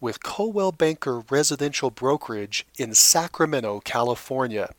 [0.00, 4.72] with Coldwell Banker Residential Brokerage in Sacramento, California.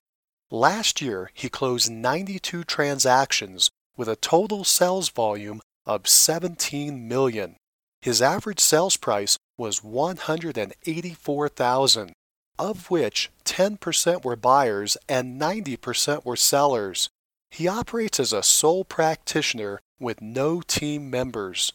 [0.52, 7.56] Last year, he closed 92 transactions with a total sales volume of 17 million.
[8.02, 12.14] His average sales price was 184,000,
[12.59, 17.09] of which 10% were buyers and 90% were sellers.
[17.52, 21.73] He operates as a sole practitioner with no team members.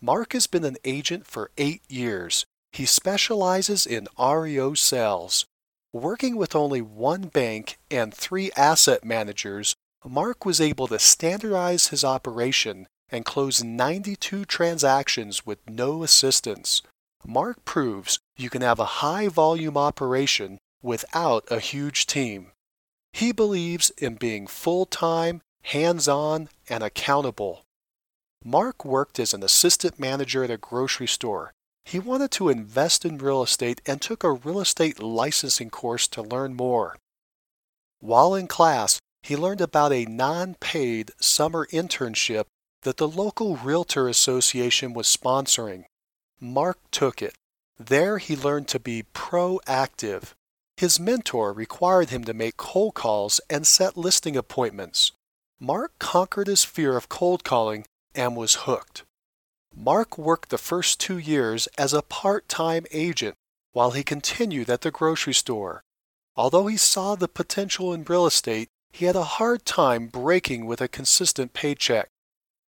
[0.00, 2.44] Mark has been an agent for 8 years.
[2.72, 5.44] He specializes in REO sales.
[5.92, 12.02] Working with only one bank and three asset managers, Mark was able to standardize his
[12.02, 16.80] operation and close 92 transactions with no assistance.
[17.26, 22.52] Mark proves you can have a high volume operation without a huge team.
[23.12, 27.64] He believes in being full time, hands on, and accountable.
[28.42, 31.52] Mark worked as an assistant manager at a grocery store
[31.84, 36.22] he wanted to invest in real estate and took a real estate licensing course to
[36.22, 36.96] learn more.
[38.00, 42.44] While in class, he learned about a non paid summer internship
[42.82, 45.84] that the local Realtor Association was sponsoring.
[46.40, 47.34] Mark took it.
[47.78, 50.32] There he learned to be proactive.
[50.76, 55.12] His mentor required him to make cold calls and set listing appointments.
[55.60, 59.04] Mark conquered his fear of cold calling and was hooked.
[59.74, 63.36] Mark worked the first two years as a part time agent
[63.72, 65.82] while he continued at the grocery store.
[66.36, 70.80] Although he saw the potential in real estate, he had a hard time breaking with
[70.80, 72.08] a consistent paycheck.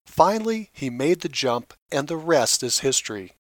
[0.05, 3.33] Finally, he made the jump, and the rest is history.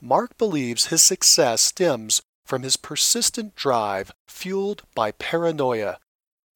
[0.00, 5.98] Mark believes his success stems from his persistent drive fueled by paranoia.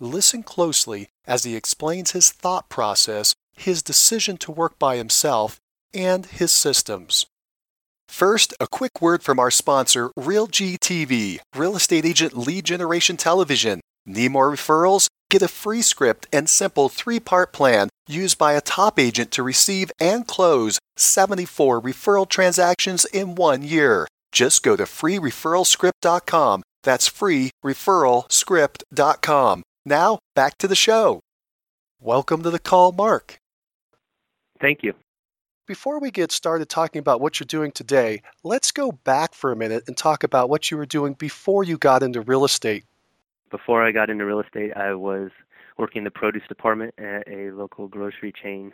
[0.01, 5.61] Listen closely as he explains his thought process, his decision to work by himself,
[5.95, 7.27] and his systems.
[8.09, 13.81] First, a quick word from our sponsor, RealG TV, Real Estate Agent Lead Generation Television.
[14.07, 15.09] Need more referrals?
[15.31, 19.43] Get a free script and simple three part plan used by a top agent to
[19.43, 24.09] receive and close 74 referral transactions in one year.
[24.33, 26.63] Just go to freereferralscript.com.
[26.83, 29.63] That's freereferralscript.com.
[29.85, 31.21] Now, back to the show.
[32.01, 33.39] Welcome to the call, Mark.
[34.61, 34.95] Thank you.
[35.69, 39.57] Before we get started talking about what you're doing today, let's go back for a
[39.57, 42.87] minute and talk about what you were doing before you got into real estate.
[43.51, 45.31] Before I got into real estate, I was
[45.77, 48.73] working in the produce department at a local grocery chain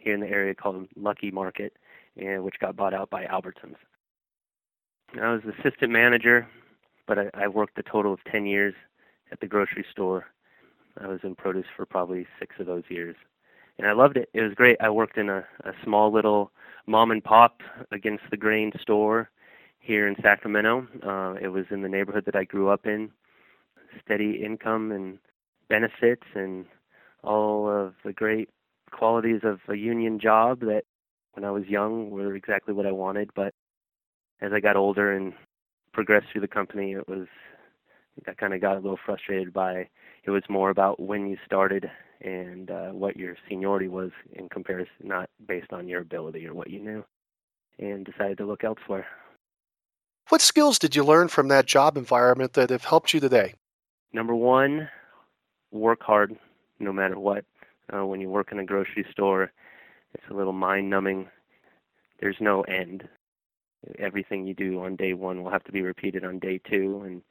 [0.00, 1.74] here in the area called Lucky Market,
[2.16, 3.76] which got bought out by Albertsons.
[5.22, 6.48] I was assistant manager,
[7.06, 8.74] but I, I worked a total of 10 years
[9.30, 10.26] at the grocery store.
[11.00, 13.14] I was in produce for probably six of those years
[13.78, 14.28] and I loved it.
[14.34, 14.76] It was great.
[14.80, 16.50] I worked in a, a small little
[16.86, 17.60] mom and pop
[17.92, 19.30] against the grain store
[19.78, 20.86] here in Sacramento.
[21.06, 23.10] Uh, it was in the neighborhood that I grew up in.
[24.04, 25.18] Steady income and
[25.68, 26.66] benefits and
[27.22, 28.48] all of the great
[28.90, 30.82] qualities of a union job that
[31.32, 33.30] when I was young were exactly what I wanted.
[33.34, 33.54] But
[34.40, 35.32] as I got older and
[35.92, 37.26] progressed through the company, it was
[38.26, 39.88] I kind of got a little frustrated by
[40.24, 44.92] it was more about when you started and uh, what your seniority was in comparison,
[45.02, 47.04] not based on your ability or what you knew,
[47.78, 49.06] and decided to look elsewhere.
[50.28, 53.54] What skills did you learn from that job environment that have helped you today?
[54.12, 54.88] Number one,
[55.70, 56.36] work hard
[56.78, 57.44] no matter what.
[57.92, 59.50] Uh, when you work in a grocery store,
[60.14, 61.28] it's a little mind numbing.
[62.20, 63.08] There's no end.
[63.98, 67.22] Everything you do on day one will have to be repeated on day two, and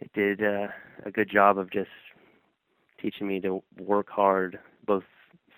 [0.00, 0.68] it did uh,
[1.04, 1.88] a good job of just
[3.04, 5.04] teaching me to work hard, both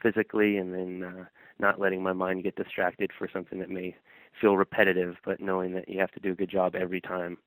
[0.03, 1.25] physically and then uh,
[1.61, 3.95] not letting my mind get distracted for something that may
[4.41, 7.39] feel repetitive, but knowing that you have to do a good job every time.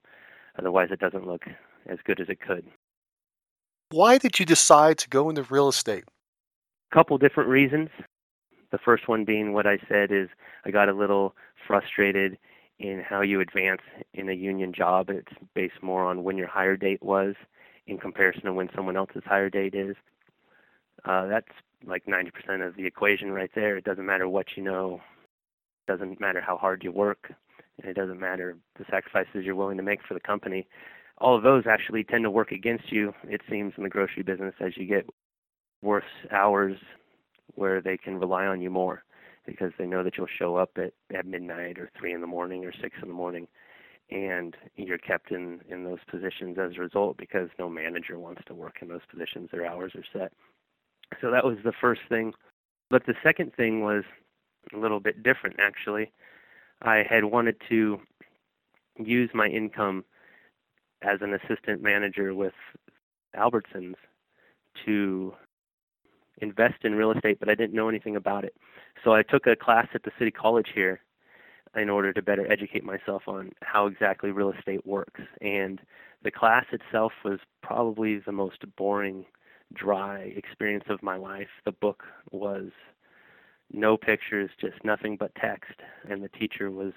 [0.57, 1.44] Otherwise, it doesn't look
[1.88, 2.66] as good as it could.
[3.92, 6.06] Why did you decide to go into real estate?
[6.92, 7.90] A couple different reasons.
[8.72, 10.30] The first one being what I said is
[10.63, 11.36] I got a little
[11.68, 12.38] frustrated
[12.80, 13.81] in how you advance
[14.13, 15.10] in a union job.
[15.10, 17.36] It's based more on when your hire date was
[17.90, 19.96] in comparison to when someone else's hire date is.
[21.06, 21.48] Uh, that's
[21.86, 23.78] like 90% of the equation right there.
[23.78, 25.02] It doesn't matter what you know.
[25.88, 27.32] It doesn't matter how hard you work.
[27.82, 30.68] And it doesn't matter the sacrifices you're willing to make for the company.
[31.20, 34.56] All of those actually tend to work against you, it seems, in the grocery business
[34.60, 35.10] as you get
[35.82, 36.78] worse hours
[37.56, 39.04] where they can rely on you more
[39.46, 42.66] because they know that you'll show up at, at midnight or three in the morning
[42.66, 43.48] or six in the morning
[44.12, 48.54] and you're kept in, in those positions as a result because no manager wants to
[48.54, 49.50] work in those positions.
[49.52, 50.32] Their hours are set.
[51.22, 52.34] So that was the first thing.
[52.90, 54.04] But the second thing was
[54.74, 56.12] a little bit different actually.
[56.82, 58.00] I had wanted to
[58.98, 60.06] use my income
[61.02, 62.54] as an assistant manager with
[63.36, 63.96] Albertsons
[64.86, 65.34] to
[66.42, 68.56] invest in real estate, but I didn't know anything about it.
[69.04, 71.02] So I took a class at the City College here
[71.75, 75.21] in order to better educate myself on how exactly real estate works.
[75.42, 75.80] And
[76.24, 79.25] the class itself was probably the most boring,
[79.74, 81.50] dry experience of my life.
[81.66, 82.71] The book was
[83.71, 85.74] no pictures, just nothing but text,
[86.10, 86.94] and the teacher was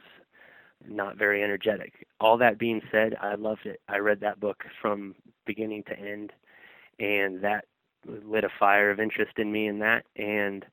[0.88, 2.06] not very energetic.
[2.18, 3.80] All that being said, I loved it.
[3.88, 5.14] I read that book from
[5.46, 6.32] beginning to end,
[6.98, 7.66] and that
[8.06, 10.04] lit a fire of interest in me in that.
[10.16, 10.64] And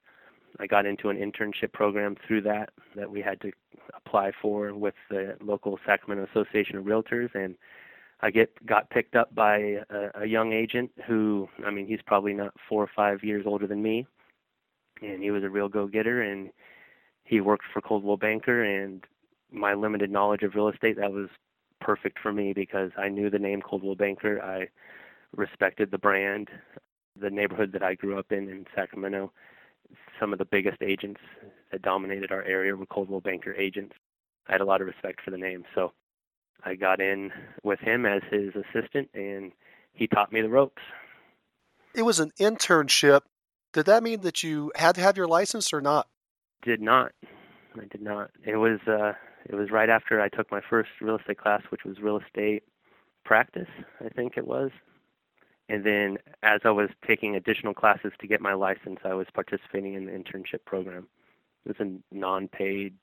[0.59, 3.51] I got into an internship program through that that we had to
[3.95, 7.55] apply for with the local Sacramento Association of Realtors, and
[8.21, 9.57] I get got picked up by
[9.89, 13.67] a, a young agent who, I mean, he's probably not four or five years older
[13.67, 14.05] than me,
[15.01, 16.49] and he was a real go-getter, and
[17.23, 19.05] he worked for Coldwell Banker, and
[19.51, 21.29] my limited knowledge of real estate that was
[21.79, 24.67] perfect for me because I knew the name Coldwell Banker, I
[25.35, 26.49] respected the brand,
[27.19, 29.31] the neighborhood that I grew up in in Sacramento
[30.19, 31.21] some of the biggest agents
[31.71, 33.95] that dominated our area were Coldwell Banker agents.
[34.47, 35.93] I had a lot of respect for the name, so
[36.63, 37.31] I got in
[37.63, 39.51] with him as his assistant, and
[39.93, 40.81] he taught me the ropes.
[41.93, 43.21] It was an internship.
[43.73, 46.07] Did that mean that you had to have your license or not?
[46.63, 47.11] Did not.
[47.75, 48.31] I did not.
[48.45, 49.13] It was uh,
[49.45, 52.63] it was right after I took my first real estate class, which was real estate
[53.23, 53.69] practice.
[54.03, 54.71] I think it was
[55.69, 59.93] and then as I was taking additional classes to get my license, I was participating
[59.93, 61.07] in the internship program.
[61.65, 62.95] It was a non-paid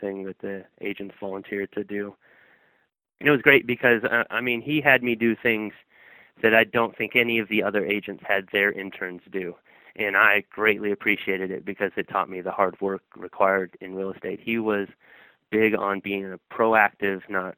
[0.00, 2.14] thing that the agents volunteered to do.
[3.18, 5.72] And it was great because uh, I mean he had me do things
[6.40, 9.56] that I don't think any of the other agents had their interns do.
[9.96, 14.12] And I greatly appreciated it because it taught me the hard work required in real
[14.12, 14.38] estate.
[14.40, 14.86] He was
[15.50, 17.56] big on being proactive, not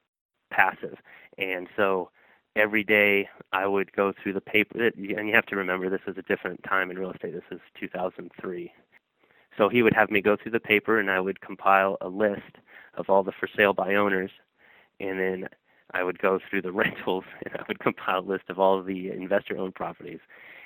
[0.51, 0.97] passive.
[1.37, 2.11] And so
[2.57, 6.19] every day I would go through the paper, and you have to remember this is
[6.19, 7.35] a different time in real estate.
[7.35, 8.73] This is 2003.
[9.57, 12.57] So he would have me go through the paper, and I would compile a list
[12.95, 14.31] of all the for sale by owners,
[14.99, 15.49] and then
[15.93, 19.11] I would go through the rentals, and I would compile a list of all the
[19.11, 20.21] investor-owned properties,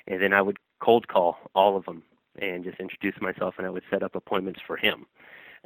[0.07, 2.03] and then I would cold call all of them
[2.39, 5.05] and just introduce myself, and I would set up appointments for him.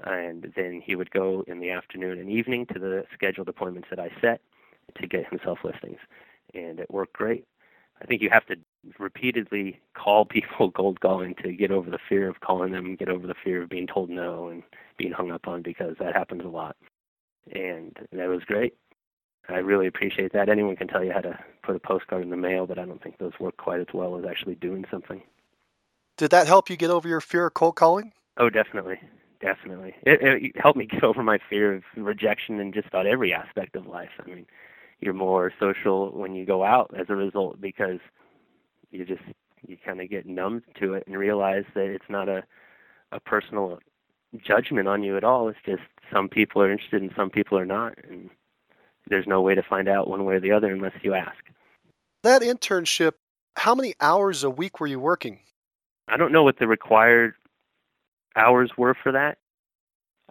[0.05, 3.99] And then he would go in the afternoon and evening to the scheduled appointments that
[3.99, 4.39] I set
[4.95, 5.99] to get himself listings,
[6.53, 7.45] and it worked great.
[8.01, 8.55] I think you have to
[8.97, 13.27] repeatedly call people cold calling to get over the fear of calling them, get over
[13.27, 14.63] the fear of being told no and
[14.97, 16.75] being hung up on because that happens a lot.
[17.51, 18.75] And that was great.
[19.49, 20.49] I really appreciate that.
[20.49, 23.01] Anyone can tell you how to put a postcard in the mail, but I don't
[23.01, 25.21] think those work quite as well as actually doing something.
[26.17, 28.11] Did that help you get over your fear of cold calling?
[28.37, 28.99] Oh, definitely.
[29.41, 29.95] Definitely.
[30.03, 33.75] It, it helped me get over my fear of rejection in just about every aspect
[33.75, 34.09] of life.
[34.19, 34.45] I mean,
[34.99, 37.99] you're more social when you go out as a result because
[38.91, 39.21] you just
[39.67, 42.43] you kind of get numb to it and realize that it's not a
[43.11, 43.79] a personal
[44.37, 45.49] judgment on you at all.
[45.49, 45.81] It's just
[46.13, 48.29] some people are interested and some people are not, and
[49.07, 51.37] there's no way to find out one way or the other unless you ask.
[52.23, 53.13] That internship,
[53.55, 55.39] how many hours a week were you working?
[56.07, 57.33] I don't know what the required
[58.35, 59.37] hours were for that.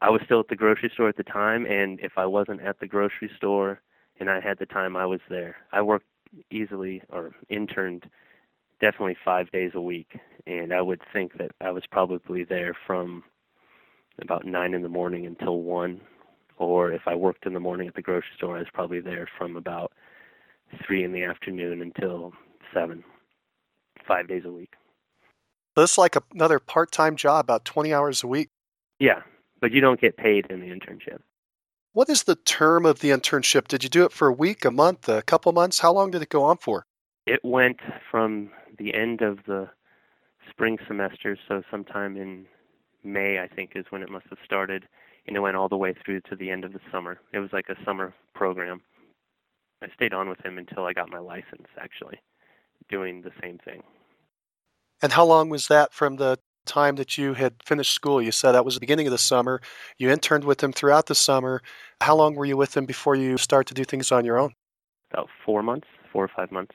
[0.00, 2.78] I was still at the grocery store at the time, and if I wasn't at
[2.78, 3.80] the grocery store,
[4.20, 5.56] and I had the time I was there.
[5.72, 6.06] I worked
[6.50, 8.08] easily or interned
[8.80, 13.24] definitely five days a week, and I would think that I was probably there from
[14.20, 16.00] about nine in the morning until one,
[16.56, 19.28] or if I worked in the morning at the grocery store, I was probably there
[19.38, 19.92] from about
[20.84, 22.32] three in the afternoon until
[22.74, 23.04] seven,
[24.06, 24.74] five days a week.
[25.76, 28.50] So it's like another part-time job, about 20 hours a week.
[28.98, 29.22] Yeah,
[29.60, 31.20] but you don't get paid in the internship.
[31.98, 33.66] What is the term of the internship?
[33.66, 35.80] Did you do it for a week, a month, a couple months?
[35.80, 36.86] How long did it go on for?
[37.26, 39.68] It went from the end of the
[40.48, 42.46] spring semester, so sometime in
[43.02, 44.84] May, I think, is when it must have started,
[45.26, 47.18] and it went all the way through to the end of the summer.
[47.32, 48.80] It was like a summer program.
[49.82, 52.20] I stayed on with him until I got my license, actually,
[52.88, 53.82] doing the same thing.
[55.02, 56.38] And how long was that from the
[56.68, 58.22] time that you had finished school.
[58.22, 59.60] You said that was the beginning of the summer.
[59.96, 61.62] You interned with him throughout the summer.
[62.00, 64.52] How long were you with him before you start to do things on your own?
[65.12, 66.74] About four months, four or five months.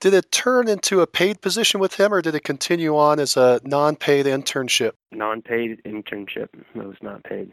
[0.00, 3.36] Did it turn into a paid position with him, or did it continue on as
[3.36, 4.92] a non-paid internship?
[5.12, 6.48] Non-paid internship.
[6.74, 7.52] It was not paid.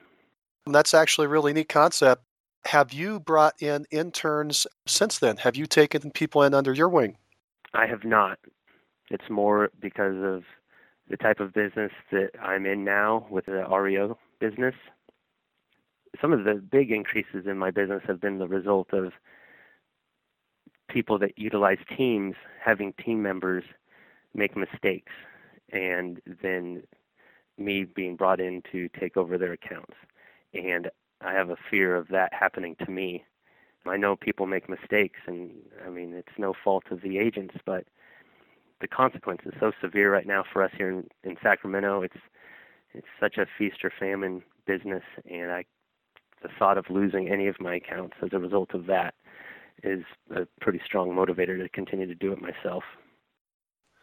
[0.65, 2.23] That's actually a really neat concept.
[2.65, 5.37] Have you brought in interns since then?
[5.37, 7.17] Have you taken people in under your wing?
[7.73, 8.39] I have not.
[9.09, 10.43] It's more because of
[11.09, 14.75] the type of business that I'm in now with the REO business.
[16.21, 19.13] Some of the big increases in my business have been the result of
[20.89, 23.63] people that utilize teams having team members
[24.33, 25.11] make mistakes
[25.71, 26.83] and then
[27.57, 29.93] me being brought in to take over their accounts.
[30.53, 30.89] And
[31.21, 33.23] I have a fear of that happening to me.
[33.85, 35.51] I know people make mistakes, and
[35.85, 37.85] I mean, it's no fault of the agents, but
[38.83, 42.03] the consequence is so severe right now for us here in, in Sacramento.
[42.03, 42.17] It's
[42.93, 45.63] it's such a feast or famine business, and I
[46.43, 49.15] the thought of losing any of my accounts as a result of that
[49.83, 50.03] is
[50.35, 52.83] a pretty strong motivator to continue to do it myself.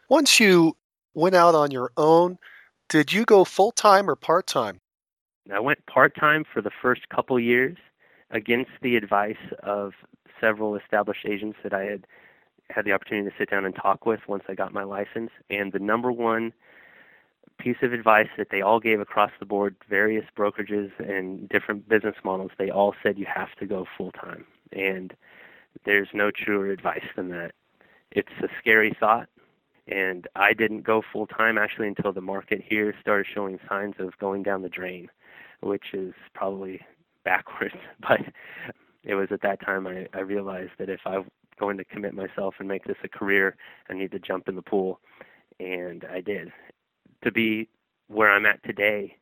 [0.08, 0.74] Once you
[1.12, 2.38] went out on your own,
[2.88, 4.80] did you go full time or part time?
[5.52, 7.76] I went part time for the first couple years
[8.30, 9.92] against the advice of
[10.40, 12.06] several established agents that I had
[12.70, 15.30] had the opportunity to sit down and talk with once I got my license.
[15.48, 16.52] And the number one
[17.58, 22.16] piece of advice that they all gave across the board, various brokerages and different business
[22.24, 24.44] models, they all said you have to go full time.
[24.72, 25.14] And
[25.84, 27.52] there's no truer advice than that.
[28.10, 29.28] It's a scary thought.
[29.86, 34.16] And I didn't go full time actually until the market here started showing signs of
[34.18, 35.08] going down the drain,
[35.60, 36.80] which is probably
[37.24, 37.74] backwards.
[38.00, 38.20] But
[39.02, 42.56] it was at that time I, I realized that if I'm going to commit myself
[42.58, 43.56] and make this a career,
[43.88, 45.00] I need to jump in the pool.
[45.60, 46.50] And I did.
[47.22, 47.68] To be
[48.08, 49.16] where I'm at today,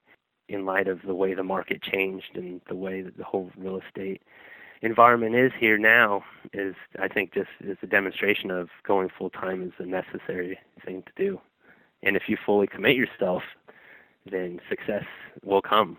[0.48, 3.80] in light of the way the market changed and the way that the whole real
[3.80, 4.22] estate
[4.82, 9.62] environment is here now is I think just is a demonstration of going full time
[9.62, 11.40] is a necessary thing to do.
[12.02, 13.42] And if you fully commit yourself,
[14.30, 15.04] then success
[15.44, 15.98] will come.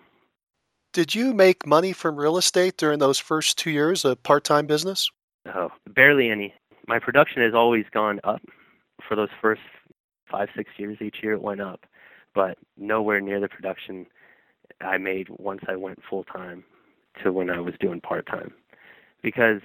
[0.93, 4.65] Did you make money from real estate during those first two years of part time
[4.65, 5.11] business?
[5.45, 6.53] Oh, barely any.
[6.87, 8.41] My production has always gone up
[9.07, 9.61] for those first
[10.29, 10.97] five, six years.
[11.01, 11.85] Each year it went up,
[12.33, 14.05] but nowhere near the production
[14.81, 16.63] I made once I went full time
[17.23, 18.53] to when I was doing part time
[19.21, 19.61] because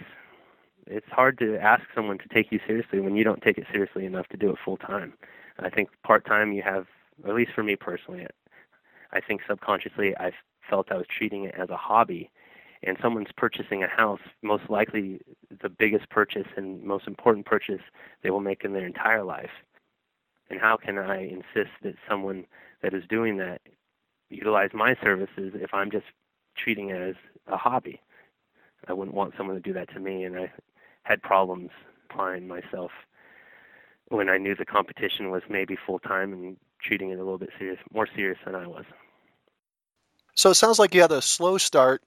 [0.86, 4.04] it's hard to ask someone to take you seriously when you don't take it seriously
[4.04, 5.14] enough to do it full time.
[5.60, 6.86] I think part time you have,
[7.26, 8.26] at least for me personally,
[9.12, 10.32] I think subconsciously I
[10.68, 12.30] felt I was treating it as a hobby.
[12.86, 15.20] And someone's purchasing a house, most likely
[15.62, 17.80] the biggest purchase and most important purchase
[18.22, 19.50] they will make in their entire life.
[20.50, 22.44] And how can I insist that someone
[22.82, 23.62] that is doing that
[24.28, 26.04] utilize my services if I'm just
[26.56, 27.14] treating it as
[27.46, 28.02] a hobby?
[28.86, 30.52] I wouldn't want someone to do that to me, and I
[31.04, 31.70] had problems
[32.10, 32.90] applying myself
[34.08, 37.50] when I knew the competition was maybe full time and treating it a little bit
[37.58, 38.84] serious, more serious than I was.
[40.34, 42.02] So it sounds like you had a slow start,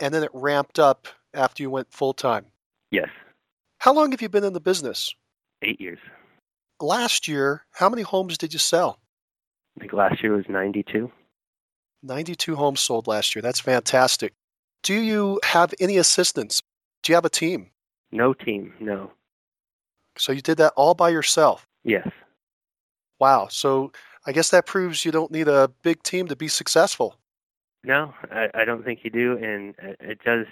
[0.00, 2.46] and then it ramped up after you went full time.
[2.90, 3.08] Yes.
[3.78, 5.14] How long have you been in the business?
[5.62, 5.98] Eight years.
[6.80, 8.98] Last year, how many homes did you sell?
[9.76, 11.10] I think last year was 92.
[12.02, 13.42] 92 homes sold last year.
[13.42, 14.34] That's fantastic.
[14.82, 16.62] Do you have any assistants?
[17.02, 17.70] Do you have a team?
[18.12, 19.10] No team, no.
[20.18, 21.66] So you did that all by yourself?
[21.84, 22.08] Yes.
[23.18, 23.48] Wow.
[23.50, 23.92] So
[24.26, 27.16] I guess that proves you don't need a big team to be successful.
[27.86, 29.38] No, I, I don't think you do.
[29.38, 30.46] And it does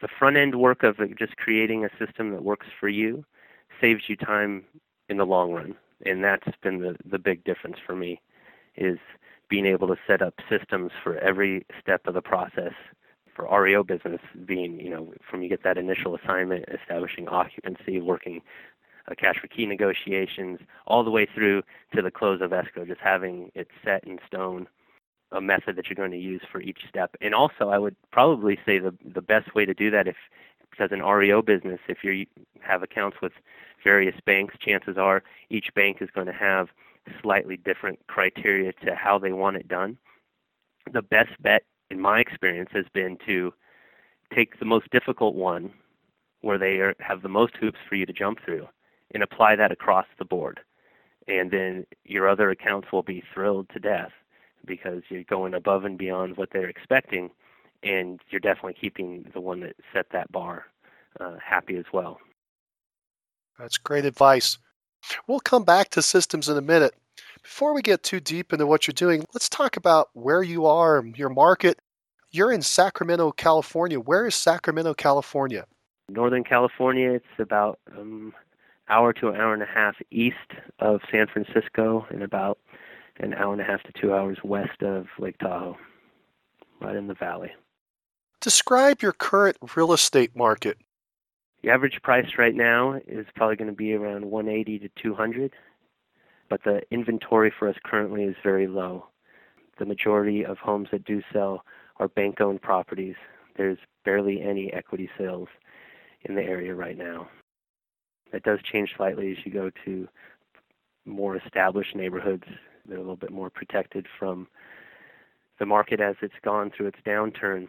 [0.00, 3.24] the front end work of just creating a system that works for you
[3.80, 4.64] saves you time
[5.08, 5.76] in the long run.
[6.06, 8.20] And that's been the, the big difference for me
[8.74, 8.98] is
[9.50, 12.72] being able to set up systems for every step of the process
[13.34, 18.40] for REO business being, you know, from you get that initial assignment, establishing occupancy, working
[19.10, 21.62] uh, cash for key negotiations, all the way through
[21.94, 24.66] to the close of escrow, just having it set in stone,
[25.32, 27.16] a method that you're going to use for each step.
[27.20, 30.16] And also, I would probably say the the best way to do that, if
[30.70, 32.26] because an REO business, if you
[32.60, 33.32] have accounts with
[33.84, 36.68] various banks, chances are each bank is going to have
[37.20, 39.98] slightly different criteria to how they want it done.
[40.92, 43.52] The best bet in my experience, has been to
[44.34, 45.70] take the most difficult one,
[46.40, 48.66] where they are, have the most hoops for you to jump through,
[49.12, 50.58] and apply that across the board.
[51.28, 54.10] And then your other accounts will be thrilled to death
[54.66, 57.30] because you're going above and beyond what they're expecting,
[57.82, 60.66] and you're definitely keeping the one that set that bar
[61.20, 62.18] uh, happy as well.
[63.58, 64.58] That's great advice.
[65.26, 66.94] We'll come back to systems in a minute.
[67.42, 71.04] Before we get too deep into what you're doing, let's talk about where you are,
[71.16, 71.80] your market.
[72.30, 73.98] You're in Sacramento, California.
[73.98, 75.66] Where is Sacramento, California?
[76.08, 77.10] Northern California.
[77.10, 78.32] It's about um,
[78.88, 80.36] hour to an hour and a half east
[80.78, 82.58] of San Francisco, and about
[83.22, 85.76] an hour and a half to two hours west of Lake Tahoe,
[86.80, 87.52] right in the valley.
[88.40, 90.76] Describe your current real estate market.
[91.62, 95.52] The average price right now is probably going to be around 180 to 200,
[96.50, 99.06] but the inventory for us currently is very low.
[99.78, 101.64] The majority of homes that do sell
[101.98, 103.14] are bank-owned properties.
[103.56, 105.48] There's barely any equity sales
[106.24, 107.28] in the area right now.
[108.32, 110.08] That does change slightly as you go to
[111.04, 112.44] more established neighborhoods.
[112.86, 114.48] They're a little bit more protected from
[115.58, 117.68] the market as it's gone through its downturn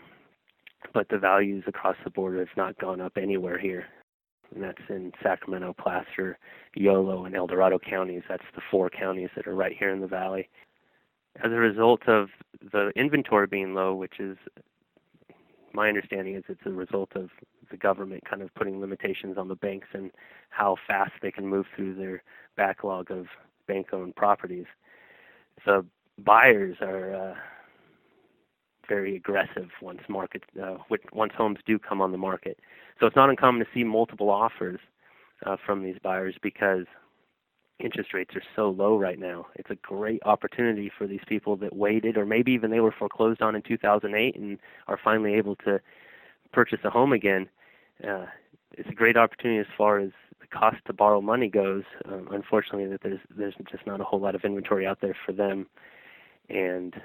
[0.93, 3.86] but the values across the board have not gone up anywhere here.
[4.53, 6.38] And that's in Sacramento, Placer,
[6.75, 8.24] Yolo, and El Dorado counties.
[8.27, 10.50] That's the four counties that are right here in the valley.
[11.43, 12.29] As a result of
[12.72, 14.38] the inventory being low, which is
[15.74, 17.32] my understanding is it's a result of
[17.72, 20.12] the government kind of putting limitations on the banks and
[20.50, 22.22] how fast they can move through their
[22.55, 23.25] backlog of
[23.67, 24.67] bank-owned properties.
[25.65, 25.86] The
[26.17, 27.36] buyers are uh,
[28.88, 30.77] very aggressive once market uh,
[31.12, 32.60] once homes do come on the market.
[33.00, 34.79] So it's not uncommon to see multiple offers
[35.45, 36.86] uh, from these buyers because
[37.79, 39.48] interest rates are so low right now.
[39.55, 43.41] It's a great opportunity for these people that waited, or maybe even they were foreclosed
[43.41, 45.79] on in 2008 and are finally able to
[46.51, 47.50] purchase a home again.
[48.07, 48.25] Uh,
[48.74, 51.84] it's a great opportunity as far as the cost to borrow money goes.
[52.06, 55.32] Um, unfortunately, that there's there's just not a whole lot of inventory out there for
[55.32, 55.68] them,
[56.50, 56.96] and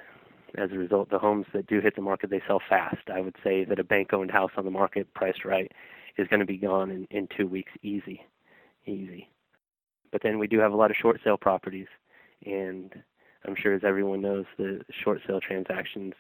[0.57, 3.11] as a result, the homes that do hit the market, they sell fast.
[3.13, 5.71] I would say that a bank-owned house on the market, priced right,
[6.17, 8.23] is going to be gone in, in two weeks, easy,
[8.87, 9.29] easy.
[10.11, 11.87] But then we do have a lot of short sale properties,
[12.47, 12.93] and
[13.47, 16.15] I'm sure as everyone knows, the short sale transactions,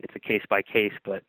[0.00, 1.22] it's a case by case, but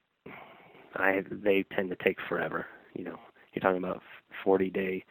[0.95, 2.65] I they tend to take forever.
[2.93, 3.19] You know,
[3.57, 4.01] you're talking about
[4.43, 5.03] 40 day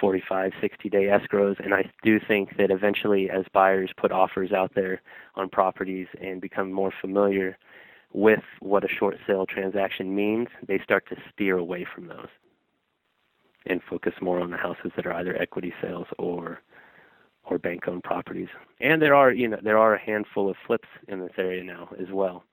[0.00, 1.62] 45, 60 day escrows.
[1.64, 5.00] And I do think that eventually, as buyers put offers out there
[5.34, 7.56] on properties and become more familiar
[8.12, 12.28] with what a short sale transaction means, they start to steer away from those
[13.66, 16.60] and focus more on the houses that are either equity sales or
[17.48, 18.48] or bank owned properties.
[18.80, 21.88] And there are you know there are a handful of flips in this area now
[22.00, 22.44] as well,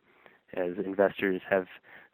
[0.54, 1.68] as investors have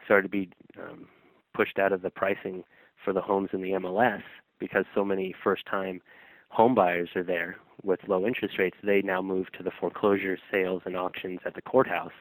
[0.05, 0.49] started to be
[0.81, 1.07] um,
[1.53, 2.63] pushed out of the pricing
[3.03, 4.23] for the homes in the MLS
[4.59, 6.01] because so many first time
[6.49, 10.81] home buyers are there with low interest rates, they now move to the foreclosure sales
[10.85, 12.11] and auctions at the courthouse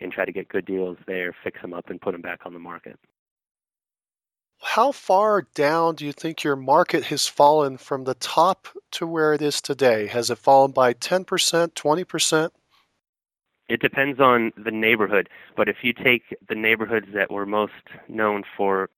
[0.00, 2.52] and try to get good deals there, fix them up, and put them back on
[2.52, 2.98] the market.
[4.60, 9.34] How far down do you think your market has fallen from the top to where
[9.34, 10.06] it is today?
[10.06, 12.50] Has it fallen by 10%, 20%?
[13.68, 17.72] It depends on the neighborhood, but if you take the neighborhoods that were most
[18.08, 18.88] known for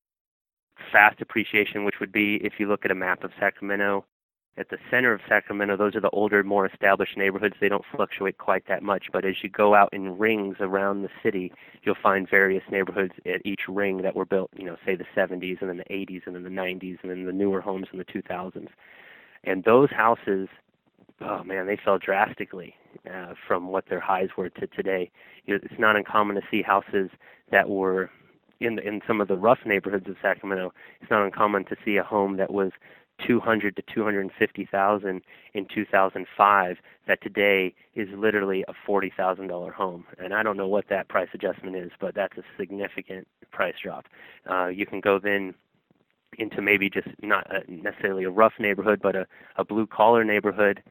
[0.93, 4.05] fast appreciation, which would be if you look at a map of Sacramento,
[4.59, 7.55] at the center of Sacramento, those are the older, more established neighborhoods.
[7.61, 11.11] They don't fluctuate quite that much, but as you go out in rings around the
[11.23, 11.53] city,
[11.85, 15.61] you'll find various neighborhoods at each ring that were built, you know, say the 70s
[15.61, 18.05] and then the 80s and then the 90s and then the newer homes in the
[18.05, 18.69] 2000s.
[19.45, 20.49] And those houses,
[21.21, 22.75] oh man, they fell drastically
[23.09, 25.09] uh, from what their highs were to today.
[25.47, 27.11] It's not uncommon to see houses
[27.53, 28.11] that were
[28.61, 32.03] in in some of the rough neighborhoods of Sacramento, it's not uncommon to see a
[32.03, 32.73] home that was
[33.27, 35.23] 200 to 250,000
[35.55, 40.05] in 2005 that today is literally a $40,000 home.
[40.19, 44.07] And I don't know what that price adjustment is, but that's a significant price drop.
[44.49, 45.55] Uh, you can go then
[46.39, 50.83] into maybe just not a, necessarily a rough neighborhood, but a, a blue collar neighborhood,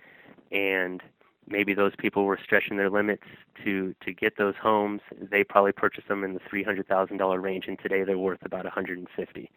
[0.51, 1.01] and
[1.47, 3.23] maybe those people were stretching their limits
[3.63, 5.01] to to get those homes.
[5.19, 8.45] They probably purchased them in the three hundred thousand dollar range, and today they're worth
[8.45, 9.49] about a hundred and fifty.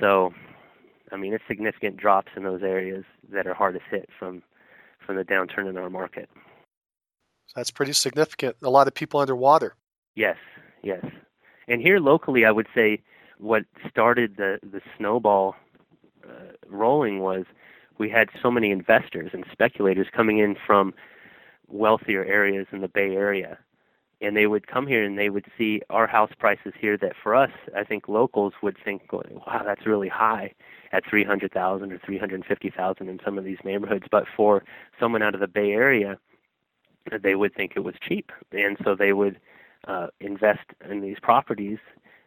[0.00, 0.32] So,
[1.10, 4.42] I mean, it's significant drops in those areas that are hardest hit from
[5.04, 6.28] from the downturn in our market.
[7.56, 8.56] That's pretty significant.
[8.62, 9.74] A lot of people underwater.
[10.14, 10.36] Yes,
[10.82, 11.04] yes.
[11.66, 13.02] And here locally, I would say
[13.38, 15.56] what started the the snowball
[16.24, 17.44] uh, rolling was
[17.98, 20.94] we had so many investors and speculators coming in from
[21.68, 23.58] wealthier areas in the Bay Area.
[24.20, 27.36] And they would come here and they would see our house prices here that for
[27.36, 30.54] us, I think locals would think, wow, that's really high
[30.90, 34.06] at 300,000 or 350,000 in some of these neighborhoods.
[34.10, 34.64] But for
[34.98, 36.18] someone out of the Bay Area,
[37.22, 38.32] they would think it was cheap.
[38.50, 39.38] And so they would
[39.86, 41.78] uh, invest in these properties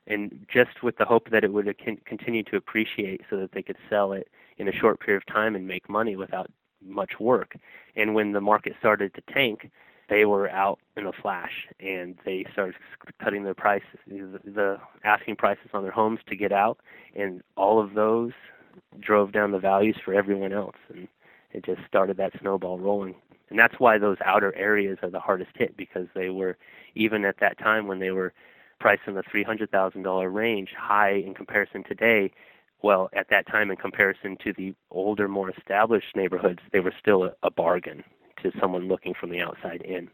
[0.08, 3.78] and just with the hope that it would continue to appreciate so that they could
[3.90, 6.50] sell it in a short period of time and make money without
[6.84, 7.56] much work.
[7.96, 9.70] And when the market started to tank,
[10.10, 12.76] they were out in a flash and they started
[13.24, 16.80] cutting their prices, the asking prices on their homes to get out,
[17.16, 18.32] and all of those
[19.00, 21.08] drove down the values for everyone else, and
[21.52, 23.16] it just started that snowball rolling.
[23.50, 26.58] And that's why those outer areas are the hardest hit because they were
[26.96, 28.34] even at that time when they were
[28.80, 32.32] priced in the three hundred thousand dollar range, high in comparison today.
[32.84, 37.26] Well, at that time, in comparison to the older, more established neighborhoods, they were still
[37.26, 38.04] a, a bargain
[38.42, 40.10] to someone looking from the outside in.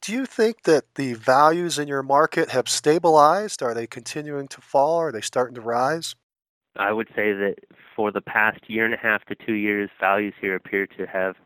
[0.00, 3.62] Do you think that the values in your market have stabilized?
[3.62, 4.98] Are they continuing to fall?
[4.98, 6.14] Are they starting to rise?
[6.76, 7.56] I would say that
[7.94, 11.36] for the past year and a half to two years, values here appear to have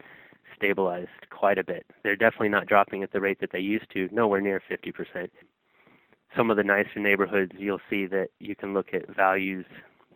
[0.57, 1.87] stabilized quite a bit.
[2.03, 5.29] They're definitely not dropping at the rate that they used to, nowhere near 50%.
[6.37, 9.67] Some of the nicer neighborhoods, you'll see that you can look at values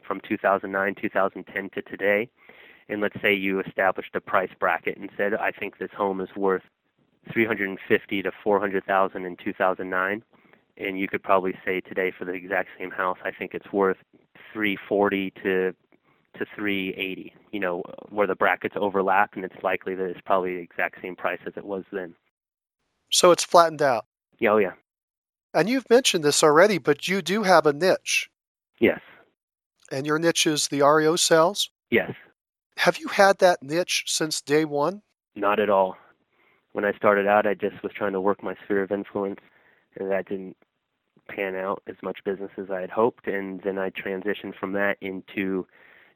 [0.06, 2.28] from 2009, 2010 to today,
[2.88, 6.28] and let's say you established a price bracket and said, I think this home is
[6.36, 6.62] worth
[7.32, 10.22] 350 to 400,000 in 2009,
[10.76, 13.98] and you could probably say today for the exact same house, I think it's worth
[14.52, 15.74] 340 to
[16.38, 17.32] to 380.
[17.52, 21.14] You know, where the brackets overlap, and it's likely that it's probably the exact same
[21.14, 22.14] price as it was then.
[23.10, 24.06] So it's flattened out.
[24.40, 24.72] Yeah, oh yeah.
[25.54, 28.28] And you've mentioned this already, but you do have a niche.
[28.80, 29.00] Yes.
[29.90, 31.70] And your niche is the REO sales?
[31.90, 32.12] Yes.
[32.78, 35.02] Have you had that niche since day one?
[35.36, 35.96] Not at all.
[36.72, 39.40] When I started out, I just was trying to work my sphere of influence,
[39.96, 40.56] and that didn't
[41.28, 43.28] pan out as much business as I had hoped.
[43.28, 45.66] And then I transitioned from that into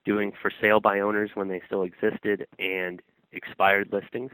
[0.05, 4.33] doing for sale by owners when they still existed and expired listings.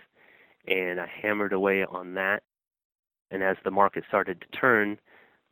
[0.67, 2.43] And I hammered away on that.
[3.35, 4.97] And as the market started to turn,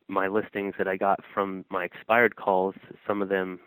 [0.06, 3.58] my listings that I got from my expired calls, some of them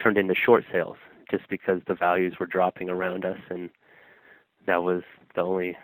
[0.00, 0.96] turned into short sales
[1.28, 3.68] just because the values were dropping around us and
[4.66, 5.02] that was
[5.34, 5.76] the only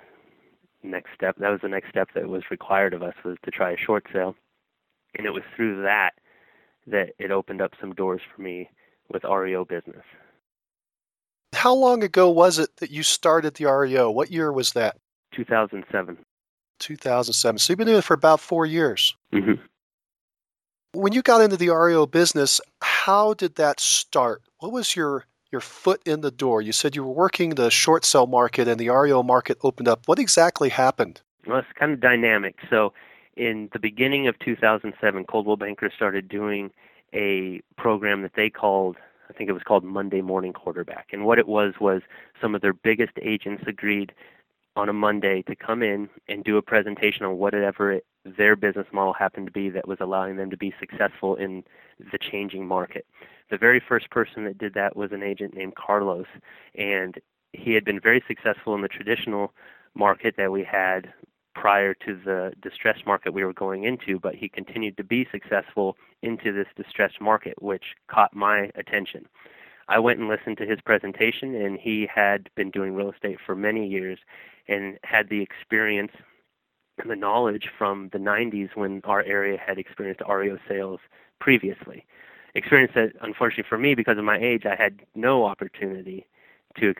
[0.85, 3.73] next step that was the next step that was required of us was to try
[3.73, 4.37] a short sale
[5.17, 6.13] and it was through that
[6.87, 8.71] that it opened up some doors for me
[9.13, 10.05] with REO business.
[11.55, 14.11] How long ago was it that you started the REO?
[14.11, 14.97] What year was that?
[15.33, 16.19] 2007.
[16.79, 17.59] 2007.
[17.59, 19.15] So you've been doing it for about four years.
[19.33, 19.63] Mm-hmm.
[20.93, 24.43] When you got into the REO business, how did that start?
[24.59, 26.61] What was your your foot in the door?
[26.61, 30.07] You said you were working the short sale market and the REO market opened up.
[30.07, 31.23] What exactly happened?
[31.47, 32.57] Well, it's kind of dynamic.
[32.69, 32.93] So
[33.37, 36.71] in the beginning of 2007, Coldwell Banker started doing
[37.15, 38.97] a program that they called,
[39.31, 41.09] I think it was called Monday Morning Quarterback.
[41.13, 42.03] And what it was was
[42.41, 44.13] some of their biggest agents agreed
[44.77, 48.87] on a Monday to come in and do a presentation on whatever it, their business
[48.93, 51.65] model happened to be that was allowing them to be successful in
[52.13, 53.07] the changing market.
[53.51, 56.27] The very first person that did that was an agent named Carlos,
[56.75, 57.19] and
[57.53, 59.53] he had been very successful in the traditional
[59.95, 61.13] market that we had
[61.55, 65.97] prior to the distressed market we were going into, but he continued to be successful
[66.23, 69.27] into this distressed market, which caught my attention.
[69.89, 73.55] I went and listened to his presentation, and he had been doing real estate for
[73.55, 74.19] many years
[74.69, 76.13] and had the experience
[76.99, 81.01] and the knowledge from the 90s when our area had experienced REO sales
[81.41, 82.05] previously.
[82.55, 86.27] Experience that, unfortunately for me, because of my age, I had no opportunity
[86.79, 86.95] to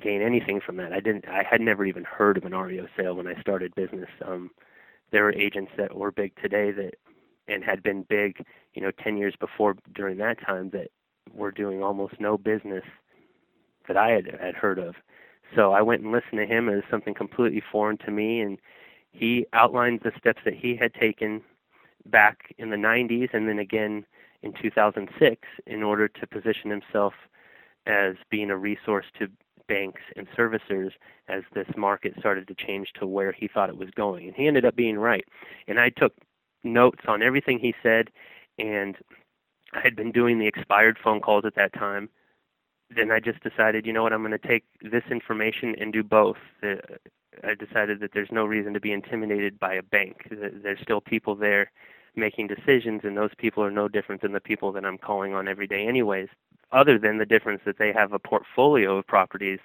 [0.00, 0.92] gain anything from that.
[0.92, 1.26] I didn't.
[1.28, 4.10] I had never even heard of an REO sale when I started business.
[4.24, 4.50] Um,
[5.10, 6.94] there were agents that were big today that
[7.48, 10.90] and had been big, you know, 10 years before during that time that
[11.34, 12.84] were doing almost no business
[13.86, 14.96] that I had had heard of.
[15.54, 18.58] So I went and listened to him as something completely foreign to me, and
[19.12, 21.42] he outlined the steps that he had taken
[22.06, 24.04] back in the 90s and then again
[24.42, 27.12] in 2006 in order to position himself
[27.86, 29.28] as being a resource to
[29.66, 30.92] banks and servicers
[31.28, 34.26] as this market started to change to where he thought it was going.
[34.26, 35.24] And he ended up being right.
[35.66, 36.14] And I took
[36.64, 38.10] notes on everything he said,
[38.58, 38.96] and
[39.74, 42.08] I had been doing the expired phone calls at that time.
[42.94, 46.02] Then I just decided, you know what, I'm going to take this information and do
[46.02, 46.38] both.
[46.62, 50.28] I decided that there's no reason to be intimidated by a bank.
[50.30, 51.70] There's still people there
[52.16, 55.46] making decisions, and those people are no different than the people that I'm calling on
[55.46, 56.28] every day, anyways
[56.72, 59.60] other than the difference that they have a portfolio of properties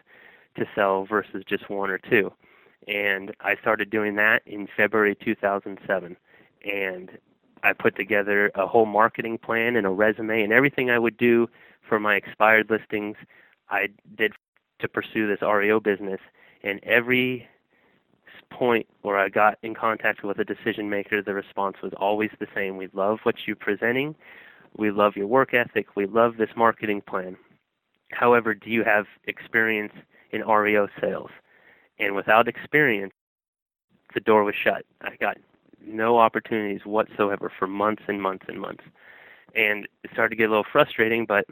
[0.55, 2.31] to sell versus just one or two.
[2.87, 6.17] And I started doing that in February 2007.
[6.65, 7.09] And
[7.63, 11.47] I put together a whole marketing plan and a resume and everything I would do
[11.87, 13.15] for my expired listings,
[13.69, 14.33] I did
[14.79, 16.19] to pursue this REO business.
[16.63, 17.47] And every
[18.49, 22.47] point where I got in contact with a decision maker, the response was always the
[22.53, 22.77] same.
[22.77, 24.15] We love what you're presenting.
[24.77, 25.95] We love your work ethic.
[25.95, 27.37] We love this marketing plan.
[28.11, 29.93] However, do you have experience
[30.33, 31.29] in REO sales.
[31.99, 33.13] And without experience,
[34.13, 34.85] the door was shut.
[35.01, 35.37] I got
[35.85, 38.83] no opportunities whatsoever for months and months and months.
[39.55, 41.45] And it started to get a little frustrating, but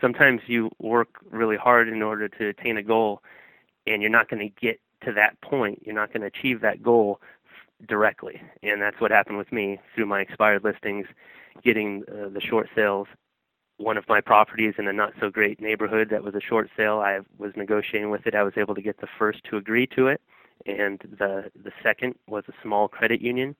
[0.00, 3.22] sometimes you work really hard in order to attain a goal
[3.86, 5.82] and you're not going to get to that point.
[5.84, 7.20] You're not going to achieve that goal
[7.88, 8.40] directly.
[8.62, 11.06] And that's what happened with me through my expired listings,
[11.64, 13.08] getting uh, the short sales.
[13.78, 16.98] One of my properties in a not so great neighborhood that was a short sale,
[16.98, 18.34] I was negotiating with it.
[18.34, 20.20] I was able to get the first to agree to it,
[20.66, 23.56] and the the second was a small credit union,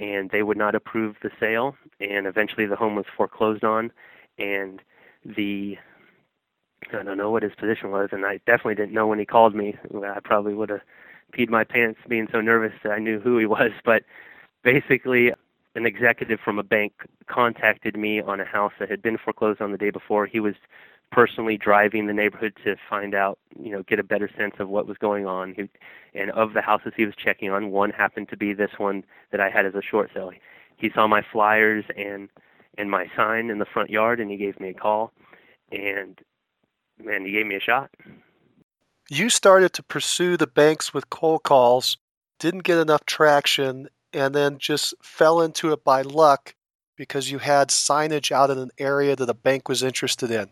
[0.00, 1.76] and they would not approve the sale.
[2.00, 3.92] And eventually, the home was foreclosed on,
[4.38, 4.80] and
[5.24, 5.78] the
[6.92, 9.54] I don't know what his position was, and I definitely didn't know when he called
[9.54, 9.76] me.
[10.04, 10.82] I probably would have
[11.36, 13.70] peed my pants being so nervous that I knew who he was.
[13.84, 14.04] But
[14.62, 15.32] basically,
[15.74, 16.92] an executive from a bank
[17.28, 20.26] contacted me on a house that had been foreclosed on the day before.
[20.26, 20.54] He was
[21.16, 24.86] personally driving the neighborhood to find out, you know, get a better sense of what
[24.86, 25.54] was going on.
[25.54, 25.66] He,
[26.14, 29.02] and of the houses he was checking on, one happened to be this one
[29.32, 30.30] that I had as a short sale.
[30.76, 32.28] He saw my flyers and
[32.76, 35.10] and my sign in the front yard, and he gave me a call,
[35.72, 36.20] and
[37.02, 37.90] man, he gave me a shot.
[39.08, 41.96] You started to pursue the banks with cold calls,
[42.38, 46.54] didn't get enough traction, and then just fell into it by luck
[46.94, 50.50] because you had signage out in an area that a bank was interested in.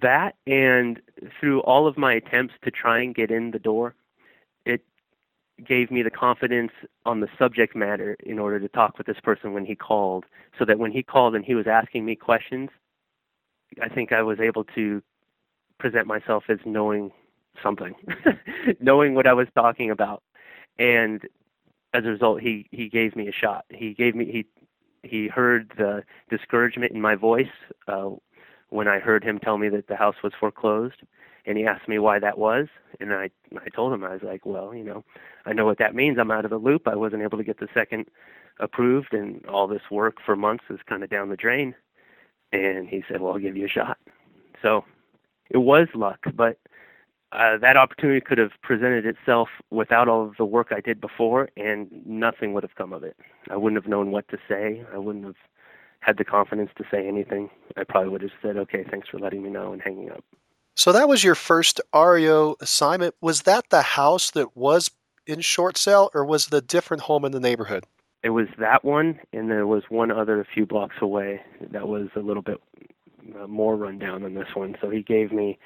[0.00, 1.00] That and
[1.40, 3.94] through all of my attempts to try and get in the door,
[4.64, 4.82] it
[5.64, 6.72] gave me the confidence
[7.06, 10.24] on the subject matter in order to talk with this person when he called.
[10.58, 12.70] So that when he called and he was asking me questions,
[13.82, 15.02] I think I was able to
[15.78, 17.10] present myself as knowing
[17.62, 17.94] something,
[18.80, 20.22] knowing what I was talking about.
[20.78, 21.22] And
[21.94, 23.64] as a result, he, he gave me a shot.
[23.70, 27.46] He gave me, he, he heard the discouragement in my voice
[27.88, 28.10] uh,
[28.70, 31.02] when I heard him tell me that the house was foreclosed
[31.46, 32.66] and he asked me why that was
[33.00, 33.30] and i
[33.64, 35.04] i told him i was like well you know
[35.46, 37.58] i know what that means i'm out of the loop i wasn't able to get
[37.58, 38.06] the second
[38.58, 41.74] approved and all this work for months is kind of down the drain
[42.52, 43.98] and he said well i'll give you a shot
[44.60, 44.84] so
[45.50, 46.58] it was luck but
[47.32, 51.48] uh, that opportunity could have presented itself without all of the work I did before,
[51.56, 53.16] and nothing would have come of it.
[53.50, 54.84] I wouldn't have known what to say.
[54.94, 55.34] I wouldn't have
[56.06, 57.50] had the confidence to say anything.
[57.76, 60.24] I probably would have said, "Okay, thanks for letting me know," and hanging up.
[60.76, 63.16] So that was your first REO assignment.
[63.20, 64.90] Was that the house that was
[65.26, 67.84] in short sale, or was it a different home in the neighborhood?
[68.22, 71.40] It was that one, and there was one other a few blocks away
[71.72, 72.60] that was a little bit
[73.40, 74.76] uh, more rundown than this one.
[74.80, 75.58] So he gave me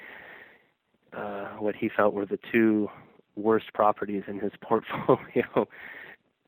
[1.13, 2.89] uh, what he felt were the two
[3.35, 5.67] worst properties in his portfolio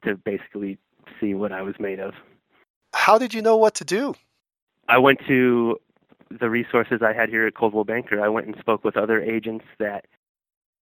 [0.04, 0.80] to basically
[1.20, 2.14] see what I was made of.
[2.94, 4.16] How did you know what to do?
[4.88, 5.78] I went to
[6.40, 9.66] the resources I had here at Coldwell Banker, I went and spoke with other agents
[9.80, 10.06] that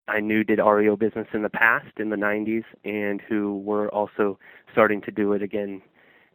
[0.08, 4.39] I knew did REO business in the past in the 90s and who were also
[4.71, 5.82] starting to do it again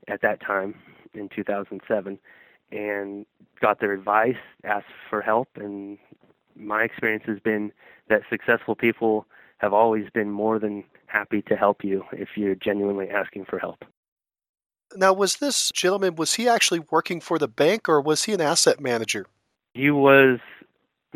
[0.09, 0.75] at that time
[1.15, 2.19] in 2007
[2.73, 3.27] and
[3.61, 5.99] got their advice, asked for help and
[6.55, 7.73] my experience has been
[8.09, 9.27] that successful people
[9.59, 13.85] have always been more than happy to help you if you're genuinely asking for help.
[14.95, 18.41] Now, was this gentleman, was he actually working for the bank or was he an
[18.41, 19.27] asset manager?
[19.75, 20.39] He was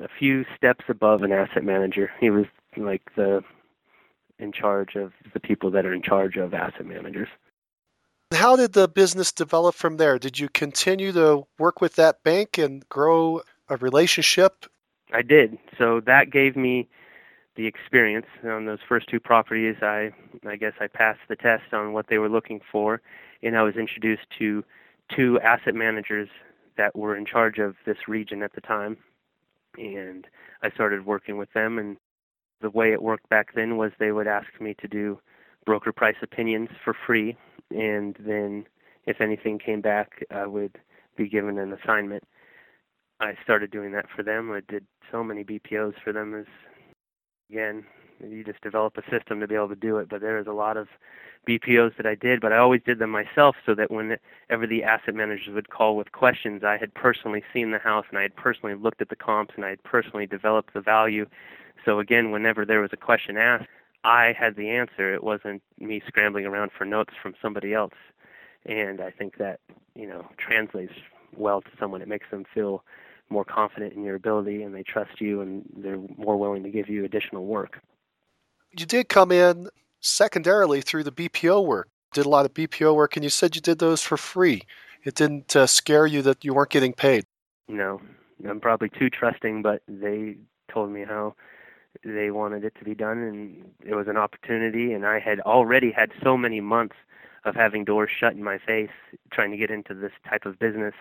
[0.03, 2.11] a few steps above an asset manager.
[2.21, 3.43] He was like the
[4.39, 7.29] in charge of the people that are in charge of asset managers.
[8.33, 10.19] How did the business develop from there?
[10.19, 14.67] Did you continue to work with that bank and grow a relationship?
[15.13, 15.59] I did.
[15.77, 16.89] So that gave me
[17.57, 19.77] the experience on those first two properties.
[19.83, 20.13] I
[20.47, 23.03] I guess I passed the test on what they were looking for
[23.43, 24.65] and I was introduced to
[25.15, 26.29] two asset managers
[26.77, 28.97] that were in charge of this region at the time.
[29.77, 30.27] And
[30.63, 31.79] I started working with them.
[31.79, 31.97] And
[32.61, 35.19] the way it worked back then was they would ask me to do
[35.67, 37.37] broker price opinions for free.
[37.71, 38.67] And then
[39.07, 40.79] if anything came back, I would
[41.17, 42.25] be given an assignment.
[43.21, 44.51] I started doing that for them.
[44.51, 46.47] I did so many BPOs for them as
[47.51, 47.85] again,
[48.29, 50.09] you just develop a system to be able to do it.
[50.09, 50.89] But there is a lot of
[51.49, 55.15] BPOs that I did, but I always did them myself so that whenever the asset
[55.15, 58.75] managers would call with questions, I had personally seen the house and I had personally
[58.75, 61.27] looked at the comps and I had personally developed the value.
[61.85, 63.69] So again, whenever there was a question asked,
[64.05, 65.15] I had the answer.
[65.15, 67.95] It wasn't me scrambling around for notes from somebody else.
[68.67, 69.61] And I think that,
[69.95, 70.93] you know, translates
[71.35, 72.03] well to someone.
[72.03, 72.85] It makes them feel
[73.31, 76.89] more confident in your ability and they trust you and they're more willing to give
[76.89, 77.81] you additional work.
[78.73, 79.69] You did come in
[80.01, 81.89] secondarily through the BPO work.
[82.13, 84.63] Did a lot of BPO work, and you said you did those for free.
[85.05, 87.25] It didn't uh, scare you that you weren't getting paid.
[87.69, 88.01] No,
[88.49, 90.37] I'm probably too trusting, but they
[90.69, 91.35] told me how
[92.05, 94.93] they wanted it to be done, and it was an opportunity.
[94.93, 96.97] And I had already had so many months
[97.45, 98.91] of having doors shut in my face,
[99.33, 100.95] trying to get into this type of business,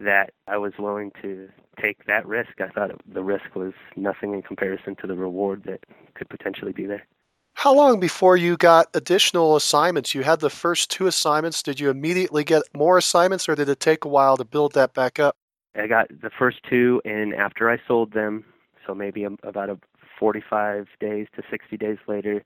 [0.00, 1.48] that I was willing to
[1.80, 2.60] take that risk.
[2.60, 5.84] I thought the risk was nothing in comparison to the reward that
[6.14, 7.06] could potentially be there.
[7.54, 10.14] How long before you got additional assignments?
[10.14, 11.62] You had the first two assignments.
[11.62, 14.94] Did you immediately get more assignments, or did it take a while to build that
[14.94, 15.36] back up?
[15.76, 18.44] I got the first two, and after I sold them,
[18.86, 19.78] so maybe about a
[20.18, 22.42] 45 days to 60 days later,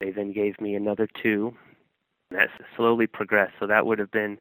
[0.00, 1.54] they then gave me another two.
[2.30, 3.54] That slowly progressed.
[3.58, 4.38] So that would have been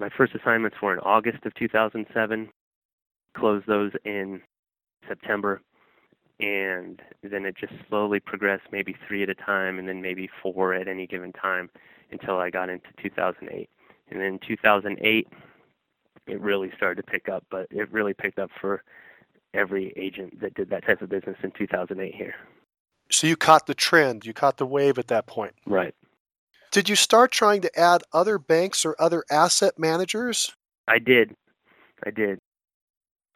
[0.00, 2.48] my first assignments were in August of 2007.
[3.34, 4.40] Closed those in
[5.06, 5.60] September,
[6.40, 10.74] and then it just slowly progressed, maybe three at a time, and then maybe four
[10.74, 11.70] at any given time,
[12.10, 13.68] until I got into 2008.
[14.10, 15.28] And then 2008,
[16.26, 18.82] it really started to pick up, but it really picked up for
[19.54, 22.34] every agent that did that type of business in 2008 here.
[23.10, 25.54] So you caught the trend, you caught the wave at that point.
[25.66, 25.94] Right.
[26.70, 30.52] Did you start trying to add other banks or other asset managers?
[30.86, 31.34] I did.
[32.06, 32.38] I did.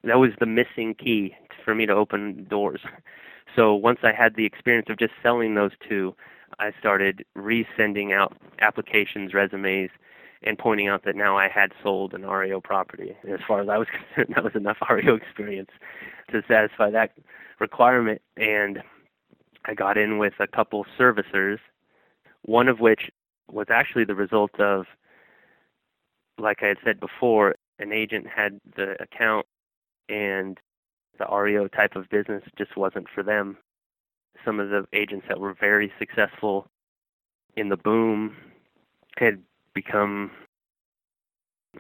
[0.05, 2.81] That was the missing key for me to open doors.
[3.55, 6.15] So once I had the experience of just selling those two,
[6.59, 9.91] I started resending out applications, resumes,
[10.43, 13.15] and pointing out that now I had sold an REO property.
[13.23, 15.71] And as far as I was concerned, that was enough REO experience
[16.31, 17.13] to satisfy that
[17.59, 18.23] requirement.
[18.39, 18.83] And
[19.67, 21.59] I got in with a couple servicers,
[22.43, 23.11] one of which
[23.53, 24.87] was actually the result of,
[26.39, 29.47] like I had said before, an agent had the account
[30.09, 30.59] and
[31.19, 33.57] the REO type of business just wasn't for them.
[34.45, 36.67] Some of the agents that were very successful
[37.57, 38.37] in the boom
[39.19, 39.43] had
[39.75, 40.31] become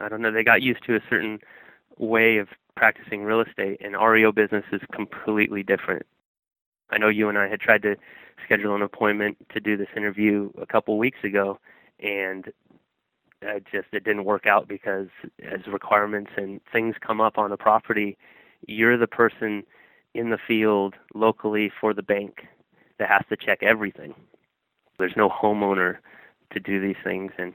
[0.00, 1.38] I don't know, they got used to a certain
[1.98, 6.06] way of practicing real estate and REO business is completely different.
[6.92, 7.96] I know you and I had tried to
[8.44, 11.59] schedule an appointment to do this interview a couple weeks ago
[12.00, 12.52] and
[13.40, 15.09] it just it didn't work out because
[15.42, 18.16] as requirements and things come up on a property,
[18.66, 19.64] you're the person
[20.14, 22.46] in the field locally for the bank
[22.98, 24.14] that has to check everything.
[24.98, 25.96] There's no homeowner
[26.52, 27.55] to do these things and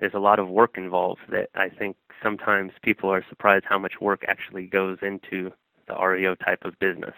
[0.00, 4.00] there's a lot of work involved that I think sometimes people are surprised how much
[4.00, 5.52] work actually goes into
[5.86, 7.14] the REO type of business.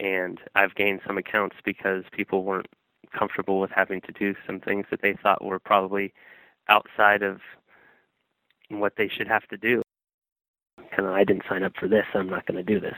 [0.00, 2.68] And I've gained some accounts because people weren't
[3.16, 6.12] comfortable with having to do some things that they thought were probably
[6.68, 7.40] outside of
[8.68, 9.82] what they should have to do.
[10.98, 12.96] Of, I didn't sign up for this, I'm not going to do this.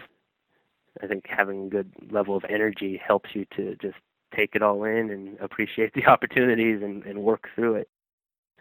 [1.03, 3.97] I think having a good level of energy helps you to just
[4.35, 7.89] take it all in and appreciate the opportunities and, and work through it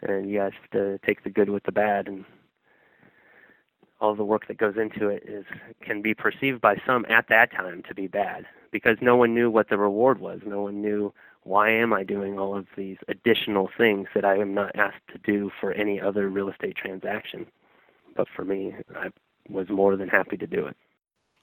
[0.02, 2.24] and you have to take the good with the bad and
[4.02, 5.44] all the work that goes into it is
[5.80, 9.48] can be perceived by some at that time to be bad because no one knew
[9.48, 10.40] what the reward was.
[10.44, 14.54] No one knew why am i doing all of these additional things that i am
[14.54, 17.46] not asked to do for any other real estate transaction?
[18.16, 19.10] But for me i
[19.48, 20.76] was more than happy to do it.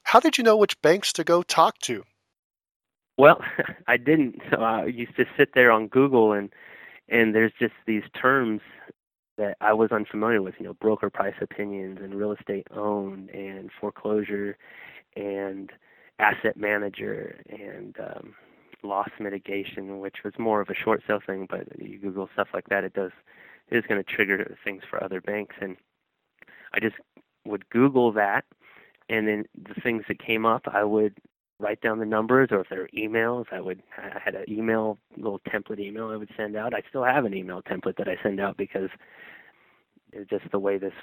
[0.03, 2.03] How did you know which banks to go talk to?
[3.17, 3.41] Well
[3.87, 4.41] i didn't.
[4.51, 6.49] So i used to sit there on google and
[7.07, 8.61] and there's just these terms
[9.39, 13.71] that I was unfamiliar with, you know, broker price opinions and real estate owned and
[13.79, 14.57] foreclosure
[15.15, 15.71] and
[16.19, 18.35] asset manager and um,
[18.83, 22.67] loss mitigation, which was more of a short sale thing, but you Google stuff like
[22.69, 23.11] that, it does
[23.69, 25.55] it is going to trigger things for other banks.
[25.61, 25.77] And
[26.73, 26.95] I just
[27.45, 28.45] would Google that,
[29.07, 31.15] and then the things that came up, I would
[31.59, 34.97] write down the numbers or if there are emails i would i had an email
[35.17, 36.73] little template email i would send out.
[36.73, 38.89] I still have an email template that i send out because
[40.11, 40.93] it's just the way this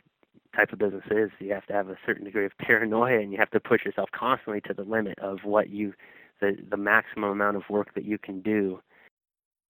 [0.54, 1.30] type of business is.
[1.38, 4.10] You have to have a certain degree of paranoia and you have to push yourself
[4.12, 5.94] constantly to the limit of what you
[6.40, 8.80] the the maximum amount of work that you can do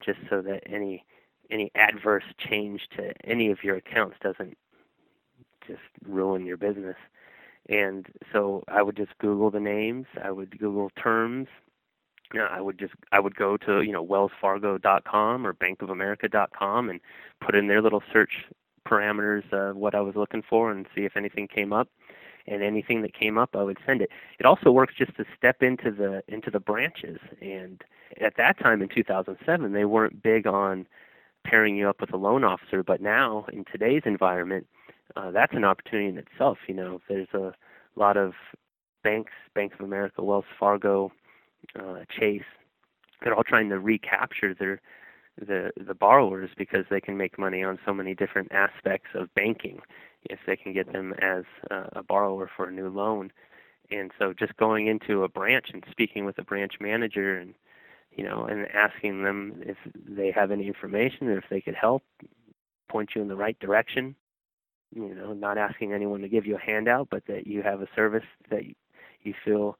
[0.04, 1.04] just so that any
[1.50, 4.56] any adverse change to any of your accounts doesn't
[5.66, 6.96] just ruin your business
[7.68, 10.06] and so I would just Google the names.
[10.22, 11.48] I would Google terms.
[12.32, 17.00] You know, I would just I would go to you know WellsFargo.com or BankOfAmerica.com and
[17.40, 18.44] put in their little search
[18.86, 21.88] parameters of what I was looking for and see if anything came up.
[22.48, 24.10] And anything that came up, I would send it.
[24.38, 27.18] It also works just to step into the into the branches.
[27.42, 27.82] And
[28.20, 30.86] at that time in 2007, they weren't big on
[31.48, 32.82] pairing you up with a loan officer.
[32.82, 34.66] But now in today's environment,
[35.16, 36.58] uh, that's an opportunity in itself.
[36.66, 37.52] You know, there's a
[37.94, 38.34] lot of
[39.02, 41.12] banks, Bank of America, Wells Fargo,
[41.78, 42.42] uh, Chase,
[43.22, 44.80] they're all trying to recapture their
[45.38, 49.80] the the borrowers because they can make money on so many different aspects of banking
[50.24, 53.30] if they can get them as uh, a borrower for a new loan
[53.90, 57.54] And so just going into a branch and speaking with a branch manager and
[58.16, 62.02] you know, and asking them if they have any information or if they could help,
[62.88, 64.16] point you in the right direction.
[64.94, 67.88] You know, not asking anyone to give you a handout, but that you have a
[67.94, 68.62] service that
[69.22, 69.78] you feel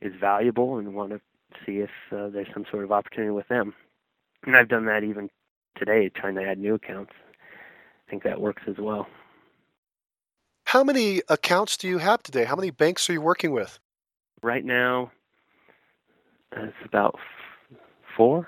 [0.00, 1.20] is valuable and want to
[1.64, 3.72] see if uh, there's some sort of opportunity with them.
[4.44, 5.30] And I've done that even
[5.76, 7.12] today, trying to add new accounts.
[8.06, 9.06] I think that works as well.
[10.64, 12.44] How many accounts do you have today?
[12.44, 13.78] How many banks are you working with?
[14.42, 15.10] Right now,
[16.52, 17.18] it's about
[18.18, 18.46] f-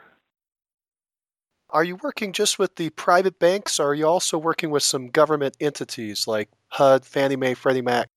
[1.71, 5.09] Are you working just with the private banks, or are you also working with some
[5.09, 8.09] government entities like HUD, Fannie Mae, Freddie Mac?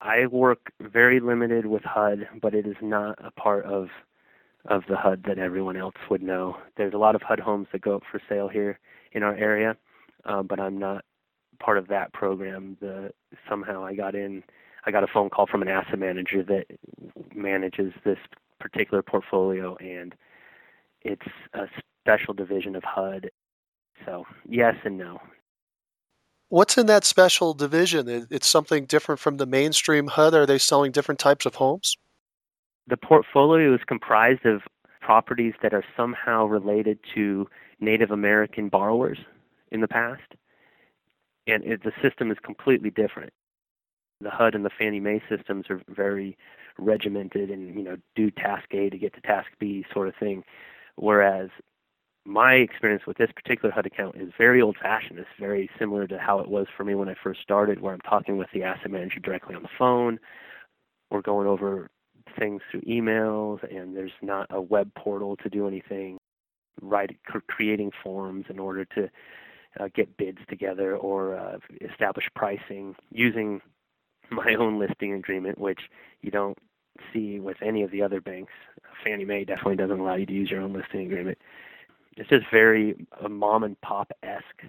[0.00, 3.88] I work very limited with HUD, but it is not a part of
[4.66, 6.56] of the HUD that everyone else would know.
[6.76, 8.80] There's a lot of HUD homes that go up for sale here
[9.12, 9.76] in our area,
[10.24, 11.04] uh, but I'm not
[11.60, 12.76] part of that program.
[12.80, 13.12] The
[13.48, 14.42] somehow I got in.
[14.84, 16.66] I got a phone call from an asset manager that
[17.34, 18.18] manages this
[18.60, 20.14] particular portfolio, and
[21.02, 21.66] it's a
[22.02, 23.30] special division of HUD.
[24.04, 25.20] So yes and no.
[26.48, 28.26] What's in that special division?
[28.30, 30.34] It's something different from the mainstream HUD.
[30.34, 31.96] Are they selling different types of homes?
[32.86, 34.62] The portfolio is comprised of
[35.00, 37.48] properties that are somehow related to
[37.80, 39.18] Native American borrowers
[39.72, 40.34] in the past,
[41.48, 43.32] and it, the system is completely different.
[44.20, 46.38] The HUD and the Fannie Mae systems are very
[46.78, 50.44] regimented and you know do task A to get to task B sort of thing,
[50.96, 51.50] whereas
[52.24, 55.18] my experience with this particular HUD account is very old fashioned.
[55.18, 58.00] It's very similar to how it was for me when I first started, where I'm
[58.00, 60.18] talking with the asset manager directly on the phone.
[61.10, 61.88] We're going over
[62.38, 66.18] things through emails, and there's not a web portal to do anything.
[66.82, 67.16] Right,
[67.46, 69.08] creating forms in order to
[69.80, 71.58] uh, get bids together or uh,
[71.90, 73.62] establish pricing using
[74.30, 75.80] my own listing agreement, which
[76.20, 76.58] you don't
[77.12, 78.52] see with any of the other banks.
[79.04, 81.38] Fannie Mae definitely doesn't allow you to use your own listing agreement
[82.16, 84.62] it's just very a mom and pop esque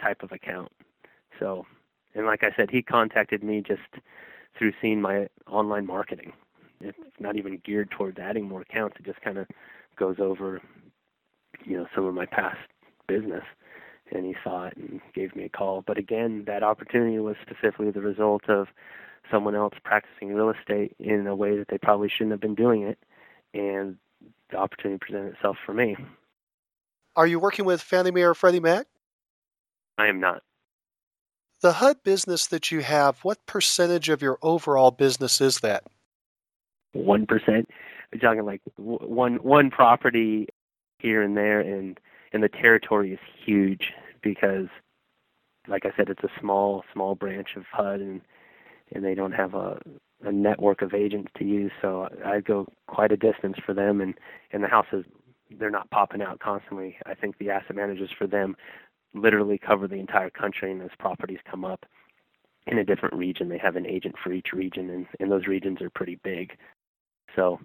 [0.00, 0.70] type of account.
[1.38, 1.66] So,
[2.14, 4.02] and like I said, he contacted me just
[4.56, 6.32] through seeing my online marketing.
[6.80, 8.96] It's not even geared towards adding more accounts.
[8.98, 9.46] It just kind of
[9.96, 10.60] goes over,
[11.64, 12.58] you know, some of my past
[13.06, 13.44] business.
[14.12, 15.82] And he saw it and gave me a call.
[15.82, 18.68] But again, that opportunity was specifically the result of
[19.30, 22.82] someone else practicing real estate in a way that they probably shouldn't have been doing
[22.82, 22.98] it.
[23.54, 23.96] And
[24.50, 25.96] the opportunity presented itself for me.
[27.16, 28.86] Are you working with Fannie Mae or Freddie Mac?
[29.98, 30.42] I am not.
[31.60, 35.84] The HUD business that you have, what percentage of your overall business is that?
[36.92, 37.68] One percent.
[38.12, 40.48] We're talking like one one property
[40.98, 42.00] here and there, and
[42.32, 43.92] and the territory is huge
[44.22, 44.68] because,
[45.68, 48.20] like I said, it's a small small branch of HUD, and
[48.92, 49.78] and they don't have a
[50.22, 51.72] a network of agents to use.
[51.80, 54.14] So I go quite a distance for them, and
[54.52, 55.04] and the houses,
[55.58, 56.96] they're not popping out constantly.
[57.06, 58.56] I think the asset managers for them
[59.14, 61.84] literally cover the entire country, and as properties come up
[62.66, 65.80] in a different region, they have an agent for each region, and, and those regions
[65.80, 66.56] are pretty big.
[67.34, 67.58] So,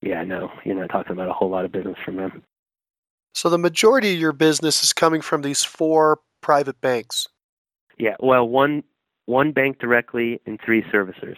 [0.00, 2.42] yeah, no, you're not talking about a whole lot of business from them.
[3.34, 7.28] So the majority of your business is coming from these four private banks.
[7.98, 8.82] Yeah, well, one
[9.26, 11.36] one bank directly and three servicers.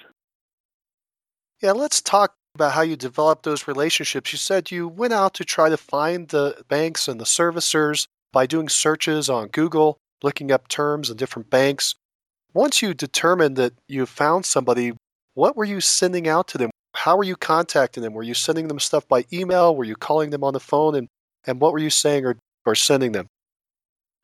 [1.63, 4.33] Yeah, let's talk about how you developed those relationships.
[4.33, 8.47] You said you went out to try to find the banks and the servicers by
[8.47, 11.95] doing searches on Google, looking up terms and different banks.
[12.55, 14.93] Once you determined that you found somebody,
[15.35, 16.71] what were you sending out to them?
[16.95, 18.13] How were you contacting them?
[18.13, 19.75] Were you sending them stuff by email?
[19.75, 20.95] Were you calling them on the phone?
[20.95, 21.09] And,
[21.47, 23.29] and what were you saying or, or sending them?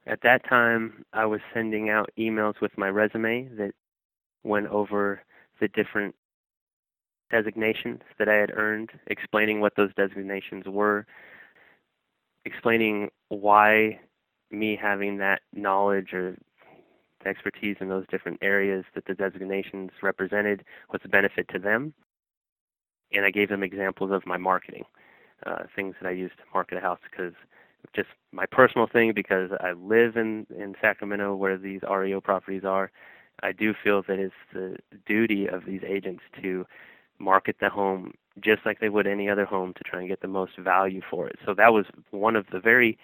[0.09, 3.73] At that time, I was sending out emails with my resume that
[4.43, 5.23] went over
[5.61, 6.15] the different
[7.31, 11.07] designations that I had earned, explaining what those designations were,
[12.47, 14.01] explaining why
[14.51, 16.39] me having that knowledge or
[17.27, 21.93] expertise in those different areas that the designations represented was a benefit to them.
[23.13, 24.85] And I gave them examples of my marketing,
[25.45, 27.35] uh, things that I used to market a house because
[27.95, 32.91] just my personal thing because I live in, in Sacramento where these REO properties are.
[33.43, 34.77] I do feel that it's the
[35.07, 36.67] duty of these agents to
[37.19, 40.29] market the home just like they would any other home to try and get the
[40.29, 41.39] most value for it.
[41.45, 42.99] So that was one of the very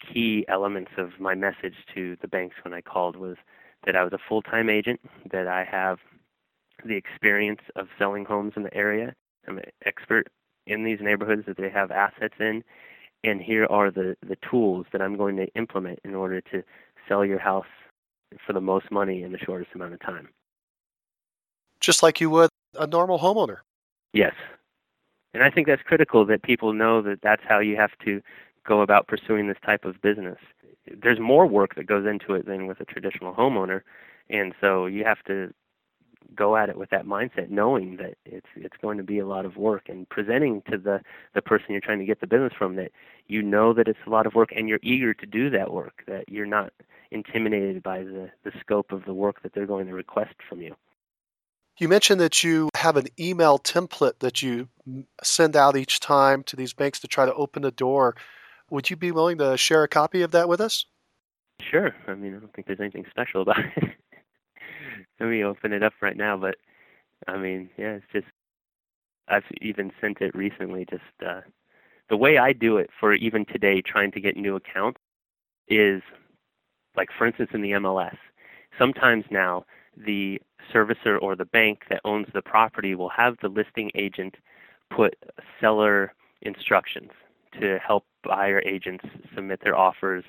[0.00, 3.36] key elements of my message to the banks when I called was
[3.84, 5.00] that I was a full-time agent,
[5.30, 5.98] that I have
[6.84, 9.14] the experience of selling homes in the area.
[9.46, 10.28] I'm an expert
[10.66, 12.64] in these neighborhoods that they have assets in,
[13.24, 16.62] and here are the the tools that I'm going to implement in order to
[17.08, 17.66] sell your house
[18.46, 20.28] for the most money in the shortest amount of time.
[21.80, 23.58] Just like you would a normal homeowner.
[24.12, 24.34] Yes.
[25.32, 28.22] And I think that's critical that people know that that's how you have to
[28.64, 30.38] go about pursuing this type of business.
[31.02, 33.82] There's more work that goes into it than with a traditional homeowner,
[34.30, 35.52] and so you have to
[36.34, 39.44] go at it with that mindset, knowing that it's it's going to be a lot
[39.44, 41.00] of work, and presenting to the
[41.34, 42.90] the person you're trying to get the business from that
[43.26, 46.02] you know that it's a lot of work, and you're eager to do that work.
[46.06, 46.72] That you're not
[47.10, 50.74] intimidated by the the scope of the work that they're going to request from you.
[51.78, 54.68] You mentioned that you have an email template that you
[55.22, 58.14] send out each time to these banks to try to open the door.
[58.70, 60.86] Would you be willing to share a copy of that with us?
[61.60, 61.94] Sure.
[62.06, 63.90] I mean, I don't think there's anything special about it.
[65.20, 66.56] Let me open it up right now, but
[67.26, 68.26] I mean, yeah, it's just
[69.28, 70.86] I've even sent it recently.
[70.88, 71.40] Just uh,
[72.10, 75.00] the way I do it for even today, trying to get new accounts,
[75.68, 76.02] is
[76.96, 78.16] like, for instance, in the MLS.
[78.78, 79.64] Sometimes now
[79.96, 80.40] the
[80.72, 84.36] servicer or the bank that owns the property will have the listing agent
[84.90, 85.14] put
[85.60, 86.12] seller
[86.42, 87.10] instructions
[87.60, 89.04] to help buyer agents
[89.34, 90.24] submit their offers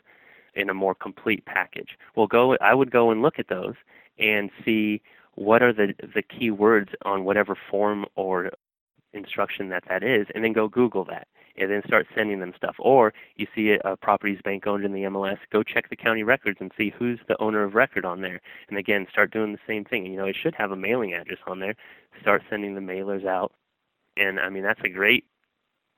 [0.56, 1.98] in a more complete package.
[2.16, 3.76] We'll go I would go and look at those
[4.18, 5.02] and see
[5.36, 8.52] what are the the key words on whatever form or
[9.14, 12.76] instruction that that is and then go google that and then start sending them stuff.
[12.80, 16.58] Or you see a, properties bank owned in the MLS, go check the county records
[16.60, 18.42] and see who's the owner of record on there.
[18.70, 20.04] And again, start doing the same thing.
[20.06, 21.76] And you know, it should have a mailing address on there.
[22.22, 23.54] Start sending the mailers out.
[24.18, 25.26] And I mean, that's a great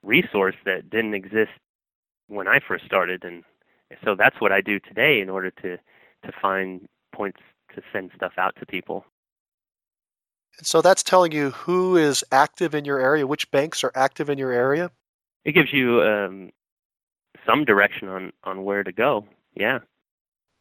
[0.04, 1.52] resource that didn't exist
[2.28, 3.24] when I first started.
[3.24, 3.44] And
[4.04, 5.78] so that's what I do today in order to
[6.26, 7.40] to find points
[7.76, 9.06] to send stuff out to people.
[10.64, 14.38] So that's telling you who is active in your area, which banks are active in
[14.38, 14.92] your area?
[15.48, 16.52] it gives you um,
[17.48, 19.26] some direction on on where to go.
[19.56, 19.80] Yeah.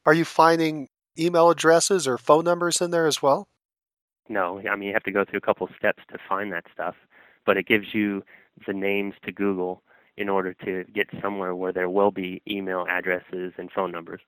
[0.07, 0.89] Are you finding
[1.19, 3.49] email addresses or phone numbers in there as well?
[4.29, 6.65] No, I mean you have to go through a couple of steps to find that
[6.73, 6.95] stuff,
[7.45, 8.23] but it gives you
[8.67, 9.83] the names to Google
[10.17, 14.21] in order to get somewhere where there will be email addresses and phone numbers.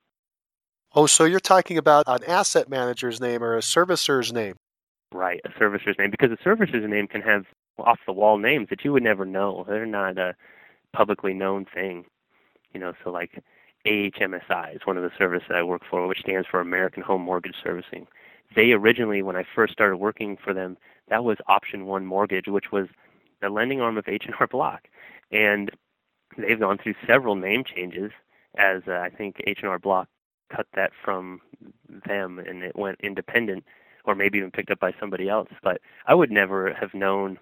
[0.95, 4.55] Oh, so you're talking about an asset manager's name or a servicer's name?
[5.13, 7.45] Right, a servicer's name because a servicer's name can have
[7.77, 9.65] off the wall names that you would never know.
[9.67, 10.35] They're not a
[10.91, 12.05] publicly known thing.
[12.73, 13.43] You know, so like
[13.85, 17.55] AHMSI is one of the services I work for, which stands for American Home Mortgage
[17.63, 18.07] Servicing.
[18.55, 20.75] They originally, when I first started working for them,
[21.09, 22.87] that was Option One Mortgage, which was
[23.41, 24.87] the lending arm of H&R Block,
[25.31, 25.69] and
[26.35, 28.11] they've gone through several name changes
[28.57, 30.07] as uh, I think H&R Block
[30.49, 31.41] cut that from
[32.07, 33.63] them and it went independent
[34.05, 35.49] or maybe even picked up by somebody else.
[35.63, 37.39] But I would never have known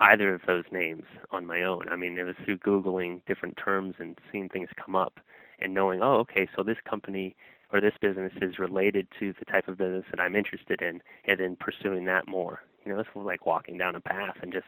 [0.00, 1.88] either of those names on my own.
[1.90, 5.20] I mean, it was through Googling different terms and seeing things come up
[5.58, 7.36] and knowing, oh, okay, so this company
[7.72, 11.38] or this business is related to the type of business that I'm interested in, and
[11.38, 12.62] then pursuing that more.
[12.84, 14.66] You know, it's like walking down a path and just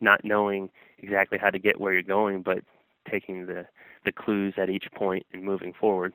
[0.00, 2.60] not knowing exactly how to get where you're going, but
[3.10, 3.66] taking the
[4.04, 6.12] the clues at each point and moving forward.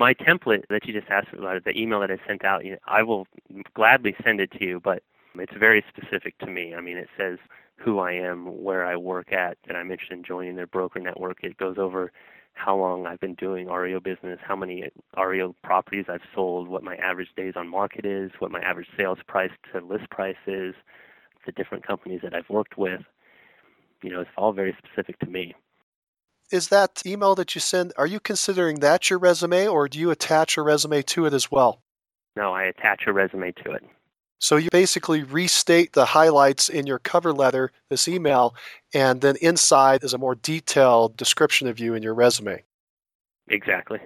[0.00, 2.70] My template that you just asked about, uh, the email that I sent out, you
[2.70, 3.26] know, I will
[3.74, 5.02] gladly send it to you, but
[5.34, 6.74] it's very specific to me.
[6.74, 7.36] I mean, it says
[7.76, 11.44] who I am, where I work at, that I'm interested in joining their broker network.
[11.44, 12.12] It goes over
[12.54, 14.88] how long I've been doing REO business, how many
[15.22, 19.18] REO properties I've sold, what my average days on market is, what my average sales
[19.28, 20.74] price to list price is,
[21.44, 23.02] the different companies that I've worked with.
[24.02, 25.54] You know, it's all very specific to me.
[26.50, 30.10] Is that email that you send, are you considering that your resume or do you
[30.10, 31.80] attach a resume to it as well?
[32.36, 33.84] No, I attach a resume to it.
[34.38, 38.54] So you basically restate the highlights in your cover letter, this email,
[38.94, 42.64] and then inside is a more detailed description of you in your resume.
[43.48, 43.98] Exactly.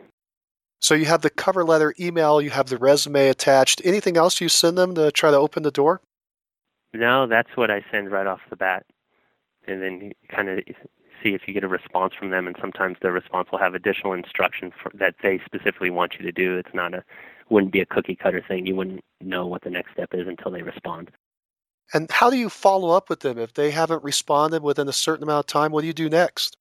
[0.81, 3.81] So you have the cover letter email, you have the resume attached.
[3.85, 6.03] Anything else you send them to try to open the door?
[6.93, 8.85] No, that's what I send right off the bat.
[9.67, 10.59] And then you kind of
[11.25, 12.47] see if you get a response from them.
[12.47, 16.33] And sometimes the response will have additional instructions for, that they specifically want you to
[16.33, 16.57] do.
[16.59, 17.03] It's not a
[17.51, 18.67] wouldn't be a cookie cutter thing.
[18.67, 21.11] You wouldn't know what the next step is until they respond.
[21.93, 25.25] And how do you follow up with them if they haven't responded within a certain
[25.25, 25.71] amount of time?
[25.71, 26.57] What do you do next?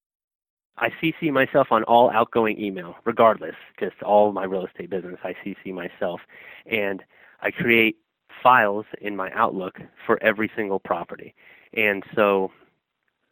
[0.77, 5.19] I CC myself on all outgoing email, regardless, just all my real estate business.
[5.23, 6.21] I CC myself,
[6.65, 7.03] and
[7.41, 7.97] I create
[8.41, 11.35] files in my Outlook for every single property.
[11.73, 12.51] And so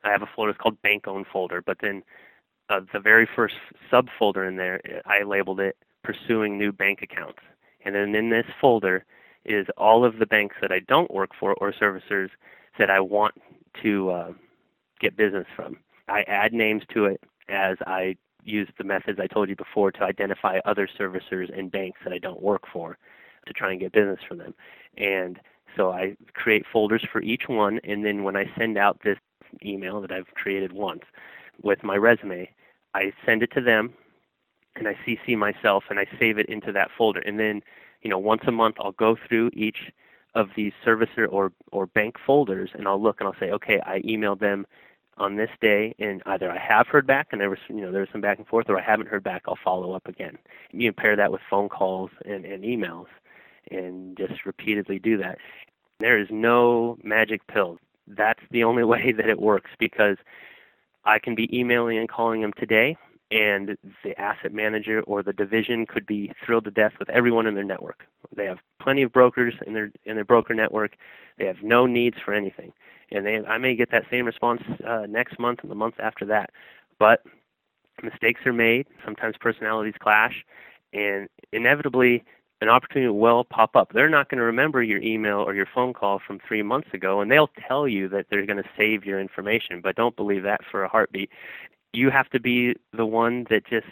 [0.04, 2.04] I have a folder it's called bank owned folder, but then
[2.70, 3.56] uh, the very first
[3.91, 7.39] subfolder in there, I labeled it pursuing new bank accounts.
[7.86, 9.06] And then in this folder
[9.45, 12.30] is all of the banks that I don't work for or servicers
[12.78, 13.36] that I want
[13.84, 14.34] to uh,
[14.99, 15.78] get business from.
[16.08, 20.04] I add names to it as I use the methods I told you before to
[20.04, 22.97] identify other servicers and banks that I don't work for
[23.47, 24.54] to try and get business from them.
[24.97, 25.39] And
[25.76, 29.18] So I create folders for each one, and then when I send out this
[29.64, 31.04] email that I've created once
[31.62, 32.49] with my resume,
[32.93, 33.93] I send it to them,
[34.76, 37.20] and I CC myself, and I save it into that folder.
[37.22, 37.62] And then,
[38.02, 39.91] you know, once a month, I'll go through each
[40.34, 44.02] of these servicer or or bank folders, and I'll look and I'll say, okay, I
[44.02, 44.66] emailed them
[45.18, 48.02] on this day, and either I have heard back, and there was you know there
[48.02, 49.43] was some back and forth, or I haven't heard back.
[49.47, 50.38] I'll follow up again.
[50.72, 53.08] You can pair that with phone calls and, and emails,
[53.70, 55.38] and just repeatedly do that.
[55.99, 57.78] There is no magic pill.
[58.08, 60.18] That's the only way that it works because
[61.06, 62.97] I can be emailing and calling them today,
[63.32, 67.56] and the asset manager or the division could be thrilled to death with everyone in
[67.56, 68.06] their network.
[68.36, 70.95] They have plenty of brokers in their in their broker network.
[71.38, 72.74] They have no needs for anything,
[73.12, 76.26] and they I may get that same response uh, next month and the month after
[76.26, 76.52] that.
[76.99, 77.24] But
[78.04, 78.88] mistakes are made.
[79.04, 80.45] Sometimes personalities clash,
[80.93, 82.24] and inevitably
[82.62, 83.91] an opportunity will pop up.
[83.93, 87.22] They're not going to remember your email or your phone call from three months ago,
[87.22, 90.62] and they'll tell you that they're going to save your information, but don't believe that
[90.70, 91.30] for a heartbeat
[91.93, 93.88] you have to be the one that just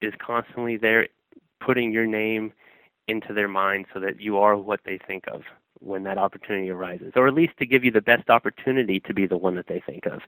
[0.00, 1.08] is constantly there
[1.60, 2.52] putting your name
[3.08, 5.42] into their mind so that you are what they think of
[5.80, 9.26] when that opportunity arises, or at least to give you the best opportunity to be
[9.26, 10.20] the one that they think of.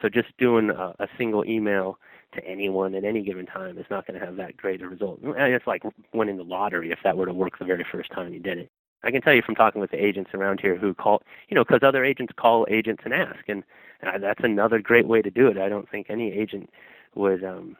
[0.00, 1.98] So just doing a, a single email
[2.32, 5.20] to anyone at any given time is not going to have that great a result.
[5.22, 8.40] It's like winning the lottery if that were to work the very first time you
[8.40, 8.70] did it.
[9.04, 11.64] I can tell you from talking with the agents around here who call, you know,
[11.64, 13.64] because other agents call agents and ask, and
[14.06, 15.58] uh, that's another great way to do it.
[15.58, 16.70] I don't think any agent
[17.14, 17.76] would um,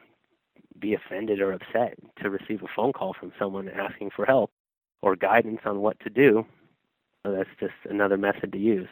[0.79, 4.51] be offended or upset to receive a phone call from someone asking for help
[5.01, 6.45] or guidance on what to do.
[7.25, 8.89] So that's just another method to use.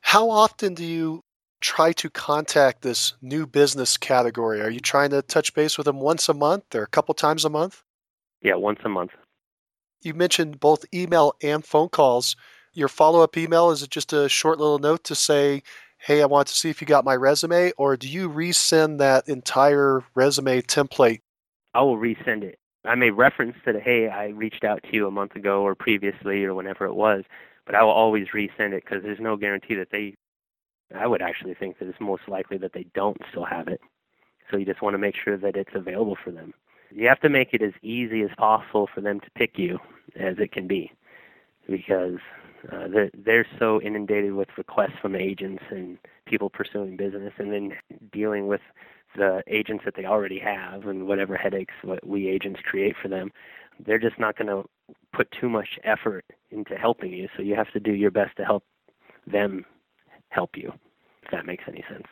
[0.00, 1.22] How often do you
[1.60, 4.60] try to contact this new business category?
[4.60, 7.44] Are you trying to touch base with them once a month or a couple times
[7.44, 7.82] a month?
[8.42, 9.10] Yeah, once a month
[10.02, 12.36] you mentioned both email and phone calls.
[12.72, 15.62] Your follow up email is it just a short little note to say,
[15.98, 19.28] hey, I want to see if you got my resume, or do you resend that
[19.28, 21.20] entire resume template?
[21.74, 22.58] I will resend it.
[22.84, 26.44] I may reference that, hey, I reached out to you a month ago or previously
[26.44, 27.24] or whenever it was,
[27.66, 30.14] but I will always resend it because there's no guarantee that they,
[30.94, 33.80] I would actually think that it's most likely that they don't still have it.
[34.50, 36.54] So you just want to make sure that it's available for them
[36.90, 39.78] you have to make it as easy as possible for them to pick you
[40.18, 40.90] as it can be
[41.68, 42.18] because
[42.72, 47.72] uh, they're, they're so inundated with requests from agents and people pursuing business and then
[48.12, 48.60] dealing with
[49.16, 53.30] the agents that they already have and whatever headaches what we agents create for them
[53.86, 54.68] they're just not going to
[55.12, 58.44] put too much effort into helping you so you have to do your best to
[58.44, 58.64] help
[59.26, 59.64] them
[60.28, 60.72] help you
[61.22, 62.06] if that makes any sense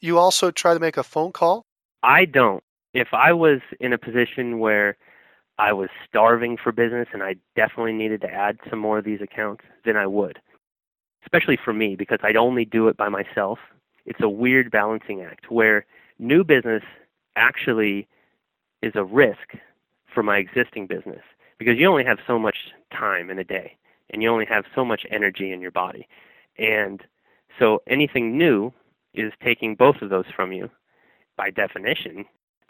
[0.00, 1.64] you also try to make a phone call
[2.02, 2.62] i don't
[2.96, 4.96] if I was in a position where
[5.58, 9.20] I was starving for business and I definitely needed to add some more of these
[9.20, 10.40] accounts, then I would.
[11.22, 13.58] Especially for me because I'd only do it by myself.
[14.06, 15.84] It's a weird balancing act where
[16.18, 16.82] new business
[17.36, 18.08] actually
[18.80, 19.56] is a risk
[20.06, 21.22] for my existing business
[21.58, 22.56] because you only have so much
[22.90, 23.76] time in a day
[24.10, 26.08] and you only have so much energy in your body.
[26.56, 27.02] And
[27.58, 28.72] so anything new
[29.14, 30.70] is taking both of those from you.
[31.36, 32.24] By definition,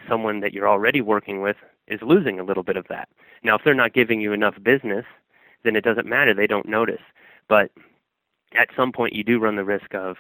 [0.09, 1.57] someone that you're already working with
[1.89, 3.09] is losing a little bit of that.
[3.43, 5.05] Now, if they're not giving you enough business,
[5.65, 6.35] then it doesn't matter.
[6.35, 7.03] They don't notice.
[7.49, 7.71] But
[8.55, 10.17] at some point, you do run the risk of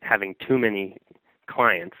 [0.00, 0.98] having too many
[1.46, 1.96] clients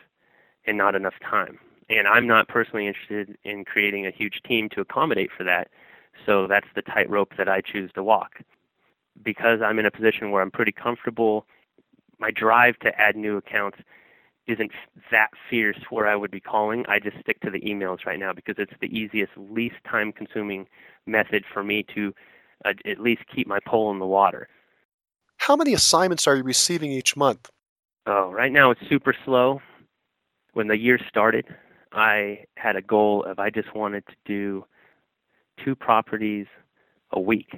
[0.66, 1.58] and not enough time.
[1.88, 5.68] And I'm not personally interested in creating a huge team to accommodate for that.
[6.24, 8.40] So that's the tightrope that I choose to walk.
[9.22, 11.46] Because I'm in a position where I'm pretty comfortable,
[12.22, 13.78] my drive to add new accounts
[14.46, 14.70] isn't
[15.10, 16.84] that fierce where I would be calling.
[16.88, 20.68] I just stick to the emails right now because it's the easiest, least time consuming
[21.06, 22.14] method for me to
[22.64, 24.48] uh, at least keep my pole in the water.
[25.38, 27.50] How many assignments are you receiving each month?
[28.06, 29.60] Oh, right now it's super slow.
[30.52, 31.46] When the year started,
[31.92, 34.64] I had a goal of I just wanted to do
[35.64, 36.46] two properties
[37.10, 37.50] a week,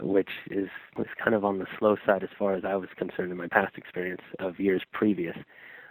[0.00, 3.30] which is was kind of on the slow side as far as I was concerned
[3.30, 5.36] in my past experience of years previous.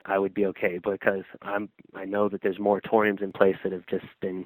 [0.05, 3.87] I would be okay because I'm I know that there's moratoriums in place that have
[3.87, 4.45] just been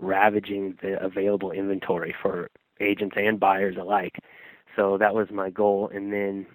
[0.00, 2.50] ravaging the available inventory for
[2.80, 4.18] agents and buyers alike.
[4.76, 6.46] So that was my goal and then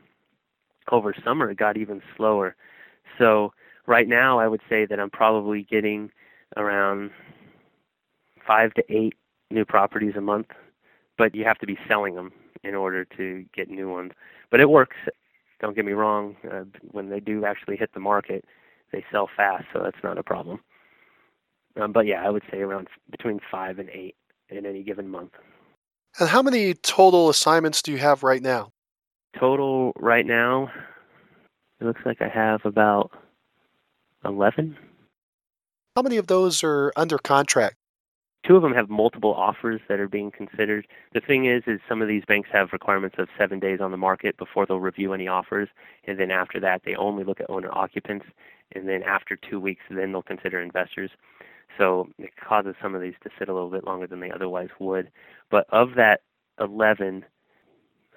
[0.91, 2.56] over summer it got even slower.
[3.18, 3.54] So
[3.86, 6.12] right now I would say that I'm probably getting
[6.56, 7.12] around
[8.45, 9.14] 5 to 8
[9.52, 10.48] new properties a month,
[11.18, 12.32] but you have to be selling them
[12.63, 14.11] in order to get new ones.
[14.49, 14.95] But it works
[15.59, 18.45] don't get me wrong, uh, when they do actually hit the market,
[18.91, 20.59] they sell fast, so that's not a problem.
[21.80, 24.15] Um, but yeah, I would say around between five and eight
[24.49, 25.32] in any given month.
[26.20, 28.72] And how many total assignments do you have right now?
[29.39, 30.72] Total right now,
[31.80, 33.11] it looks like I have about
[34.26, 34.76] 11.
[35.95, 37.76] How many of those are under contract?
[38.48, 40.88] Two of them have multiple offers that are being considered.
[41.14, 43.98] The thing is, is some of these banks have requirements of seven days on the
[43.98, 45.68] market before they'll review any offers,
[46.06, 48.26] and then after that, they only look at owner occupants,
[48.74, 51.12] and then after two weeks, then they'll consider investors.
[51.78, 54.70] So it causes some of these to sit a little bit longer than they otherwise
[54.80, 55.12] would.
[55.52, 56.22] But of that
[56.62, 57.26] 11,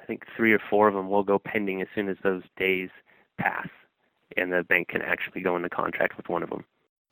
[0.00, 2.90] I think three or four of them will go pending as soon as those days
[3.38, 3.68] pass,
[4.36, 6.64] and the bank can actually go into contract with one of them.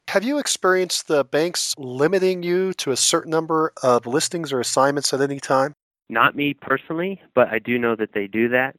[0.08, 5.12] Have you experienced the banks limiting you to a certain number of listings or assignments
[5.12, 5.74] at any time?
[6.08, 8.74] Not me personally, but I do know that they do that.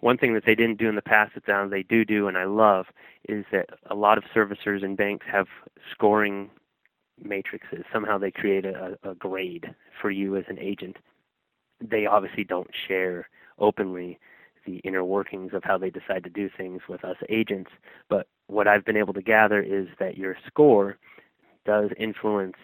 [0.00, 2.38] One thing that they didn't do in the past that now they do do, and
[2.38, 2.86] I love,
[3.28, 5.46] is that a lot of servicers and banks have
[5.92, 6.48] scoring
[7.22, 7.84] matrices.
[7.92, 10.96] Somehow they create a, a grade for you as an agent.
[11.82, 13.28] They obviously don't share
[13.58, 14.18] openly
[14.66, 17.70] the inner workings of how they decide to do things with us agents,
[18.08, 20.98] but what I've been able to gather is that your score
[21.64, 22.56] does influence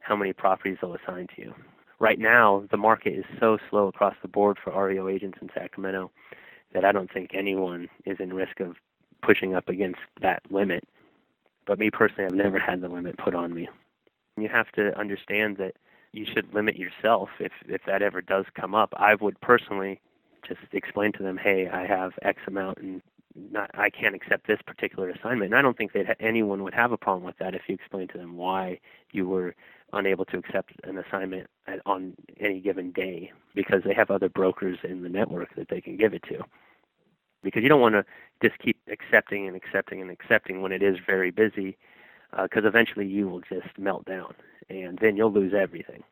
[0.00, 1.54] how many properties they'll assign to you.
[1.98, 6.10] Right now, the market is so slow across the board for REO agents in Sacramento
[6.72, 8.76] that I don't think anyone is in risk of
[9.22, 10.84] pushing up against that limit.
[11.66, 13.68] But me personally, I've never had the limit put on me.
[14.36, 15.74] You have to understand that
[16.12, 18.94] you should limit yourself if if that ever does come up.
[18.96, 20.00] I would personally
[20.48, 23.02] just explain to them, hey, I have X amount and
[23.34, 25.52] not, I can't accept this particular assignment.
[25.52, 28.08] And I don't think that anyone would have a problem with that if you explain
[28.08, 28.80] to them why
[29.12, 29.54] you were
[29.92, 34.78] unable to accept an assignment at, on any given day because they have other brokers
[34.84, 36.42] in the network that they can give it to.
[37.42, 38.04] Because you don't want to
[38.42, 41.76] just keep accepting and accepting and accepting when it is very busy,
[42.42, 44.34] because uh, eventually you will just melt down
[44.68, 46.02] and then you'll lose everything.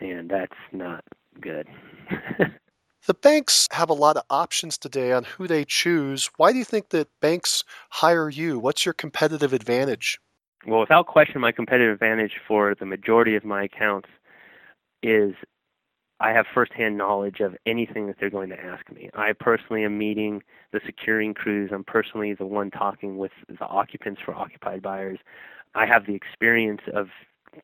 [0.00, 1.04] And that's not
[1.40, 1.66] good.
[3.06, 6.30] The banks have a lot of options today on who they choose.
[6.36, 8.60] Why do you think that banks hire you?
[8.60, 10.20] What's your competitive advantage?
[10.66, 14.08] Well, without question, my competitive advantage for the majority of my accounts
[15.02, 15.34] is
[16.20, 19.10] I have firsthand knowledge of anything that they're going to ask me.
[19.14, 20.40] I personally am meeting
[20.70, 21.70] the securing crews.
[21.74, 25.18] I'm personally the one talking with the occupants for occupied buyers.
[25.74, 27.08] I have the experience of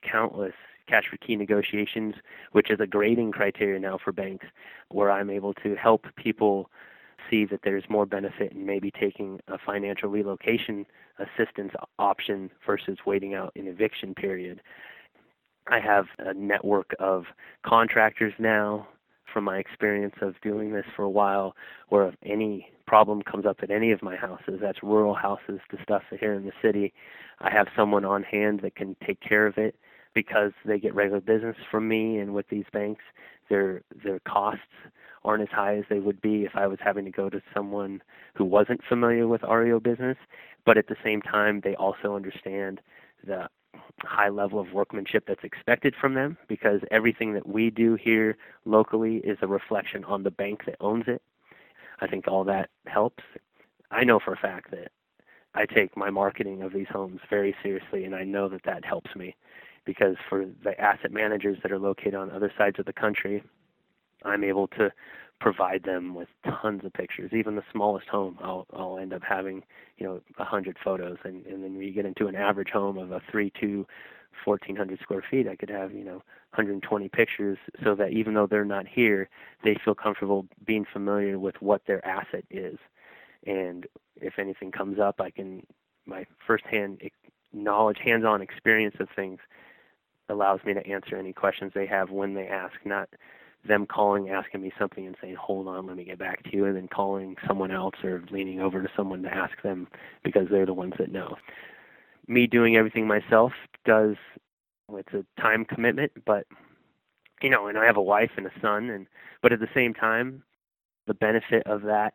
[0.03, 0.55] countless
[0.89, 2.14] cash for key negotiations,
[2.53, 4.47] which is a grading criteria now for banks,
[4.89, 6.70] where I'm able to help people
[7.30, 10.86] see that there's more benefit in maybe taking a financial relocation
[11.18, 14.61] assistance option versus waiting out an eviction period.
[15.66, 17.24] I have a network of
[17.64, 18.89] contractors now
[19.32, 21.55] from my experience of doing this for a while
[21.91, 25.76] where if any problem comes up at any of my houses, that's rural houses to
[25.82, 26.95] stuff here in the city,
[27.41, 29.76] I have someone on hand that can take care of it
[30.15, 33.05] because they get regular business from me and with these banks
[33.49, 34.63] their their costs
[35.25, 38.03] aren't as high as they would be if I was having to go to someone
[38.35, 40.17] who wasn't familiar with REO business
[40.65, 42.81] but at the same time they also understand
[43.27, 43.49] the
[44.05, 49.17] high level of workmanship that's expected from them because everything that we do here locally
[49.19, 51.23] is a reflection on the bank that owns it.
[52.01, 53.25] I think all that helps.
[53.91, 54.93] I know for a fact that
[55.55, 59.15] I take my marketing of these homes very seriously and I know that that helps
[59.17, 59.35] me
[59.89, 63.43] because for the asset managers that are located on other sides of the country,
[64.22, 64.93] I'm able to
[65.41, 67.32] provide them with tons of pictures.
[67.32, 69.62] Even the smallest home, I'll I'll end up having
[69.97, 72.99] you know a hundred photos, and and then when you get into an average home
[72.99, 73.86] of a three two,
[74.45, 76.16] 1400 square feet, I could have you know
[76.51, 79.30] 120 pictures, so that even though they're not here,
[79.64, 82.76] they feel comfortable being familiar with what their asset is,
[83.47, 83.86] and
[84.20, 85.62] if anything comes up, I can
[86.05, 87.01] my firsthand
[87.55, 89.39] knowledge, hands-on experience of things
[90.29, 93.09] allows me to answer any questions they have when they ask, not
[93.66, 96.64] them calling, asking me something and saying, hold on, let me get back to you,
[96.64, 99.89] and then calling someone else or leaning over to someone to ask them
[100.22, 101.37] because they're the ones that know.
[102.26, 103.53] Me doing everything myself
[103.85, 104.16] does,
[104.93, 106.47] it's a time commitment, but,
[107.43, 109.07] you know, and I have a wife and a son, and
[109.43, 110.43] but at the same time,
[111.07, 112.14] the benefit of that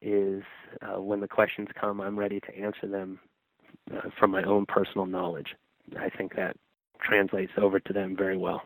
[0.00, 0.42] is
[0.82, 3.20] uh, when the questions come, I'm ready to answer them
[3.94, 5.54] uh, from my own personal knowledge.
[5.98, 6.56] I think that
[7.02, 8.62] translates over to them very well.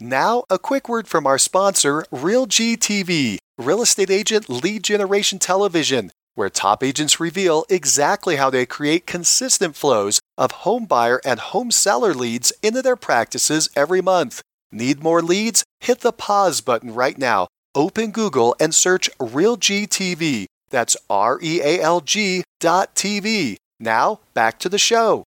[0.00, 6.10] Now, a quick word from our sponsor, RealG TV, real estate agent lead generation television,
[6.34, 11.70] where top agents reveal exactly how they create consistent flows of home buyer and home
[11.70, 14.42] seller leads into their practices every month.
[14.72, 15.62] Need more leads?
[15.80, 17.46] Hit the pause button right now.
[17.74, 20.46] Open Google and search RealG TV.
[20.70, 23.56] That's R E A L G dot TV.
[23.78, 25.24] Now, back to the show.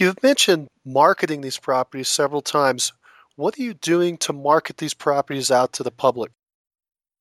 [0.00, 2.94] You've mentioned marketing these properties several times.
[3.36, 6.32] What are you doing to market these properties out to the public?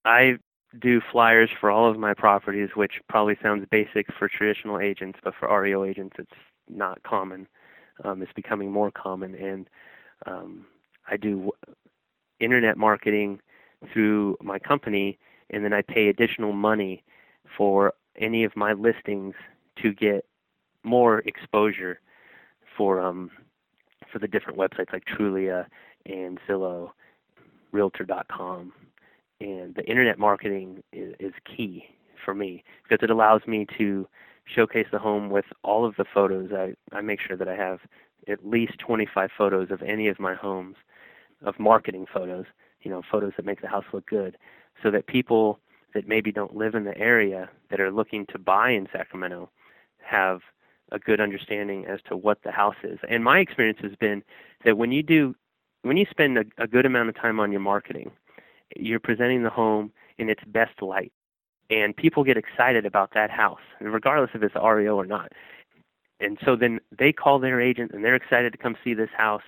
[0.05, 0.37] I
[0.79, 5.33] do flyers for all of my properties, which probably sounds basic for traditional agents, but
[5.37, 6.31] for REO agents, it's
[6.69, 7.49] not common.
[8.05, 9.69] Um, it's becoming more common, and
[10.25, 10.65] um,
[11.05, 11.51] I do
[12.39, 13.41] internet marketing
[13.91, 15.19] through my company,
[15.49, 17.03] and then I pay additional money
[17.57, 19.35] for any of my listings
[19.81, 20.23] to get
[20.85, 21.99] more exposure
[22.79, 23.29] for um
[24.11, 25.65] for the different websites like Trulia
[26.05, 26.91] and Zillow,
[27.73, 28.73] Realtor.com,
[29.39, 31.83] and the internet marketing is, is key
[32.25, 34.07] for me because it allows me to
[34.45, 36.51] showcase the home with all of the photos.
[36.53, 37.81] I I make sure that I have
[38.29, 40.77] at least 25 photos of any of my homes,
[41.43, 42.45] of marketing photos,
[42.81, 44.37] you know, photos that make the house look good,
[44.81, 45.59] so that people
[45.93, 49.49] that maybe don't live in the area that are looking to buy in Sacramento
[50.01, 50.39] have
[50.91, 52.99] a good understanding as to what the house is.
[53.07, 54.23] And my experience has been
[54.65, 55.35] that when you do
[55.83, 58.11] when you spend a, a good amount of time on your marketing,
[58.75, 61.13] you're presenting the home in its best light.
[61.69, 65.31] And people get excited about that house, regardless if it's REO or not.
[66.19, 69.43] And so then they call their agent and they're excited to come see this house.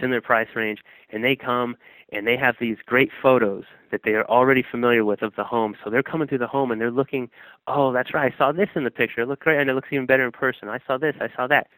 [0.00, 0.80] Their price range,
[1.10, 1.76] and they come
[2.10, 5.74] and they have these great photos that they are already familiar with of the home.
[5.82, 7.30] So they're coming through the home and they're looking,
[7.66, 9.22] oh, that's right, I saw this in the picture.
[9.22, 10.68] It looked great, and it looks even better in person.
[10.68, 11.68] I saw this, I saw that.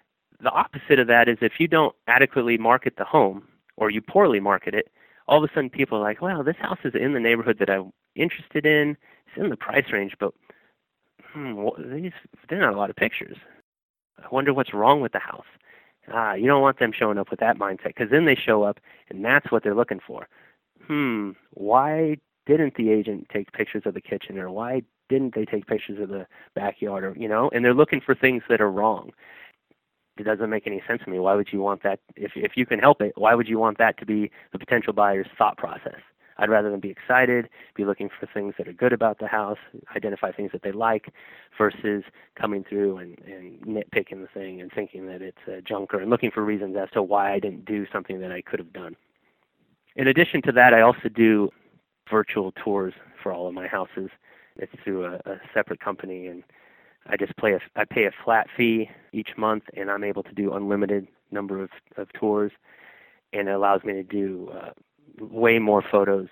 [0.42, 3.46] The opposite of that is if you don't adequately market the home
[3.76, 4.88] or you poorly market it,
[5.28, 7.70] all of a sudden people are like, wow, this house is in the neighborhood that
[7.70, 8.96] I'm interested in.
[9.26, 10.32] It's in the price range, but
[11.32, 12.12] hmm, well, these,
[12.48, 13.36] there are not a lot of pictures.
[14.18, 15.46] I wonder what's wrong with the house.
[16.08, 18.80] Ah, you don't want them showing up with that mindset because then they show up
[19.08, 20.28] and that's what they're looking for.
[20.86, 25.66] Hmm, why didn't the agent take pictures of the kitchen or why didn't they take
[25.66, 29.10] pictures of the backyard or you know and they're looking for things that are wrong.
[30.18, 31.18] It doesn't make any sense to me.
[31.18, 32.00] Why would you want that?
[32.16, 34.92] If if you can help it why would you want that to be the potential
[34.92, 36.00] buyer's thought process
[36.40, 39.58] I'd rather them be excited, be looking for things that are good about the house,
[39.94, 41.12] identify things that they like,
[41.56, 42.02] versus
[42.34, 46.30] coming through and, and nitpicking the thing and thinking that it's a junker and looking
[46.30, 48.96] for reasons as to why I didn't do something that I could have done.
[49.96, 51.50] In addition to that, I also do
[52.10, 54.08] virtual tours for all of my houses.
[54.56, 56.42] It's through a, a separate company, and
[57.06, 60.32] I just play a, I pay a flat fee each month, and I'm able to
[60.32, 62.52] do unlimited number of, of tours,
[63.34, 64.70] and it allows me to do uh,
[65.20, 66.28] way more photos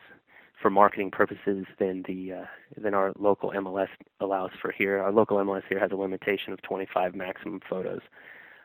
[0.60, 2.44] for marketing purposes than the uh,
[2.76, 3.88] than our local MLS
[4.20, 4.98] allows for here.
[4.98, 8.00] Our local MLS here has a limitation of 25 maximum photos,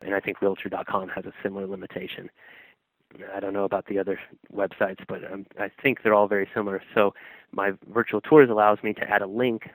[0.01, 2.29] and I think Realtor.com has a similar limitation.
[3.35, 4.19] I don't know about the other
[4.51, 6.81] websites, but um, I think they're all very similar.
[6.95, 7.13] So
[7.51, 9.69] my virtual tours allows me to add a link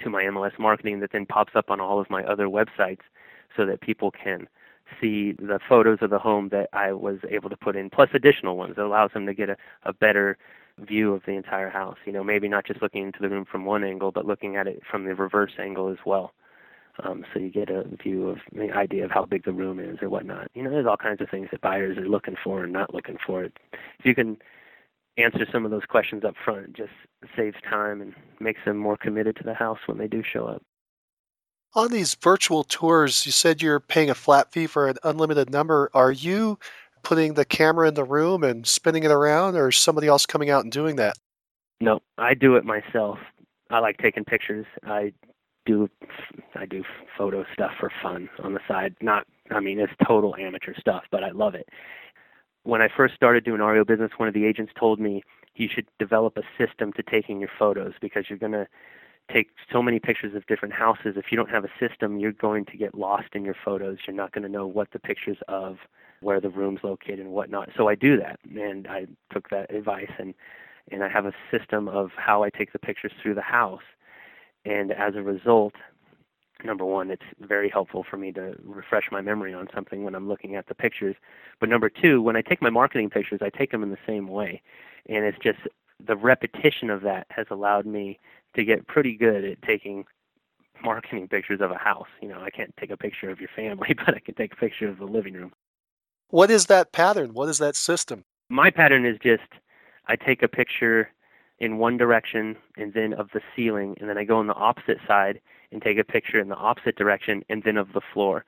[0.00, 3.02] to my MLS marketing that then pops up on all of my other websites,
[3.56, 4.48] so that people can
[5.00, 8.56] see the photos of the home that I was able to put in, plus additional
[8.56, 8.74] ones.
[8.76, 10.38] It allows them to get a, a better
[10.78, 11.96] view of the entire house.
[12.04, 14.66] You know, maybe not just looking into the room from one angle, but looking at
[14.66, 16.32] it from the reverse angle as well.
[17.02, 19.98] Um, so you get a view of the idea of how big the room is
[20.00, 20.50] or whatnot.
[20.54, 23.18] You know, there's all kinds of things that buyers are looking for and not looking
[23.26, 23.44] for.
[23.44, 23.52] If
[24.04, 24.38] you can
[25.18, 26.92] answer some of those questions up front, it just
[27.36, 30.62] saves time and makes them more committed to the house when they do show up.
[31.76, 35.90] On these virtual tours, you said you're paying a flat fee for an unlimited number.
[35.92, 36.58] Are you
[37.02, 40.48] putting the camera in the room and spinning it around, or is somebody else coming
[40.48, 41.18] out and doing that?
[41.82, 43.18] No, I do it myself.
[43.68, 44.64] I like taking pictures.
[44.84, 45.12] I
[45.66, 45.90] do
[46.54, 46.82] I do
[47.18, 48.96] photo stuff for fun on the side.
[49.02, 51.68] Not I mean it's total amateur stuff, but I love it.
[52.62, 55.22] When I first started doing REO business, one of the agents told me
[55.56, 58.66] you should develop a system to taking your photos because you're to
[59.32, 61.14] take so many pictures of different houses.
[61.16, 63.98] If you don't have a system, you're going to get lost in your photos.
[64.06, 65.78] You're not going to know what the pictures of,
[66.20, 67.70] where the room's located, and whatnot.
[67.76, 70.34] So I do that, and I took that advice, and
[70.92, 73.82] and I have a system of how I take the pictures through the house.
[74.64, 75.74] And as a result,
[76.64, 80.28] number one, it's very helpful for me to refresh my memory on something when I'm
[80.28, 81.16] looking at the pictures.
[81.58, 84.28] But number two, when I take my marketing pictures, I take them in the same
[84.28, 84.62] way,
[85.08, 85.58] and it's just
[86.04, 88.18] the repetition of that has allowed me
[88.56, 90.04] to get pretty good at taking
[90.82, 92.08] marketing pictures of a house.
[92.20, 94.56] You know, I can't take a picture of your family, but I can take a
[94.56, 95.52] picture of the living room.
[96.28, 97.34] What is that pattern?
[97.34, 98.24] What is that system?
[98.48, 99.42] My pattern is just
[100.08, 101.10] I take a picture
[101.58, 104.98] in one direction and then of the ceiling, and then I go on the opposite
[105.06, 105.40] side
[105.72, 108.44] and take a picture in the opposite direction and then of the floor.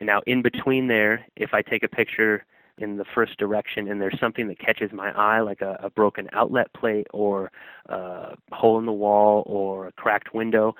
[0.00, 2.44] And now in between there, if I take a picture
[2.78, 6.28] in the first direction and there's something that catches my eye like a, a broken
[6.32, 7.50] outlet plate or
[7.86, 10.74] a hole in the wall or a cracked window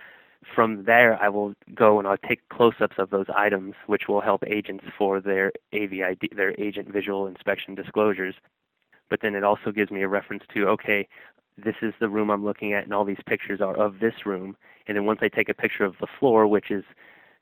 [0.55, 4.43] from there i will go and i'll take close-ups of those items which will help
[4.47, 8.35] agents for their avid their agent visual inspection disclosures
[9.09, 11.07] but then it also gives me a reference to okay
[11.63, 14.57] this is the room I'm looking at, and all these pictures are of this room.
[14.87, 16.85] And then once I take a picture of the floor, which is,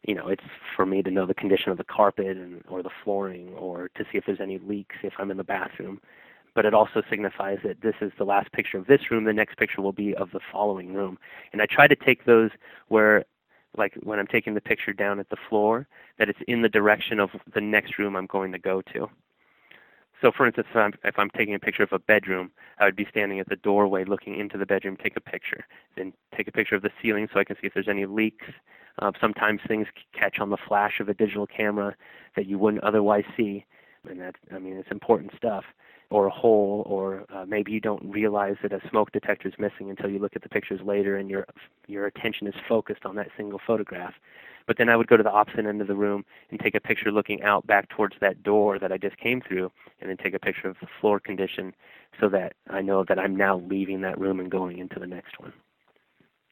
[0.06, 0.42] you know, it's
[0.74, 4.04] for me to know the condition of the carpet and or the flooring, or to
[4.04, 6.00] see if there's any leaks if I'm in the bathroom.
[6.54, 9.24] But it also signifies that this is the last picture of this room.
[9.24, 11.18] The next picture will be of the following room.
[11.52, 12.50] And I try to take those
[12.88, 13.24] where,
[13.78, 15.86] like when I'm taking the picture down at the floor,
[16.18, 19.08] that it's in the direction of the next room I'm going to go to.
[20.20, 22.96] So, for instance, if I'm, if I'm taking a picture of a bedroom, I would
[22.96, 25.64] be standing at the doorway looking into the bedroom, take a picture,
[25.96, 28.46] then take a picture of the ceiling so I can see if there's any leaks.
[28.98, 31.96] Uh, sometimes things catch on the flash of a digital camera
[32.36, 33.64] that you wouldn't otherwise see,
[34.08, 35.64] and that's, I mean, it's important stuff.
[36.10, 39.88] Or a hole, or uh, maybe you don't realize that a smoke detector is missing
[39.88, 41.46] until you look at the pictures later, and your
[41.86, 44.12] your attention is focused on that single photograph.
[44.66, 46.80] But then I would go to the opposite end of the room and take a
[46.80, 49.72] picture looking out back towards that door that I just came through,
[50.02, 51.74] and then take a picture of the floor condition
[52.20, 55.40] so that I know that I'm now leaving that room and going into the next
[55.40, 55.54] one.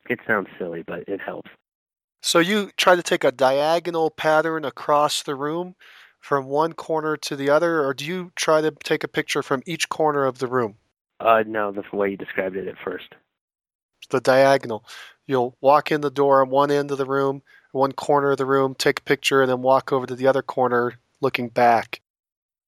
[0.09, 1.51] It sounds silly, but it helps.
[2.23, 5.75] So you try to take a diagonal pattern across the room
[6.19, 9.63] from one corner to the other, or do you try to take a picture from
[9.67, 10.77] each corner of the room?
[11.19, 13.15] Uh, no, the way you described it at first.
[14.11, 14.85] The diagonal.
[15.27, 17.43] You'll walk in the door on one end of the room,
[17.73, 20.43] one corner of the room, take a picture, and then walk over to the other
[20.43, 22.01] corner looking back.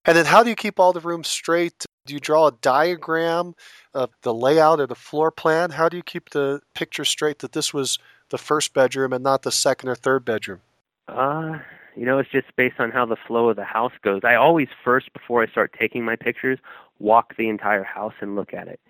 [0.05, 1.84] And then how do you keep all the rooms straight?
[2.07, 3.55] Do you draw a diagram
[3.94, 5.70] of the layout or the floor plan?
[5.70, 7.98] How do you keep the picture straight that this was
[8.33, 10.61] the first bedroom and not the second or third bedroom?
[11.07, 11.59] Uh,
[11.95, 14.22] you know, it's just based on how the flow of the house goes.
[14.24, 16.59] I always first, before I start taking my pictures,
[16.99, 18.80] walk the entire house and look at it.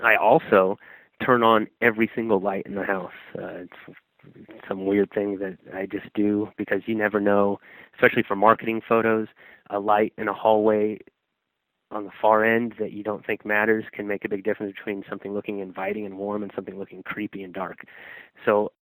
[0.00, 0.78] I also
[1.24, 3.12] turn on every single light in the house.
[3.38, 7.60] Uh, it's some weird thing that I just do because you never know,
[7.94, 9.28] especially for marketing photos,
[9.70, 10.98] a light in a hallway
[11.90, 15.04] on the far end that you don't think matters can make a big difference between
[15.08, 17.84] something looking inviting and warm and something looking creepy and dark.
[18.44, 18.72] So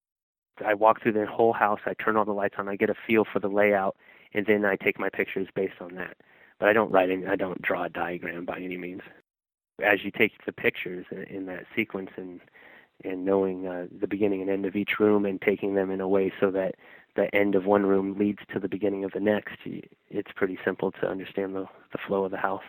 [0.64, 2.94] I walk through the whole house, I turn all the lights on, I get a
[3.06, 3.96] feel for the layout,
[4.32, 6.16] and then I take my pictures based on that.
[6.58, 9.02] But I don't write in, I don't draw a diagram by any means.
[9.82, 12.40] As you take the pictures in that sequence and
[13.02, 16.06] and knowing uh, the beginning and end of each room and taking them in a
[16.06, 16.76] way so that
[17.16, 20.92] the end of one room leads to the beginning of the next, it's pretty simple
[20.92, 22.62] to understand the, the flow of the house.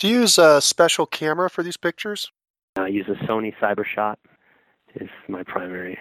[0.00, 2.32] Do you use a special camera for these pictures?
[2.74, 4.16] I use a Sony CyberShot.
[4.94, 5.98] It's my primary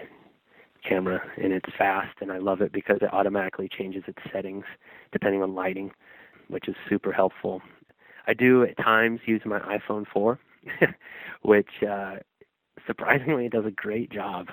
[0.87, 4.63] camera, and it's fast, and I love it because it automatically changes its settings
[5.11, 5.91] depending on lighting,
[6.47, 7.61] which is super helpful.
[8.25, 10.39] I do at times use my iPhone 4,
[11.41, 12.19] which uh,
[12.87, 14.47] surprisingly, it does a great job.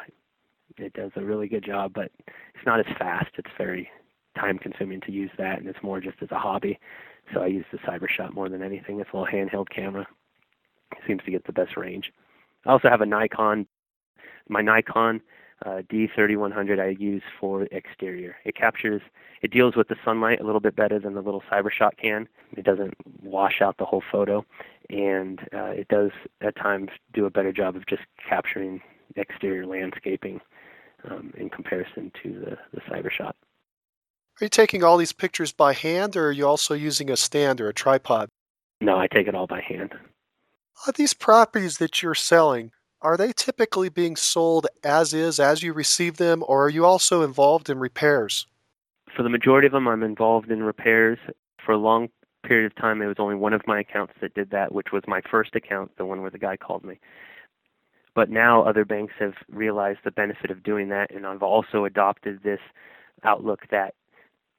[0.76, 3.30] It does a really good job, but it's not as fast.
[3.38, 3.88] It's very
[4.36, 6.80] time consuming to use that, and it's more just as a hobby.
[7.32, 9.00] So I use the CyberShot more than anything.
[9.00, 10.06] It's a little handheld camera.
[10.92, 12.12] It seems to get the best range.
[12.64, 13.66] I also have a Nikon.
[14.48, 15.20] My Nikon
[15.64, 18.36] uh, D3100 I use for exterior.
[18.44, 19.00] It captures,
[19.42, 22.28] it deals with the sunlight a little bit better than the little CyberShot can.
[22.56, 24.44] It doesn't wash out the whole photo,
[24.90, 26.10] and uh, it does
[26.42, 28.82] at times do a better job of just capturing
[29.16, 30.40] exterior landscaping
[31.10, 33.32] um, in comparison to the, the CyberShot.
[34.40, 37.60] Are you taking all these pictures by hand, or are you also using a stand
[37.60, 38.28] or a tripod?
[38.80, 39.94] No, I take it all by hand.
[40.86, 42.70] Are these properties that you're selling,
[43.02, 47.22] are they typically being sold as is, as you receive them, or are you also
[47.22, 48.46] involved in repairs?
[49.14, 51.18] For the majority of them, I'm involved in repairs.
[51.64, 52.08] For a long
[52.44, 55.02] period of time, it was only one of my accounts that did that, which was
[55.06, 56.98] my first account, the one where the guy called me.
[58.14, 62.42] But now other banks have realized the benefit of doing that, and I've also adopted
[62.42, 62.60] this
[63.24, 63.94] outlook that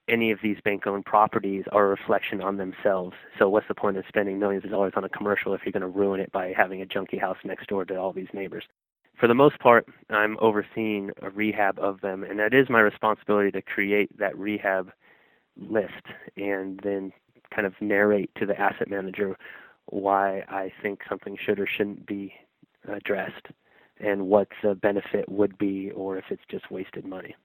[0.07, 3.15] any of these bank owned properties are a reflection on themselves.
[3.37, 5.81] So what's the point of spending millions of dollars on a commercial if you're going
[5.81, 8.63] to ruin it by having a junky house next door to all these neighbors?
[9.19, 13.51] For the most part, I'm overseeing a rehab of them, and that is my responsibility
[13.51, 14.91] to create that rehab
[15.57, 16.03] list
[16.35, 17.11] and then
[17.53, 19.35] kind of narrate to the asset manager
[19.87, 22.33] why I think something should or shouldn't be
[22.87, 23.47] addressed
[23.99, 27.35] and what the benefit would be or if it's just wasted money.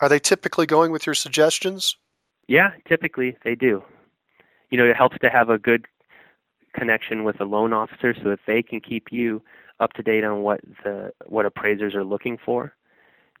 [0.00, 1.96] Are they typically going with your suggestions?
[2.48, 3.82] Yeah, typically they do.
[4.70, 5.86] You know, it helps to have a good
[6.74, 9.42] connection with a loan officer so that they can keep you
[9.80, 12.74] up to date on what the what appraisers are looking for.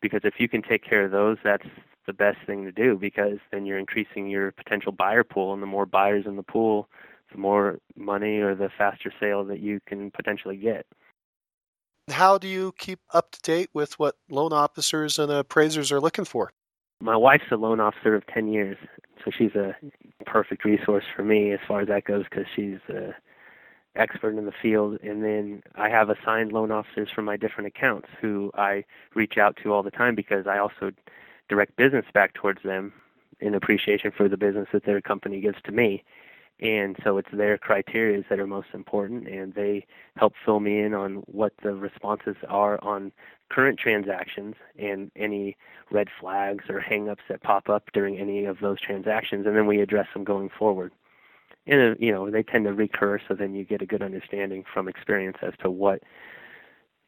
[0.00, 1.66] Because if you can take care of those, that's
[2.06, 5.66] the best thing to do because then you're increasing your potential buyer pool and the
[5.66, 6.88] more buyers in the pool,
[7.32, 10.86] the more money or the faster sale that you can potentially get.
[12.10, 16.24] How do you keep up to date with what loan officers and appraisers are looking
[16.24, 16.52] for?
[17.00, 18.76] My wife's a loan officer of 10 years,
[19.24, 19.74] so she's a
[20.26, 23.14] perfect resource for me as far as that goes because she's an
[23.96, 24.98] expert in the field.
[25.02, 28.84] And then I have assigned loan officers for my different accounts who I
[29.14, 30.92] reach out to all the time because I also
[31.48, 32.92] direct business back towards them
[33.40, 36.04] in appreciation for the business that their company gives to me.
[36.60, 39.86] And so it's their criteria that are most important, and they
[40.16, 43.12] help fill me in on what the responses are on
[43.50, 45.56] current transactions and any
[45.90, 49.80] red flags or hangups that pop up during any of those transactions, and then we
[49.80, 50.92] address them going forward.
[51.66, 54.64] And uh, you know they tend to recur, so then you get a good understanding
[54.72, 56.02] from experience as to what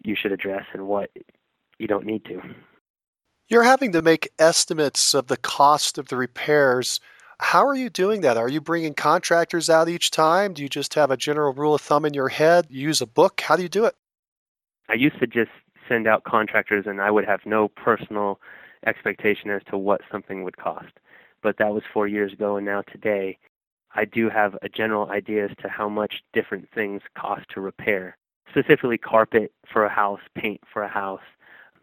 [0.03, 1.11] you should address and what
[1.79, 2.43] you don't need to.
[3.49, 7.01] You're having to make estimates of the cost of the repairs.
[7.39, 8.37] How are you doing that?
[8.37, 10.55] Are you bringing contractors out each time?
[10.55, 12.67] Do you just have a general rule of thumb in your head?
[12.71, 13.41] use a book?
[13.43, 13.95] How do you do it?
[14.89, 15.51] I used to just
[15.89, 18.41] send out contractors and I would have no personal
[18.87, 20.93] expectation as to what something would cost.
[21.43, 23.39] But that was four years ago, and now today,
[23.95, 28.17] I do have a general idea as to how much different things cost to repair.
[28.51, 31.21] Specifically, carpet for a house, paint for a house,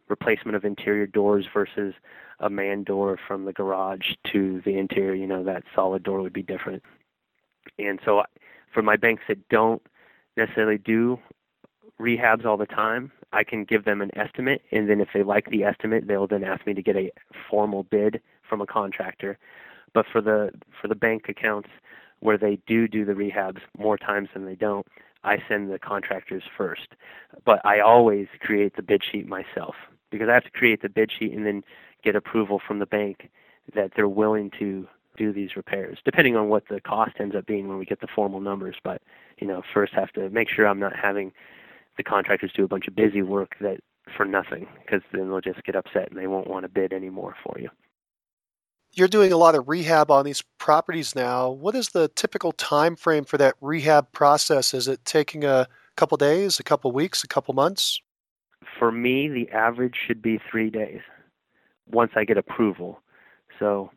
[0.07, 1.93] replacement of interior doors versus
[2.39, 5.13] a man door from the garage to the interior.
[5.13, 6.83] You know, that solid door would be different.
[7.79, 8.23] And so,
[8.73, 9.81] for my banks that don't
[10.35, 11.19] necessarily do
[11.99, 15.49] rehabs all the time, I can give them an estimate, and then if they like
[15.49, 17.11] the estimate, they'll then ask me to get a
[17.49, 19.37] formal bid from a contractor.
[19.93, 21.69] But for the for the bank accounts
[22.19, 24.87] where they do do the rehabs more times than they don't,
[25.23, 26.95] I send the contractors first.
[27.45, 29.75] But I always create the bid sheet myself
[30.11, 31.63] because I have to create the bid sheet and then
[32.03, 33.29] get approval from the bank
[33.73, 37.67] that they're willing to do these repairs, depending on what the cost ends up being
[37.67, 38.75] when we get the formal numbers.
[38.83, 39.01] But
[39.39, 41.31] you know, first have to make sure I'm not having
[41.97, 43.79] the contractors do a bunch of busy work that
[44.17, 47.35] for nothing, because then they'll just get upset and they won't want to bid anymore
[47.43, 47.69] for you.
[48.95, 51.49] You're doing a lot of rehab on these properties now.
[51.49, 54.71] What is the typical time frame for that rehab process?
[54.71, 57.99] Is it taking a couple days, a couple weeks, a couple months?
[58.77, 61.01] For me, the average should be three days
[61.89, 62.99] once I get approval.
[63.57, 63.89] So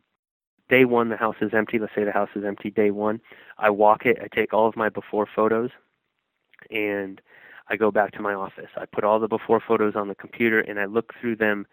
[0.67, 1.77] day one, the house is empty.
[1.77, 3.21] Let's say the house is empty day one.
[3.59, 4.17] I walk it.
[4.19, 5.69] I take all of my before photos,
[6.71, 7.21] and
[7.69, 8.69] I go back to my office.
[8.75, 11.67] I put all the before photos on the computer, and I look through them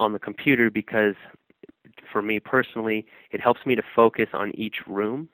[0.00, 1.14] on the computer because,
[2.12, 5.28] for me personally, it helps me to focus on each room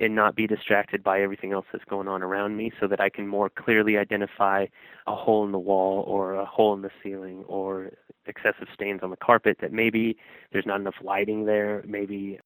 [0.00, 3.08] and not be distracted by everything else that's going on around me so that I
[3.08, 4.66] can more clearly identify
[5.06, 7.92] a hole in the wall or a hole in the ceiling or
[8.26, 10.16] excessive stains on the carpet that maybe
[10.52, 12.40] there's not enough lighting there, maybe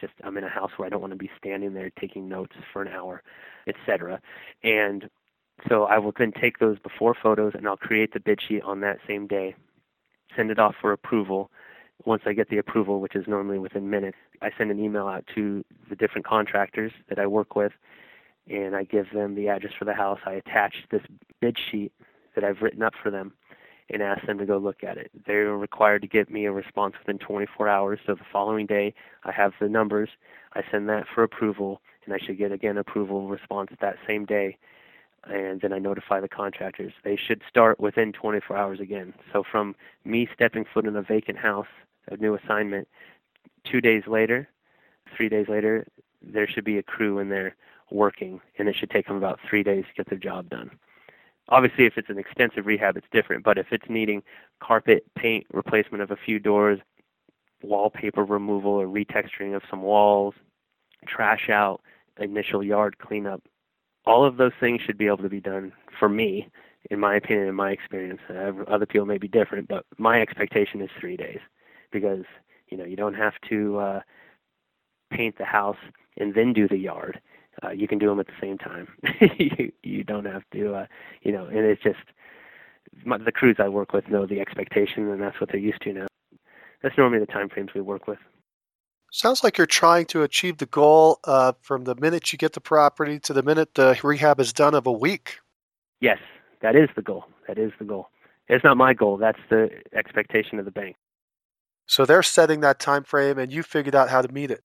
[0.00, 2.54] just I'm in a house where I don't want to be standing there taking notes
[2.72, 3.22] for an hour,
[3.66, 4.20] etc.
[4.62, 5.10] And
[5.68, 8.80] so I will then take those before photos and I'll create the bid sheet on
[8.80, 9.54] that same day,
[10.36, 11.50] send it off for approval.
[12.04, 15.24] Once I get the approval, which is normally within minutes, I send an email out
[15.34, 17.72] to the different contractors that I work with
[18.48, 20.18] and I give them the address for the house.
[20.26, 21.02] I attach this
[21.40, 21.92] bid sheet
[22.34, 23.32] that I've written up for them
[23.90, 25.10] and ask them to go look at it.
[25.26, 27.98] They're required to give me a response within 24 hours.
[28.06, 28.94] So the following day,
[29.24, 30.10] I have the numbers.
[30.54, 34.58] I send that for approval, and I should get again approval response that same day.
[35.24, 36.92] And then I notify the contractors.
[37.04, 39.12] They should start within 24 hours again.
[39.32, 39.74] So from
[40.04, 41.66] me stepping foot in a vacant house,
[42.10, 42.88] a new assignment,
[43.64, 44.48] two days later,
[45.16, 45.86] three days later,
[46.22, 47.56] there should be a crew in there
[47.90, 50.70] working, and it should take them about three days to get their job done.
[51.48, 53.42] Obviously, if it's an extensive rehab, it's different.
[53.42, 54.22] But if it's needing
[54.60, 56.78] carpet, paint, replacement of a few doors,
[57.62, 60.34] wallpaper removal or retexturing of some walls,
[61.06, 61.80] trash out,
[62.18, 63.42] initial yard cleanup,
[64.06, 66.48] all of those things should be able to be done for me,
[66.90, 68.20] in my opinion, in my experience.
[68.68, 71.40] Other people may be different, but my expectation is three days
[71.90, 72.24] because
[72.68, 74.00] you know you don't have to uh,
[75.10, 75.78] paint the house
[76.18, 77.20] and then do the yard
[77.62, 78.88] uh, you can do them at the same time.
[79.38, 80.86] you, you don't have to, uh,
[81.22, 81.98] you know, and it's just
[83.04, 85.92] my, the crews I work with know the expectation, and that's what they're used to
[85.92, 86.06] now.
[86.82, 88.18] That's normally the time frames we work with.
[89.12, 92.60] Sounds like you're trying to achieve the goal uh, from the minute you get the
[92.60, 95.40] property to the minute the rehab is done of a week.
[96.00, 96.18] Yes,
[96.62, 97.24] that is the goal.
[97.48, 98.08] That is the goal.
[98.48, 99.16] It's not my goal.
[99.16, 100.96] That's the expectation of the bank.
[101.90, 104.62] So they're setting that time frame, and you figured out how to meet it.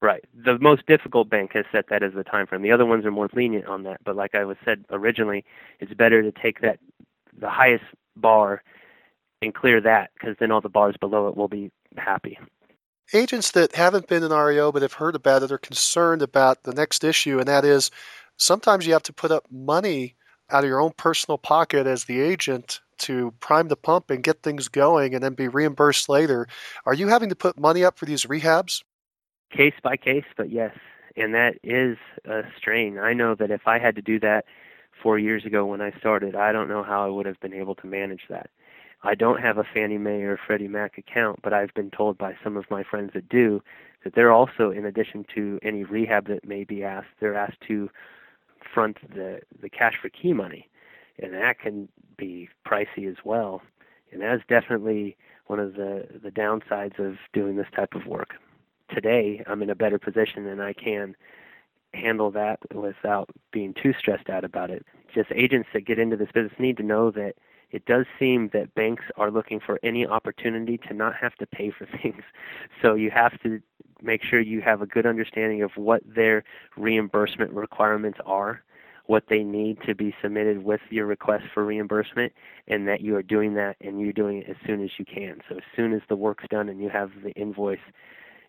[0.00, 0.24] Right.
[0.32, 2.62] The most difficult bank has set that as the time frame.
[2.62, 3.98] The other ones are more lenient on that.
[4.04, 5.44] But like I was said originally,
[5.80, 6.78] it's better to take that
[7.36, 7.82] the highest
[8.16, 8.62] bar
[9.42, 12.38] and clear that because then all the bars below it will be happy.
[13.12, 16.72] Agents that haven't been in REO but have heard about it are concerned about the
[16.72, 17.90] next issue, and that is
[18.36, 20.14] sometimes you have to put up money
[20.48, 24.42] out of your own personal pocket as the agent to prime the pump and get
[24.42, 26.46] things going and then be reimbursed later.
[26.86, 28.82] Are you having to put money up for these rehabs?
[29.50, 30.74] case by case, but yes,
[31.16, 32.98] And that is a strain.
[32.98, 34.46] I know that if I had to do that
[35.02, 37.74] four years ago when I started, I don't know how I would have been able
[37.76, 38.48] to manage that.
[39.02, 42.36] I don't have a Fannie Mae or Freddie Mac account, but I've been told by
[42.42, 43.62] some of my friends that do
[44.04, 47.90] that they're also, in addition to any rehab that may be asked, they're asked to
[48.72, 50.68] front the the cash for key money,
[51.22, 53.62] and that can be pricey as well.
[54.12, 55.16] And that's definitely
[55.46, 58.34] one of the the downsides of doing this type of work.
[58.94, 61.16] Today, I'm in a better position and I can
[61.94, 64.84] handle that without being too stressed out about it.
[65.14, 67.34] Just agents that get into this business need to know that
[67.70, 71.70] it does seem that banks are looking for any opportunity to not have to pay
[71.70, 72.22] for things.
[72.80, 73.60] So you have to
[74.02, 76.44] make sure you have a good understanding of what their
[76.76, 78.62] reimbursement requirements are,
[79.12, 82.32] what they need to be submitted with your request for reimbursement,
[82.66, 85.38] and that you are doing that and you're doing it as soon as you can.
[85.50, 87.78] So as soon as the work's done and you have the invoice,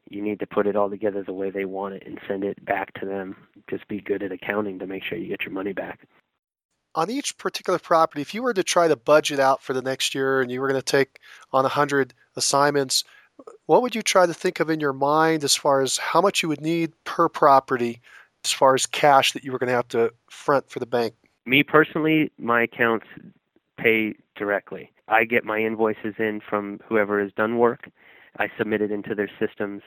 [0.10, 2.64] you need to put it all together the way they want it and send it
[2.64, 3.36] back to them.
[3.70, 6.08] Just be good at accounting to make sure you get your money back.
[6.96, 10.16] On each particular property, if you were to try to budget out for the next
[10.16, 11.20] year and you were going to take
[11.52, 13.04] on 100 assignments,
[13.66, 16.42] what would you try to think of in your mind as far as how much
[16.42, 18.00] you would need per property
[18.46, 21.14] as far as cash that you were going to have to front for the bank?
[21.46, 23.06] Me personally, my accounts
[23.78, 24.92] pay directly.
[25.08, 27.90] I get my invoices in from whoever has done work.
[28.38, 29.82] I submit it into their systems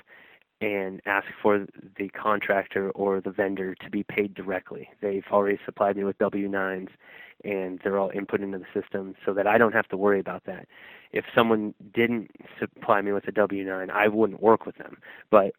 [0.61, 1.66] and ask for
[1.99, 4.89] the contractor or the vendor to be paid directly.
[5.03, 6.89] They've already supplied me with W 9s
[7.45, 10.45] and they're all input into the system so that I don't have to worry about
[10.47, 10.66] that.
[11.12, 14.97] If someone didn't supply me with a W 9, I wouldn't work with them.
[15.31, 15.53] But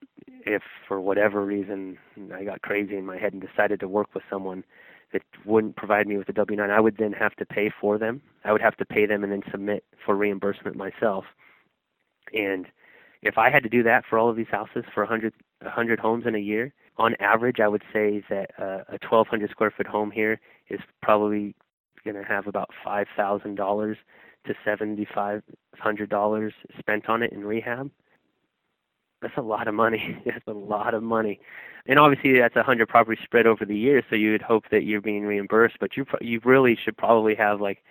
[0.45, 1.98] if for whatever reason
[2.34, 4.64] I got crazy in my head and decided to work with someone
[5.14, 7.99] that wouldn't provide me with a W 9, I would then have to pay for
[7.99, 8.22] them.
[8.44, 11.26] I would have to pay them and then submit for reimbursement myself.
[12.34, 12.65] And
[13.27, 16.25] if I had to do that for all of these houses for 100, 100 homes
[16.25, 20.09] in a year, on average, I would say that uh, a 1,200 square foot home
[20.11, 20.39] here
[20.69, 21.53] is probably
[22.03, 23.95] going to have about $5,000
[24.45, 27.91] to $7,500 spent on it in rehab.
[29.21, 30.21] That's a lot of money.
[30.25, 31.39] That's a lot of money.
[31.89, 34.83] And obviously, that's a 100 properties spread over the years, so you would hope that
[34.83, 35.77] you're being reimbursed.
[35.79, 37.81] But you you really should probably have like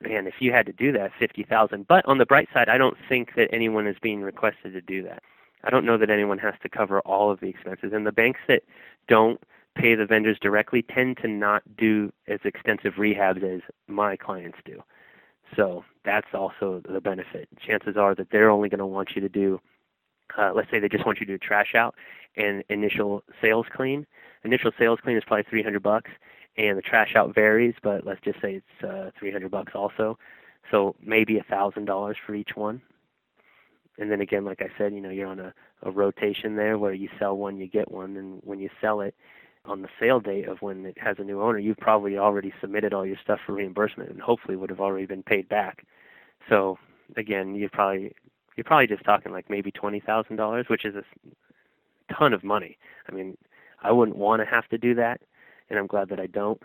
[0.00, 1.86] man, if you had to do that, fifty thousand.
[1.88, 5.02] But on the bright side, I don't think that anyone is being requested to do
[5.04, 5.22] that.
[5.64, 8.40] I don't know that anyone has to cover all of the expenses, and the banks
[8.48, 8.62] that
[9.08, 9.40] don't
[9.74, 14.82] pay the vendors directly tend to not do as extensive rehabs as my clients do.
[15.56, 17.48] So that's also the benefit.
[17.64, 19.60] Chances are that they're only going to want you to do,
[20.36, 21.94] uh, let's say they just want you to do trash out
[22.36, 24.06] and initial sales clean.
[24.44, 26.10] Initial sales clean is probably 300 bucks,
[26.58, 30.18] and the trash out varies, but let's just say it's uh, 300 bucks also.
[30.70, 32.82] So maybe a thousand dollars for each one.
[33.98, 36.92] And then again, like I said, you know, you're on a, a rotation there where
[36.92, 39.14] you sell one, you get one, and when you sell it
[39.64, 42.92] on the sale date of when it has a new owner, you've probably already submitted
[42.92, 45.84] all your stuff for reimbursement and hopefully would have already been paid back.
[46.48, 46.78] So
[47.16, 48.14] again, you're probably
[48.56, 51.04] you're probably just talking like maybe twenty thousand dollars, which is a
[52.12, 52.78] ton of money.
[53.08, 53.36] I mean,
[53.82, 55.20] I wouldn't want to have to do that
[55.70, 56.62] and I'm glad that I don't.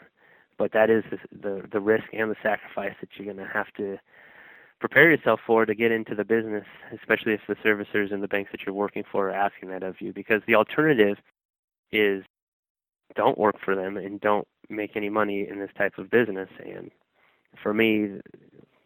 [0.58, 3.98] But that is the the risk and the sacrifice that you're going to have to
[4.80, 8.52] prepare yourself for to get into the business, especially if the servicers and the banks
[8.52, 10.14] that you're working for are asking that of you.
[10.14, 11.18] Because the alternative
[11.92, 12.24] is
[13.16, 16.50] don't work for them and don't make any money in this type of business.
[16.64, 16.92] And
[17.62, 18.20] for me,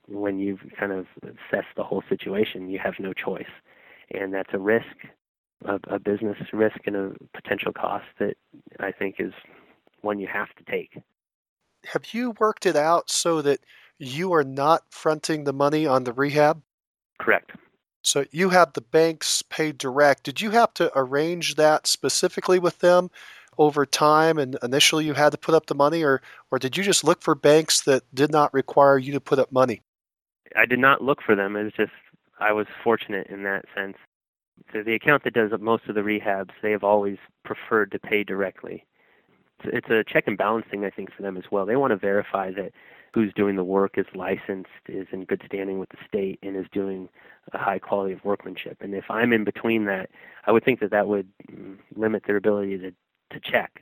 [0.07, 3.45] when you've kind of assessed the whole situation, you have no choice.
[4.11, 4.95] And that's a risk,
[5.65, 8.35] a, a business risk and a potential cost that
[8.80, 9.34] I think is
[10.02, 10.98] one you have to take.
[11.86, 13.60] Have you worked it out so that
[13.98, 16.61] you are not fronting the money on the rehab?
[17.19, 17.52] Correct.
[18.02, 20.24] So you have the banks paid direct.
[20.24, 23.10] Did you have to arrange that specifically with them
[23.57, 26.22] over time and initially you had to put up the money or
[26.52, 29.52] or did you just look for banks that did not require you to put up
[29.52, 29.82] money?
[30.56, 31.57] I did not look for them.
[31.57, 31.91] It was just
[32.40, 33.98] I was fortunate in that sense.
[34.72, 38.24] So the account that does most of the rehabs, they have always preferred to pay
[38.24, 38.86] directly
[39.65, 41.65] it's a check and balance thing I think for them as well.
[41.65, 42.71] They want to verify that
[43.13, 46.67] who's doing the work is licensed, is in good standing with the state, and is
[46.71, 47.09] doing
[47.53, 48.77] a high quality of workmanship.
[48.81, 50.09] And if I'm in between that,
[50.45, 51.27] I would think that that would
[51.95, 52.91] limit their ability to
[53.31, 53.81] to check.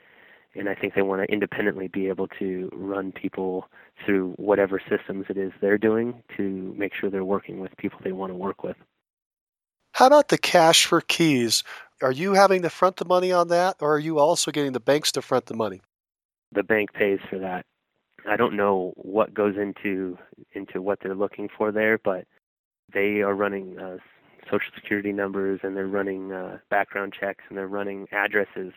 [0.56, 3.70] And I think they want to independently be able to run people
[4.06, 8.14] through whatever systems it is they're doing to make sure they're working with people they
[8.14, 8.78] want to work with.
[9.96, 11.64] How about the cash for keys?
[12.02, 14.82] Are you having to front the money on that, or are you also getting the
[14.82, 15.80] banks to front the money?
[16.52, 17.66] The bank pays for that.
[18.28, 20.18] I don't know what goes into
[20.52, 22.26] into what they're looking for there, but
[22.94, 24.00] they are running uh,
[24.52, 28.74] social security numbers and they're running uh, background checks and they're running addresses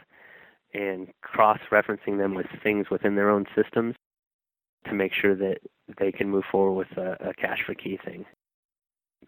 [0.73, 3.97] and cross-referencing them with things within their own systems
[4.87, 5.59] to make sure that
[5.99, 8.25] they can move forward with a, a cash for key thing.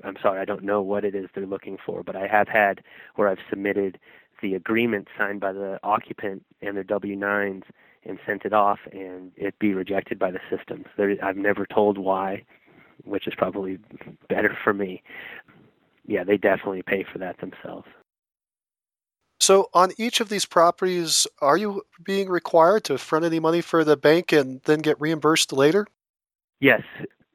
[0.05, 2.83] I'm sorry, I don't know what it is they're looking for, but I have had
[3.17, 3.99] where I've submitted
[4.43, 7.63] the agreement signed by the occupant and their W-9s
[8.05, 10.85] and sent it off, and it be rejected by the system.
[10.97, 12.45] There, I've never told why,
[13.05, 13.79] which is probably
[14.29, 15.03] better for me.
[16.07, 17.87] Yeah, they definitely pay for that themselves.
[19.39, 23.85] So, on each of these properties, are you being required to front any money for
[23.85, 25.87] the bank and then get reimbursed later?
[26.61, 26.83] Yes.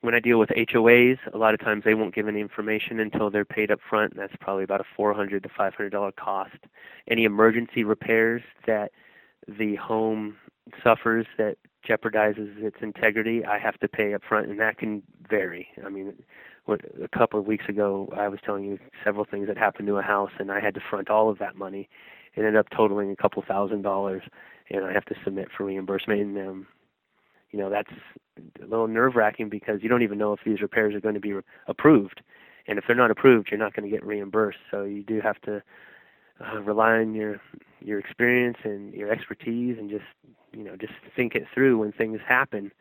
[0.06, 3.32] When I deal with HOAs, a lot of times they won't give any information until
[3.32, 4.14] they're paid up front.
[4.14, 6.58] And that's probably about a $400 to $500 cost.
[7.08, 8.92] Any emergency repairs that
[9.48, 10.38] the home
[10.84, 15.70] suffers that jeopardizes its integrity, I have to pay up front, and that can vary.
[15.84, 16.14] I mean,
[16.66, 19.98] what, a couple of weeks ago, I was telling you several things that happened to
[19.98, 21.90] a house, and I had to front all of that money.
[22.36, 24.22] It ended up totaling a couple thousand dollars,
[24.70, 26.22] and I have to submit for reimbursement.
[26.22, 26.68] And um,
[27.56, 27.92] you know, that's
[28.62, 31.22] a little nerve wracking because you don't even know if these repairs are going to
[31.22, 32.22] be re- approved,
[32.68, 34.58] and if they're not approved, you're not going to get reimbursed.
[34.70, 35.64] So you do have to
[36.42, 37.40] uh, rely on your
[37.80, 40.04] your experience and your expertise, and just
[40.52, 42.74] you know, just think it through when things happen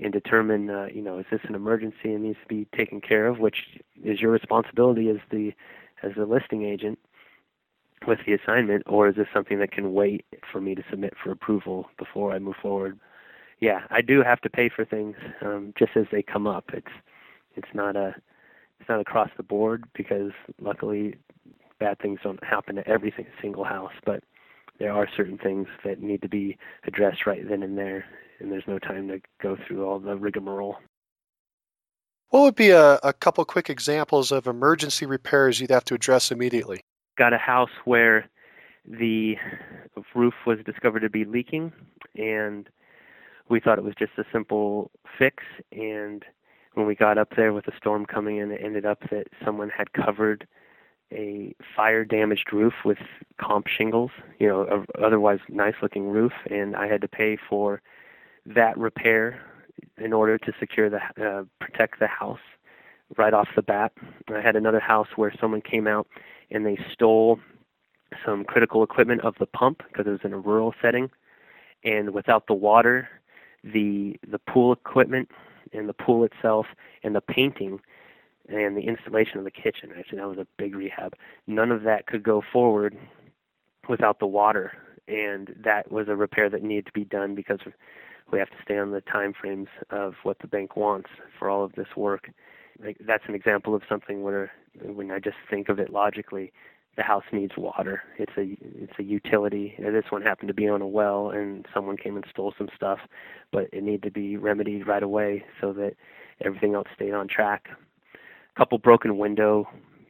[0.00, 3.28] and determine, uh, you know, is this an emergency and needs to be taken care
[3.28, 5.54] of, which is your responsibility as the
[6.02, 6.98] as the listing agent
[8.08, 11.30] with the assignment, or is this something that can wait for me to submit for
[11.30, 12.98] approval before I move forward?
[13.60, 16.70] Yeah, I do have to pay for things um, just as they come up.
[16.72, 16.92] It's
[17.54, 18.14] it's not a
[18.80, 21.16] it's not across the board because luckily
[21.78, 24.22] bad things don't happen to every single house, but
[24.78, 28.04] there are certain things that need to be addressed right then and there
[28.38, 30.76] and there's no time to go through all the rigmarole.
[32.30, 36.30] What would be a, a couple quick examples of emergency repairs you'd have to address
[36.30, 36.80] immediately?
[37.16, 38.28] Got a house where
[38.84, 39.36] the
[40.14, 41.72] roof was discovered to be leaking,
[42.16, 42.68] and
[43.48, 45.44] we thought it was just a simple fix.
[45.72, 46.24] And
[46.74, 49.70] when we got up there with the storm coming in, it ended up that someone
[49.70, 50.46] had covered
[51.12, 52.98] a fire damaged roof with
[53.40, 57.80] comp shingles, you know, a otherwise nice looking roof, and I had to pay for
[58.44, 59.40] that repair
[59.98, 62.40] in order to secure the uh, protect the house
[63.16, 63.92] right off the bat.
[64.28, 66.08] I had another house where someone came out
[66.50, 67.38] and they stole
[68.24, 71.10] some critical equipment of the pump because it was in a rural setting,
[71.84, 73.08] and without the water,
[73.72, 75.30] the the pool equipment
[75.72, 76.66] and the pool itself
[77.02, 77.80] and the painting
[78.48, 79.92] and the installation of the kitchen.
[79.98, 81.14] Actually, that was a big rehab.
[81.46, 82.96] None of that could go forward
[83.88, 84.72] without the water,
[85.08, 87.60] and that was a repair that needed to be done because
[88.30, 91.64] we have to stay on the time frames of what the bank wants for all
[91.64, 92.30] of this work.
[92.82, 94.52] Like, that's an example of something where,
[94.82, 96.52] when I just think of it logically,
[96.96, 98.02] the house needs water.
[98.18, 99.74] It's a it's a utility.
[99.78, 103.00] This one happened to be on a well, and someone came and stole some stuff,
[103.52, 105.94] but it needed to be remedied right away so that
[106.44, 107.68] everything else stayed on track.
[108.14, 109.68] A couple broken window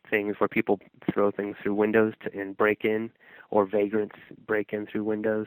[0.09, 0.79] things where people
[1.13, 3.11] throw things through windows to, and break in,
[3.51, 5.47] or vagrants break in through windows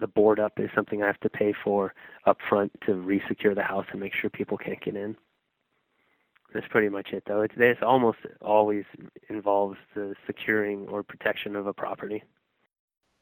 [0.00, 1.94] the board up is something I have to pay for
[2.26, 5.16] up front to resecure the house and make sure people can't get in.
[6.52, 7.40] That's pretty much it, though.
[7.40, 8.84] It's this almost always
[9.28, 12.22] involves the securing or protection of a property.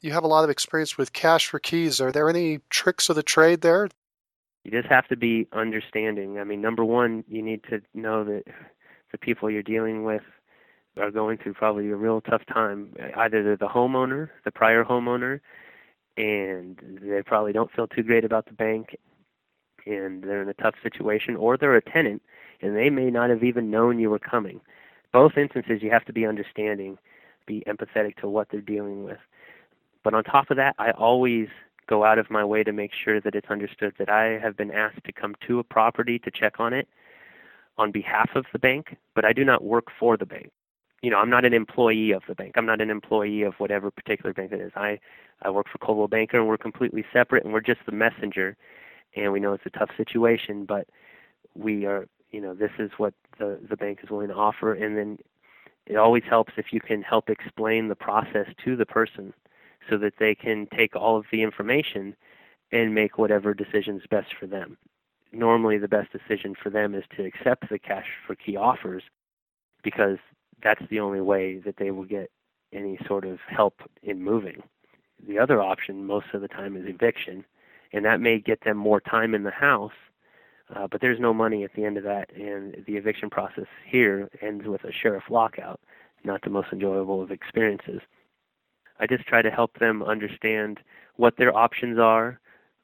[0.01, 2.01] You have a lot of experience with cash for keys.
[2.01, 3.89] Are there any tricks of the trade there?
[4.65, 6.39] You just have to be understanding.
[6.39, 8.45] I mean, number one, you need to know that
[9.13, 10.23] the people you're dealing with
[10.97, 12.95] are going through probably a real tough time.
[13.17, 15.41] Either they're the homeowner, the prior homeowner,
[16.17, 18.97] and they probably don't feel too great about the bank
[19.87, 22.23] and they're in a tough situation or they're a tenant
[22.61, 24.61] and they may not have even known you were coming.
[25.13, 26.99] Both instances you have to be understanding,
[27.47, 29.19] be empathetic to what they're dealing with.
[30.03, 31.49] But on top of that, I always
[31.87, 34.71] go out of my way to make sure that it's understood that I have been
[34.71, 36.89] asked to come to a property to check on it
[37.77, 40.51] on behalf of the bank, but I do not work for the bank
[41.03, 42.53] you know, I'm not an employee of the bank.
[42.57, 44.73] I'm not an employee of whatever particular bank it is.
[44.77, 44.99] I
[45.43, 48.57] I work for Coldwell Banker, and we're completely separate, and we're just the messenger.
[49.17, 50.87] And we know it's a tough situation, but
[51.55, 54.73] we are, you know, this is what the the bank is willing to offer.
[54.75, 55.19] And then
[55.87, 59.33] it always helps if you can help explain the process to the person,
[59.89, 62.15] so that they can take all of the information
[62.73, 64.77] and make whatever decisions best for them.
[65.33, 69.03] Normally, the best decision for them is to accept the cash for key offers
[69.83, 70.19] because
[70.63, 72.31] that's the only way that they will get
[72.73, 74.63] any sort of help in moving.
[75.27, 77.45] The other option, most of the time, is eviction,
[77.93, 79.93] and that may get them more time in the house,
[80.75, 84.29] uh, but there's no money at the end of that, and the eviction process here
[84.41, 85.81] ends with a sheriff lockout.
[86.23, 88.03] not the most enjoyable of experiences.
[88.99, 90.81] I just try to help them understand
[91.17, 92.39] what their options are,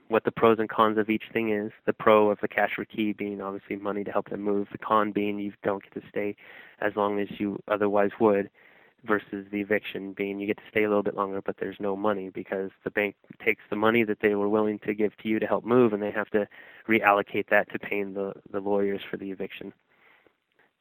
[0.08, 1.70] what the pros and cons of each thing is.
[1.84, 4.78] The pro of the cash for key being obviously money to help them move, the
[4.78, 6.34] con being you don't get to stay
[6.80, 8.48] as long as you otherwise would,
[9.06, 11.96] versus the eviction being you get to stay a little bit longer but there's no
[11.96, 13.14] money because the bank
[13.44, 16.02] takes the money that they were willing to give to you to help move and
[16.02, 16.46] they have to
[16.88, 19.72] reallocate that to paying the the lawyers for the eviction.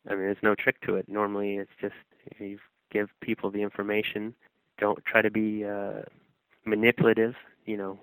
[0.08, 1.10] I mean, there's no trick to it.
[1.10, 1.96] Normally, it's just
[2.40, 2.60] you
[2.92, 4.36] give people the information.
[4.78, 6.02] Don't try to be uh,
[6.66, 7.36] manipulative.
[7.66, 8.00] You know,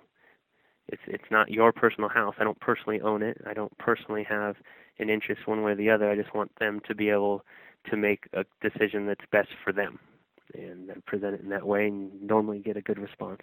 [0.89, 2.35] it's it's not your personal house.
[2.39, 3.41] I don't personally own it.
[3.47, 4.57] I don't personally have
[4.99, 6.11] an interest one way or the other.
[6.11, 7.45] I just want them to be able
[7.91, 9.99] to make a decision that's best for them
[10.55, 13.41] and present it in that way and normally get a good response.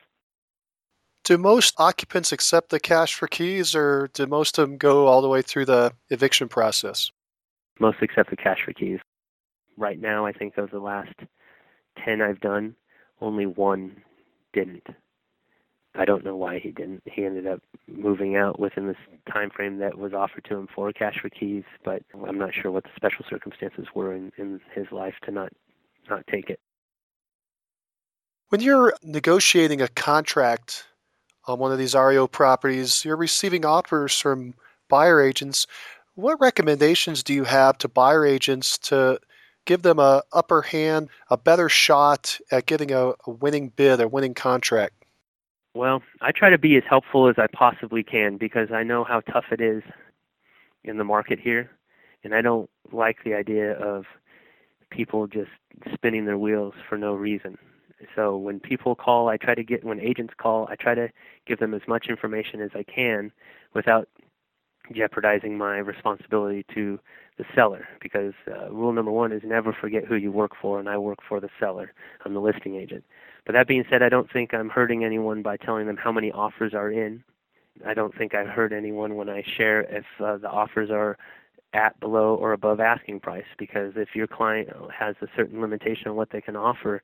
[1.23, 5.21] Do most occupants accept the cash for keys or do most of them go all
[5.21, 7.11] the way through the eviction process?
[7.79, 8.99] Most accept the cash for keys.
[9.77, 11.13] Right now, I think of the last
[12.03, 12.75] 10 I've done,
[13.21, 14.01] only one
[14.53, 14.87] didn't.
[15.95, 17.03] I don't know why he didn't.
[17.05, 18.97] He ended up moving out within this
[19.31, 22.71] time frame that was offered to him for cash for keys, but I'm not sure
[22.71, 25.51] what the special circumstances were in, in his life to not
[26.09, 26.59] not take it.
[28.49, 30.87] When you're negotiating a contract
[31.45, 34.55] on one of these REO properties, you're receiving offers from
[34.89, 35.67] buyer agents.
[36.15, 39.19] What recommendations do you have to buyer agents to
[39.65, 44.07] give them a upper hand, a better shot at getting a, a winning bid, a
[44.07, 44.95] winning contract?
[45.75, 49.19] Well, I try to be as helpful as I possibly can because I know how
[49.19, 49.83] tough it is
[50.83, 51.69] in the market here,
[52.23, 54.05] and I don't like the idea of
[54.89, 55.51] people just
[55.93, 57.55] spinning their wheels for no reason.
[58.15, 61.09] So when people call, I try to get when agents call, I try to
[61.45, 63.31] give them as much information as I can
[63.73, 64.07] without
[64.93, 66.99] jeopardizing my responsibility to
[67.37, 70.89] the seller because uh, rule number 1 is never forget who you work for and
[70.89, 71.93] I work for the seller.
[72.25, 73.03] I'm the listing agent.
[73.45, 76.31] But that being said, I don't think I'm hurting anyone by telling them how many
[76.31, 77.23] offers are in.
[77.85, 81.17] I don't think I hurt anyone when I share if uh, the offers are
[81.73, 86.15] at, below, or above asking price because if your client has a certain limitation on
[86.15, 87.01] what they can offer,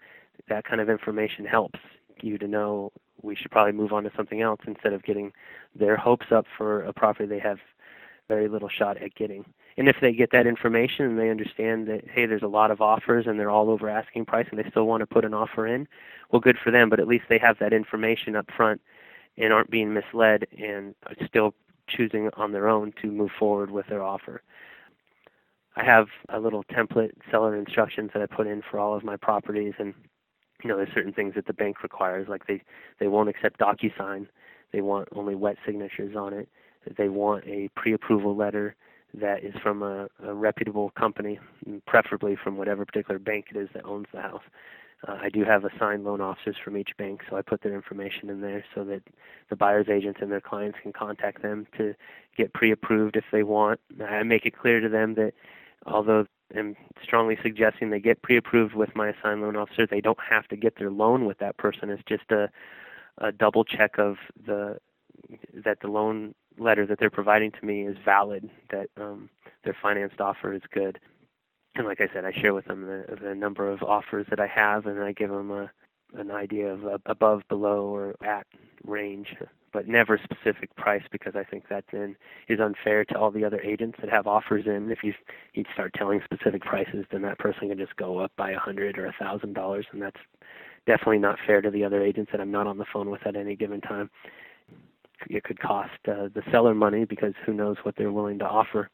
[0.48, 1.80] that kind of information helps
[2.22, 2.92] you to know
[3.22, 5.32] we should probably move on to something else instead of getting
[5.76, 7.60] their hopes up for a property they have
[8.28, 9.46] very little shot at getting.
[9.78, 12.82] And if they get that information and they understand that hey, there's a lot of
[12.82, 15.68] offers and they're all over asking price and they still want to put an offer
[15.68, 15.88] in,
[16.32, 16.90] well, good for them.
[16.90, 18.82] But at least they have that information up front
[19.38, 21.54] and aren't being misled and are still
[21.88, 24.42] choosing on their own to move forward with their offer.
[25.76, 29.18] I have a little template seller instructions that I put in for all of my
[29.18, 29.94] properties and
[30.66, 32.60] you know there's certain things that the bank requires like they
[33.00, 34.26] they won't accept DocuSign.
[34.74, 36.50] They want only wet signatures on it.
[36.98, 38.76] They want a pre-approval letter
[39.14, 41.40] that is from a, a reputable company,
[41.86, 44.42] preferably from whatever particular bank it is that owns the house.
[45.08, 48.32] Uh, I do have assigned loan officers from each bank, so I put their information
[48.32, 49.04] in there so that
[49.52, 51.94] the buyer's agents and their clients can contact them to
[52.36, 53.80] get pre-approved if they want.
[54.04, 55.34] I make it clear to them that
[55.86, 56.26] although
[56.56, 60.56] I'm strongly suggesting they get pre-approved with my assigned loan officer, they don't have to
[60.56, 61.90] get their loan with that person.
[61.90, 62.50] It's just a,
[63.18, 64.78] a double check of the
[65.54, 69.30] that the loan letter that they're providing to me is valid, that um,
[69.64, 71.00] their financed offer is good.
[71.76, 74.48] And like I said, I share with them the, the number of offers that I
[74.48, 75.72] have, and I give them a,
[76.18, 78.48] an idea of above, below, or at
[78.86, 79.36] range,
[79.74, 82.16] but never specific price because I think that then
[82.48, 84.92] is unfair to all the other agents that have offers in.
[84.92, 85.14] If you
[85.54, 88.98] you start telling specific prices, then that person can just go up by a hundred
[88.98, 90.22] or a thousand dollars, and that's
[90.86, 93.36] definitely not fair to the other agents that I'm not on the phone with at
[93.36, 94.10] any given time
[95.30, 98.90] it could cost uh, the seller money because who knows what they're willing to offer.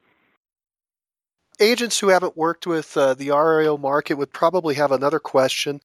[1.59, 5.81] Agents who haven't worked with uh, the REO market would probably have another question.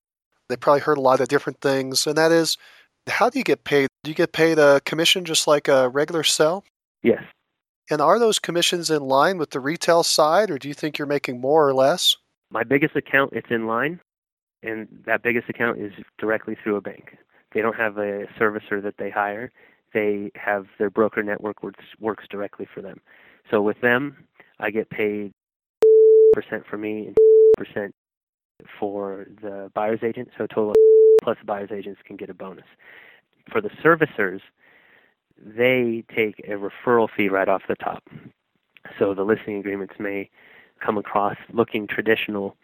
[0.48, 2.56] They probably heard a lot of different things, and that is,
[3.09, 3.89] how do you get paid?
[4.05, 6.64] Do you get paid a commission just like a regular sell?
[7.02, 7.23] Yes.
[7.90, 11.06] And are those commissions in line with the retail side, or do you think you're
[11.06, 12.16] making more or less?
[12.51, 14.01] My biggest account, it's in line,
[14.62, 17.16] and that biggest account is directly through a bank.
[17.52, 19.52] They don't have a servicer that they hire
[19.97, 23.01] they have their broker network works works directly for them.
[23.51, 24.27] So with them,
[24.60, 25.32] I get paid
[26.35, 27.16] percent for me and
[27.56, 27.94] percent
[28.78, 30.31] for the buyer's agent.
[30.37, 30.74] So total
[31.23, 32.66] plus buyer's agents can get a bonus.
[33.51, 34.41] For the servicers,
[35.45, 38.03] they take a referral fee right off the top.
[38.99, 40.31] So the listing agreements may
[40.81, 42.57] come across looking traditional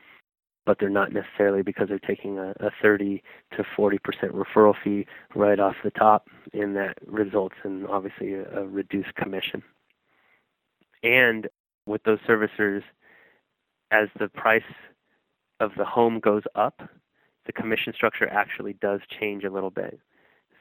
[0.65, 3.23] but they're not necessarily because they're taking a, a 30
[3.57, 8.61] to 40 percent referral fee right off the top, and that results in obviously a,
[8.61, 9.63] a reduced commission.
[11.03, 11.49] And
[11.87, 12.83] with those servicers,
[13.91, 14.63] as the price
[15.63, 16.83] of the home goes up,
[17.47, 19.99] the commission structure actually does change a little bit.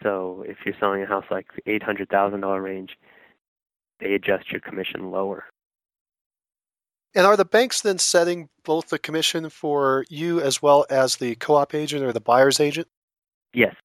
[0.02, 2.98] So if you're selling a house like the eight hundred thousand dollar range,
[4.00, 5.46] they adjust your commission lower.
[7.14, 11.36] And are the banks then setting both the commission for you as well as the
[11.36, 12.88] co-op agent or the buyer's agent?
[13.54, 13.76] Yes.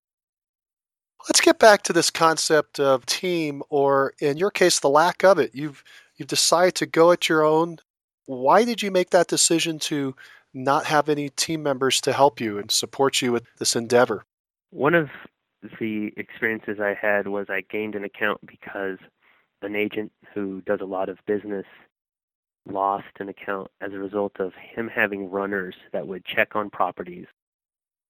[1.28, 5.38] Let's get back to this concept of team, or in your case, the lack of
[5.38, 5.54] it.
[5.54, 5.82] You've
[6.16, 7.78] you've decided to go at your own.
[8.26, 10.14] Why did you make that decision to
[10.56, 14.24] not have any team members to help you and support you with this endeavor?
[14.70, 15.10] One of
[15.78, 18.98] the experiences I had was I gained an account because
[19.62, 21.66] an agent who does a lot of business
[22.68, 27.26] lost an account as a result of him having runners that would check on properties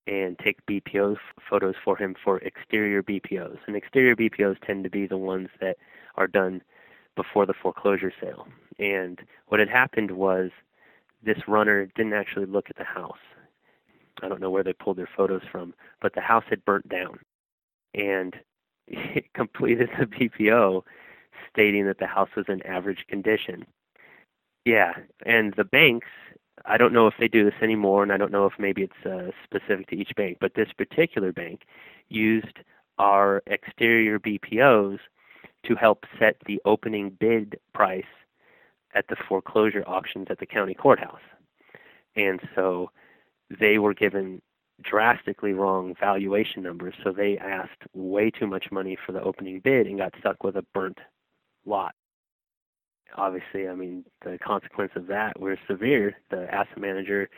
[0.06, 1.16] and take BPO
[1.48, 3.58] photos for him for exterior BPOs.
[3.66, 5.76] And exterior BPOs tend to be the ones that
[6.14, 6.62] are done
[7.16, 8.46] before the foreclosure sale.
[8.78, 10.50] And what had happened was
[11.26, 13.18] this runner didn't actually look at the house.
[14.22, 17.18] I don't know where they pulled their photos from, but the house had burnt down.
[17.94, 18.34] And
[18.86, 20.82] he completed the BPO
[21.52, 23.66] stating that the house was in average condition.
[24.64, 24.94] Yeah,
[25.24, 26.08] and the banks
[26.64, 29.06] I don't know if they do this anymore, and I don't know if maybe it's
[29.06, 31.62] uh, specific to each bank, but this particular bank
[32.08, 32.60] used
[32.98, 34.98] our exterior BPOs
[35.64, 38.04] to help set the opening bid price
[38.96, 41.20] at the foreclosure auctions at the county courthouse.
[42.16, 42.90] And so
[43.60, 44.42] they were given
[44.82, 49.86] drastically wrong valuation numbers, so they asked way too much money for the opening bid
[49.86, 50.98] and got stuck with a burnt
[51.64, 51.94] lot
[53.16, 56.16] obviously, I mean, the consequence of that were severe.
[56.30, 57.28] The asset manager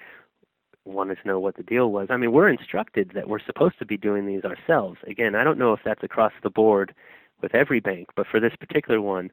[0.84, 2.08] wanted to know what the deal was.
[2.10, 4.98] I mean, we're instructed that we're supposed to be doing these ourselves.
[5.06, 6.94] Again, I don't know if that's across the board
[7.42, 9.30] with every bank, but for this particular one,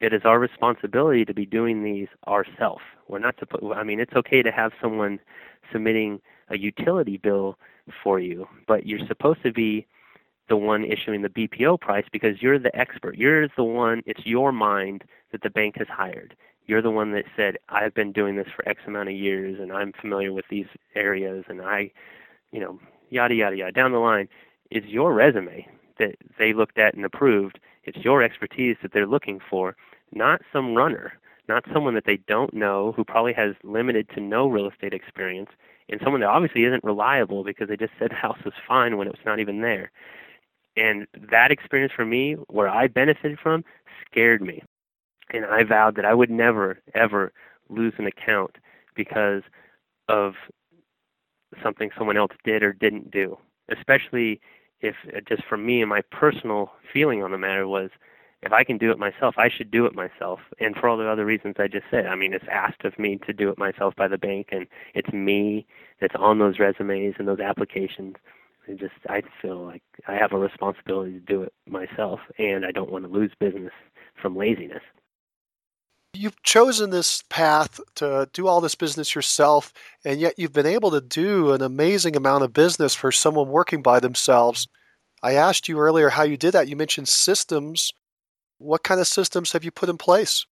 [0.00, 2.82] it is our responsibility to be doing these ourselves.
[3.08, 3.64] We're not supposed.
[3.74, 5.18] I mean, it's okay to have someone
[5.72, 7.58] submitting a utility bill
[8.02, 9.86] for you, but you're supposed to be
[10.48, 13.16] the one issuing the BPO price because you're the expert.
[13.16, 16.36] You're the one, it's your mind that the bank has hired.
[16.66, 19.72] You're the one that said, I've been doing this for X amount of years and
[19.72, 21.90] I'm familiar with these areas and I,
[22.52, 22.78] you know,
[23.10, 23.72] yada, yada, yada.
[23.72, 24.28] Down the line
[24.70, 25.66] is your resume
[25.98, 27.58] that they looked at and approved.
[27.84, 29.76] It's your expertise that they're looking for,
[30.12, 31.12] not some runner,
[31.48, 35.50] not someone that they don't know who probably has limited to no real estate experience,
[35.88, 39.06] and someone that obviously isn't reliable because they just said the house was fine when
[39.06, 39.90] it was not even there.
[40.76, 43.64] And that experience for me, where I benefited from,
[44.04, 44.62] scared me.
[45.32, 47.32] And I vowed that I would never, ever
[47.68, 48.56] lose an account
[48.94, 49.42] because
[50.08, 50.34] of
[51.62, 53.38] something someone else did or didn't do.
[53.68, 54.40] Especially
[54.80, 57.90] if, uh, just for me and my personal feeling on the matter was,
[58.42, 60.40] if I can do it myself, I should do it myself.
[60.60, 63.18] And for all the other reasons I just said, I mean, it's asked of me
[63.26, 65.66] to do it myself by the bank, and it's me
[66.00, 68.16] that's on those resumes and those applications.
[68.68, 72.72] I just I feel like I have a responsibility to do it myself, and I
[72.72, 73.72] don't want to lose business
[74.20, 74.82] from laziness.
[76.16, 79.72] You've chosen this path to do all this business yourself,
[80.02, 83.82] and yet you've been able to do an amazing amount of business for someone working
[83.82, 84.66] by themselves.
[85.22, 86.68] I asked you earlier how you did that.
[86.68, 87.92] You mentioned systems.
[88.58, 90.46] What kind of systems have you put in place?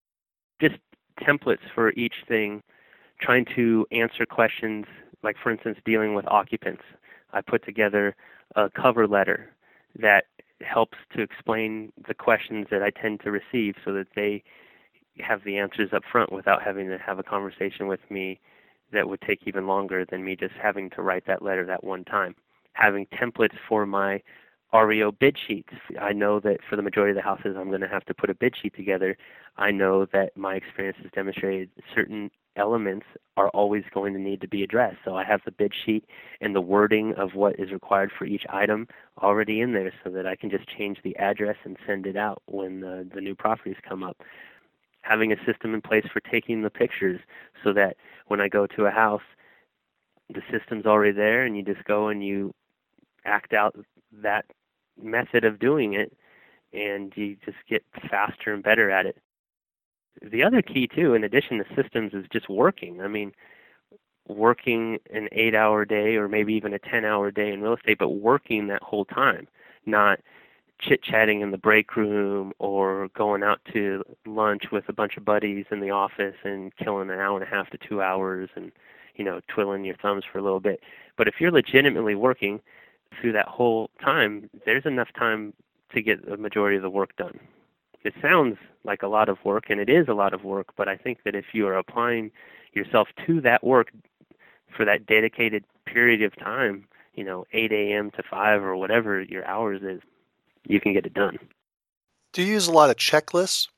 [0.60, 0.76] Just
[1.20, 2.62] templates for each thing,
[3.20, 4.84] trying to answer questions,
[5.22, 6.82] like, for instance, dealing with occupants.
[7.32, 8.14] I put together
[8.54, 9.50] a cover letter
[9.98, 10.24] that
[10.60, 14.42] helps to explain the questions that I tend to receive so that they
[15.20, 18.40] have the answers up front without having to have a conversation with me
[18.92, 22.04] that would take even longer than me just having to write that letter that one
[22.04, 22.34] time.
[22.72, 24.22] Having templates for my
[24.72, 25.72] REO bid sheets.
[26.00, 28.30] I know that for the majority of the houses I'm going to have to put
[28.30, 29.16] a bid sheet together.
[29.56, 34.48] I know that my experience has demonstrated certain elements are always going to need to
[34.48, 34.98] be addressed.
[35.04, 36.04] So I have the bid sheet
[36.40, 38.88] and the wording of what is required for each item
[39.22, 42.42] already in there so that I can just change the address and send it out
[42.46, 44.16] when the, the new properties come up.
[45.04, 47.20] Having a system in place for taking the pictures
[47.62, 49.22] so that when I go to a house,
[50.28, 52.52] the system's already there and you just go and you
[53.24, 53.76] act out
[54.22, 54.46] that
[55.00, 56.16] method of doing it
[56.72, 59.16] and you just get faster and better at it
[60.22, 63.00] the other key too, in addition to systems, is just working.
[63.00, 63.32] I mean,
[64.28, 68.68] working an eight-hour day or maybe even a ten-hour day in real estate, but working
[68.68, 69.48] that whole time,
[69.86, 70.20] not
[70.80, 75.66] chit-chatting in the break room or going out to lunch with a bunch of buddies
[75.70, 78.72] in the office and killing an hour and a half to two hours and
[79.16, 80.80] you know twiddling your thumbs for a little bit.
[81.16, 82.60] But if you're legitimately working
[83.20, 85.54] through that whole time, there's enough time
[85.94, 87.38] to get the majority of the work done
[88.04, 90.88] it sounds like a lot of work, and it is a lot of work, but
[90.88, 92.30] I think that if you are applying
[92.74, 93.90] yourself to that work
[94.76, 98.10] for that dedicated period of time, you know, 8 a.m.
[98.12, 100.02] to 5 or whatever your hours is,
[100.66, 101.38] you can get it done.
[102.32, 103.68] Do you use a lot of checklists?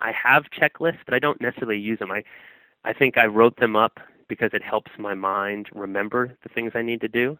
[0.00, 2.10] I have checklists, but I don't necessarily use them.
[2.10, 2.24] I,
[2.84, 6.82] I think I wrote them up because it helps my mind remember the things I
[6.82, 7.38] need to do.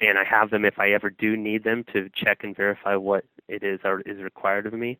[0.00, 3.24] And I have them if I ever do need them to check and verify what
[3.48, 4.98] it is or is required of me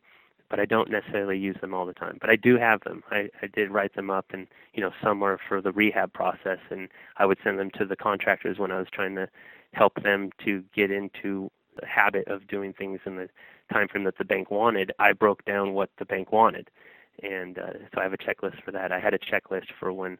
[0.49, 2.17] but I don't necessarily use them all the time.
[2.21, 3.03] But I do have them.
[3.11, 6.59] I, I did write them up, and you know, some are for the rehab process,
[6.69, 9.27] and I would send them to the contractors when I was trying to
[9.73, 11.51] help them to get into
[11.83, 13.29] habit of doing things in the
[13.71, 14.91] time frame that the bank wanted.
[14.99, 16.69] I broke down what the bank wanted,
[17.23, 18.91] and uh, so I have a checklist for that.
[18.91, 20.17] I had a checklist for when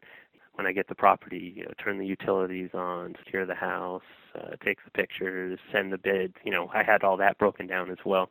[0.54, 4.00] when I get the property, you know, turn the utilities on, secure the house,
[4.34, 6.34] uh, take the pictures, send the bid.
[6.44, 8.30] You know, I had all that broken down as well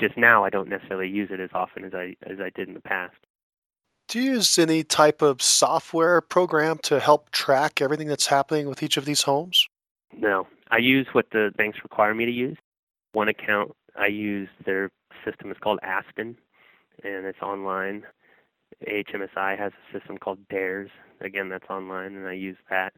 [0.00, 2.74] just now I don't necessarily use it as often as I as I did in
[2.74, 3.14] the past.
[4.08, 8.82] Do you use any type of software program to help track everything that's happening with
[8.82, 9.68] each of these homes?
[10.16, 10.48] No.
[10.70, 12.56] I use what the banks require me to use.
[13.12, 14.90] One account I use their
[15.24, 16.36] system is called Aspen
[17.02, 18.04] and it's online.
[18.86, 20.90] HMSI has a system called DARES.
[21.20, 22.92] Again, that's online and I use that.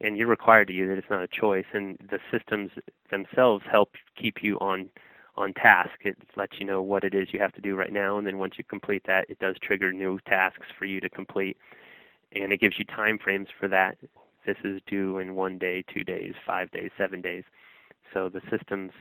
[0.00, 0.98] And you're required to use it.
[0.98, 1.64] It's not a choice.
[1.72, 2.70] And the systems
[3.10, 4.88] themselves help keep you on
[5.36, 5.90] on task.
[6.00, 8.38] It lets you know what it is you have to do right now, and then
[8.38, 11.56] once you complete that, it does trigger new tasks for you to complete,
[12.32, 13.98] and it gives you time frames for that.
[14.46, 17.44] This is due in one day, two days, five days, seven days.
[18.14, 18.92] So the systems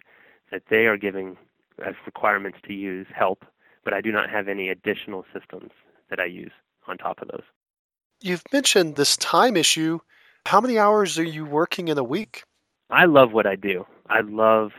[0.51, 1.37] that they are giving
[1.85, 3.45] as requirements to use help,
[3.83, 5.71] but I do not have any additional systems
[6.09, 6.51] that I use
[6.87, 7.43] on top of those.
[8.21, 9.99] You've mentioned this time issue.
[10.45, 12.43] How many hours are you working in a week?
[12.89, 13.85] I love what I do.
[14.09, 14.71] I love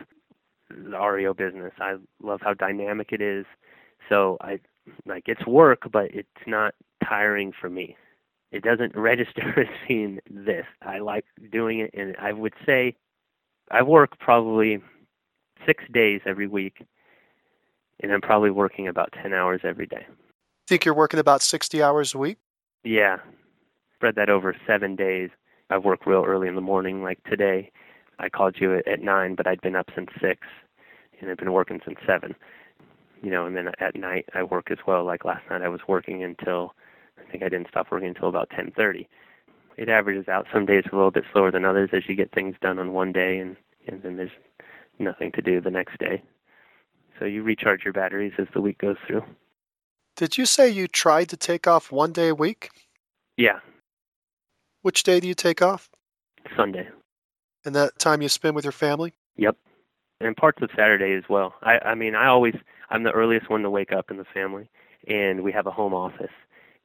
[0.69, 1.73] the REO business.
[1.79, 3.45] I love how dynamic it is.
[4.09, 4.59] So I
[5.05, 6.73] like it's work, but it's not
[7.03, 7.95] tiring for me.
[8.51, 10.65] It doesn't register as being this.
[10.81, 12.95] I like doing it, and I would say
[13.71, 14.81] I work probably
[15.65, 16.85] six days every week,
[18.01, 20.05] and I'm probably working about ten hours every day.
[20.67, 22.37] Think you're working about sixty hours a week?
[22.83, 23.17] Yeah,
[23.95, 25.29] spread that over seven days.
[25.69, 27.71] I work real early in the morning, like today.
[28.19, 30.47] I called you at, at nine, but I'd been up since six,
[31.19, 32.35] and I've been working since seven.
[33.21, 35.03] You know, and then at night I work as well.
[35.03, 36.73] Like last night, I was working until
[37.19, 39.07] I think I didn't stop working until about ten thirty.
[39.77, 40.47] It averages out.
[40.51, 43.11] Some days a little bit slower than others as you get things done on one
[43.11, 43.55] day, and
[43.87, 44.31] and then there's
[44.99, 46.21] nothing to do the next day.
[47.19, 49.23] So you recharge your batteries as the week goes through.
[50.15, 52.69] Did you say you tried to take off one day a week?
[53.37, 53.59] Yeah.
[54.81, 55.89] Which day do you take off?
[56.55, 56.89] Sunday
[57.67, 59.13] and that time you spend with your family?
[59.35, 59.57] Yep.
[60.21, 61.53] And parts of Saturday as well.
[61.61, 62.55] I, I mean, I always,
[62.89, 64.69] I'm the earliest one to wake up in the family,
[65.07, 66.31] and we have a home office,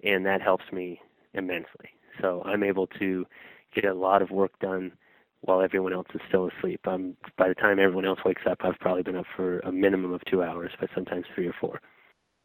[0.03, 1.01] and that helps me
[1.35, 1.91] immensely.
[2.20, 3.27] So I'm able to
[3.74, 4.93] get a lot of work done
[5.41, 6.81] while everyone else is still asleep.
[6.87, 10.12] Um, by the time everyone else wakes up, I've probably been up for a minimum
[10.12, 11.81] of two hours, but sometimes three or four.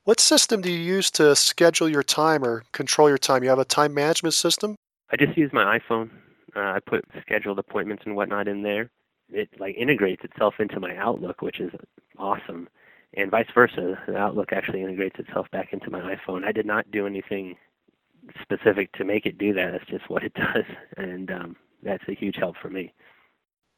[0.03, 3.43] What system do you use to schedule your time or control your time?
[3.43, 4.75] You have a time management system?
[5.11, 6.09] I just use my iPhone.
[6.55, 8.89] Uh, I put scheduled appointments and whatnot in there.
[9.29, 11.71] It like integrates itself into my Outlook, which is
[12.17, 12.69] awesome,
[13.17, 13.99] and vice versa.
[14.07, 16.45] The Outlook actually integrates itself back into my iPhone.
[16.45, 17.55] I did not do anything
[18.41, 19.71] specific to make it do that.
[19.71, 20.65] That's just what it does,
[20.95, 22.93] and um, that's a huge help for me.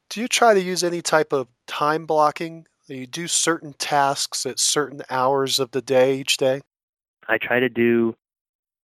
[0.08, 2.66] Do you try to use any type of time blocking?
[2.86, 6.60] Do you do certain tasks at certain hours of the day each day?
[7.28, 8.16] I try to do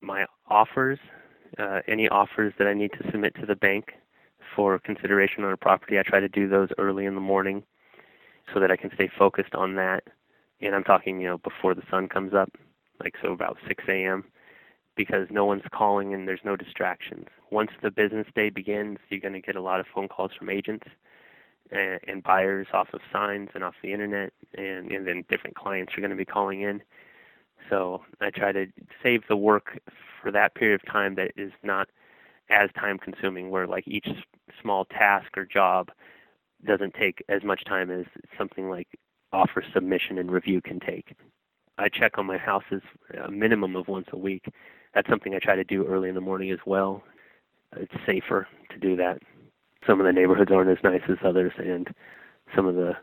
[0.02, 0.98] my offers
[1.58, 3.92] uh, any offers that I need to submit to the bank
[4.54, 5.98] for consideration on a property.
[5.98, 7.62] I try to do those early in the morning
[8.52, 10.04] so that I can stay focused on that.
[10.64, 12.50] And I'm talking, you know, before the sun comes up,
[13.02, 14.24] like so about 6 a.m.,
[14.96, 17.26] because no one's calling and there's no distractions.
[17.50, 20.48] Once the business day begins, you're going to get a lot of phone calls from
[20.48, 20.86] agents
[21.70, 25.92] and, and buyers off of signs and off the internet, and, and then different clients
[25.96, 26.80] are going to be calling in.
[27.68, 28.66] So I try to
[29.02, 29.80] save the work
[30.22, 31.88] for that period of time that is not
[32.50, 34.08] as time consuming where like each
[34.62, 35.90] small task or job
[36.64, 38.06] doesn't take as much time as
[38.38, 38.88] something like
[39.34, 41.14] offer submission and review can take.
[41.76, 42.82] I check on my houses
[43.22, 44.46] a minimum of once a week.
[44.94, 47.02] That's something I try to do early in the morning as well.
[47.76, 49.20] It's safer to do that.
[49.86, 51.92] Some of the neighborhoods aren't as nice as others, and
[52.54, 52.96] some of the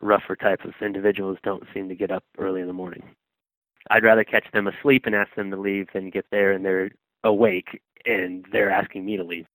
[0.00, 3.02] rougher types of individuals don't seem to get up early in the morning.
[3.90, 6.90] I'd rather catch them asleep and ask them to leave than get there and they're
[7.24, 9.46] awake and they're asking me to leave.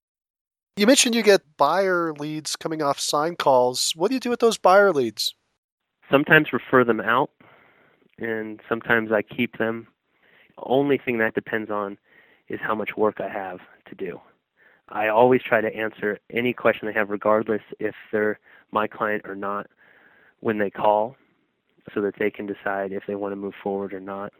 [0.76, 3.92] You mentioned you get buyer leads coming off sign calls.
[3.96, 5.34] What do you do with those buyer leads?
[6.10, 7.30] Sometimes refer them out,
[8.18, 9.88] and sometimes I keep them.
[10.58, 11.98] Only thing that depends on
[12.48, 14.20] is how much work I have to do.
[14.88, 18.38] I always try to answer any question they have, regardless if they're
[18.70, 19.66] my client or not,
[20.40, 21.16] when they call,
[21.92, 24.32] so that they can decide if they want to move forward or not.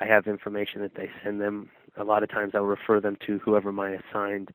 [0.00, 1.70] I have information that they send them.
[1.96, 4.50] A lot of times I'll refer them to whoever my assigned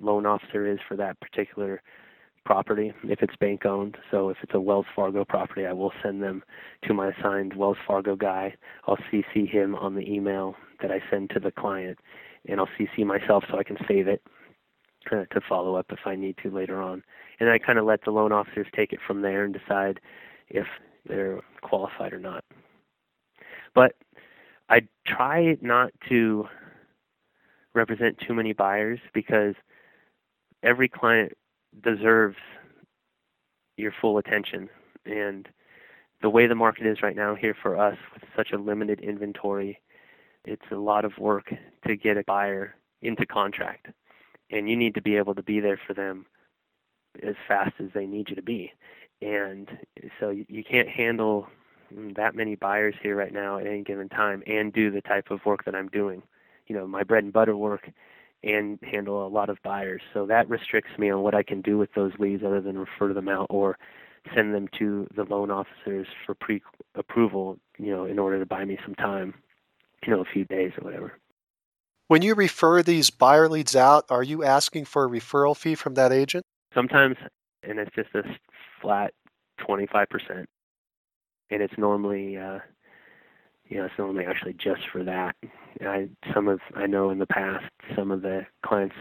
[0.00, 1.82] loan officer is for that particular
[2.46, 3.98] property if it's bank owned.
[4.10, 6.42] So if it's a Wells Fargo property, I will send them
[6.84, 8.54] to my assigned Wells Fargo guy.
[8.86, 11.98] I'll CC him on the email that I send to the client,
[12.48, 14.22] and I'll CC myself so I can save it
[15.12, 17.02] uh, to follow up if I need to later on.
[17.40, 20.00] And I kind of let the loan officers take it from there and decide
[20.48, 20.66] if
[21.04, 22.44] they're qualified or not.
[23.74, 23.94] But
[24.68, 26.48] I try not to
[27.74, 29.54] represent too many buyers because
[30.62, 31.32] every client
[31.82, 32.36] deserves
[33.76, 34.68] your full attention.
[35.04, 35.48] And
[36.22, 39.80] the way the market is right now here for us with such a limited inventory,
[40.44, 41.52] it's a lot of work
[41.86, 43.88] to get a buyer into contract.
[44.50, 46.26] And you need to be able to be there for them
[47.22, 48.72] as fast as they need you to be.
[49.20, 49.68] And
[50.20, 51.48] so you can't handle
[51.90, 55.44] that many buyers here right now at any given time and do the type of
[55.44, 56.22] work that I'm doing.
[56.66, 57.90] You know, my bread and butter work
[58.42, 60.02] and handle a lot of buyers.
[60.14, 63.12] So that restricts me on what I can do with those leads other than refer
[63.12, 63.78] them out or
[64.34, 66.62] send them to the loan officers for pre
[66.94, 69.34] approval, you know, in order to buy me some time,
[70.04, 71.12] you know, a few days or whatever.
[72.08, 75.94] When you refer these buyer leads out, are you asking for a referral fee from
[75.94, 76.44] that agent?
[76.72, 77.16] Sometimes,
[77.64, 78.22] and it's just a
[78.80, 79.12] flat
[79.60, 80.06] 25%.
[81.50, 82.58] And it's normally, uh,
[83.68, 85.36] you know, it's normally actually just for that.
[85.80, 87.64] I some of I know in the past
[87.94, 88.94] some of the clients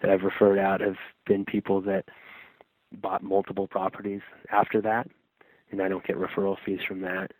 [0.00, 0.96] that I've referred out have
[1.26, 2.06] been people that
[2.92, 4.20] bought multiple properties
[4.50, 5.08] after that,
[5.70, 7.32] and I don't get referral fees from that.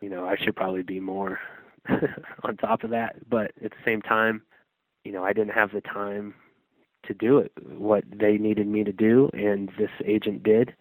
[0.00, 1.40] You know, I should probably be more
[2.42, 4.42] on top of that, but at the same time,
[5.04, 6.34] you know, I didn't have the time
[7.06, 10.74] to do it what they needed me to do, and this agent did,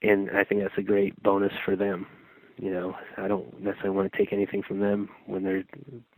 [0.00, 2.06] and I think that's a great bonus for them
[2.58, 5.64] you know, I don't necessarily want to take anything from them when they're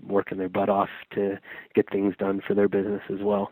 [0.03, 1.39] working their butt off to
[1.75, 3.51] get things done for their business as well.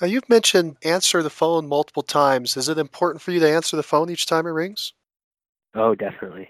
[0.00, 2.56] Now, you've mentioned answer the phone multiple times.
[2.56, 4.92] Is it important for you to answer the phone each time it rings?
[5.74, 6.48] Oh, definitely.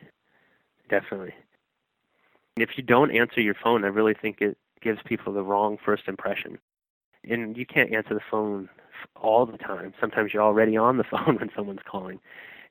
[0.90, 1.34] Definitely.
[2.56, 6.08] If you don't answer your phone, I really think it gives people the wrong first
[6.08, 6.58] impression.
[7.28, 8.68] And you can't answer the phone
[9.16, 9.94] all the time.
[10.00, 12.20] Sometimes you're already on the phone when someone's calling,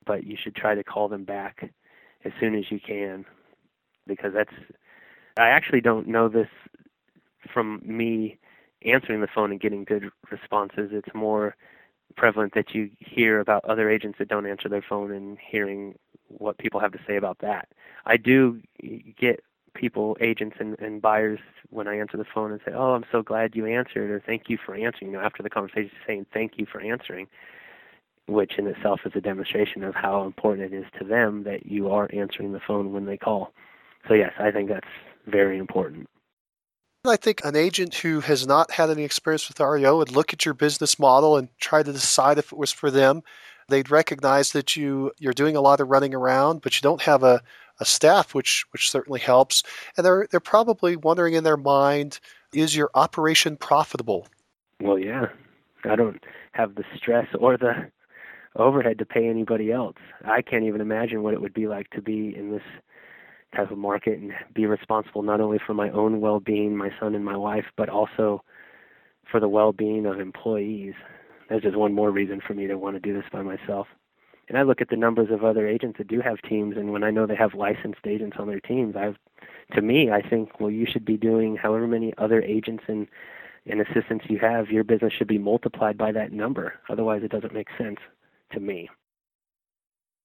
[0.06, 1.70] but you should try to call them back
[2.24, 3.24] as soon as you can
[4.06, 4.52] because that's
[5.36, 6.48] I actually don't know this
[7.52, 8.38] from me
[8.82, 10.90] answering the phone and getting good responses.
[10.92, 11.54] It's more
[12.16, 15.96] prevalent that you hear about other agents that don't answer their phone and hearing
[16.28, 17.68] what people have to say about that.
[18.06, 18.60] I do
[19.18, 19.40] get
[19.74, 21.38] people, agents and, and buyers,
[21.70, 24.48] when I answer the phone and say, "Oh, I'm so glad you answered," or "Thank
[24.48, 27.28] you for answering." You know, after the conversation, saying "Thank you for answering."
[28.28, 31.90] Which in itself is a demonstration of how important it is to them that you
[31.90, 33.52] are answering the phone when they call.
[34.06, 34.86] So, yes, I think that's
[35.26, 36.06] very important.
[37.04, 40.44] I think an agent who has not had any experience with REO would look at
[40.44, 43.22] your business model and try to decide if it was for them.
[43.68, 47.22] They'd recognize that you you're doing a lot of running around, but you don't have
[47.22, 47.42] a,
[47.80, 49.62] a staff, which which certainly helps.
[49.96, 52.18] And they're they're probably wondering in their mind,
[52.52, 54.26] is your operation profitable?
[54.80, 55.26] Well, yeah.
[55.84, 56.22] I don't
[56.52, 57.90] have the stress or the
[58.58, 59.96] overhead to pay anybody else.
[60.24, 62.62] I can't even imagine what it would be like to be in this
[63.54, 67.24] type of market and be responsible not only for my own well-being, my son and
[67.24, 68.42] my wife, but also
[69.30, 70.94] for the well-being of employees.
[71.48, 73.86] That's just one more reason for me to want to do this by myself.
[74.48, 77.04] And I look at the numbers of other agents that do have teams, and when
[77.04, 79.16] I know they have licensed agents on their teams, I've,
[79.74, 83.06] to me, I think, well, you should be doing however many other agents and
[83.66, 84.70] and assistants you have.
[84.70, 86.80] Your business should be multiplied by that number.
[86.88, 87.98] Otherwise, it doesn't make sense
[88.52, 88.88] to me.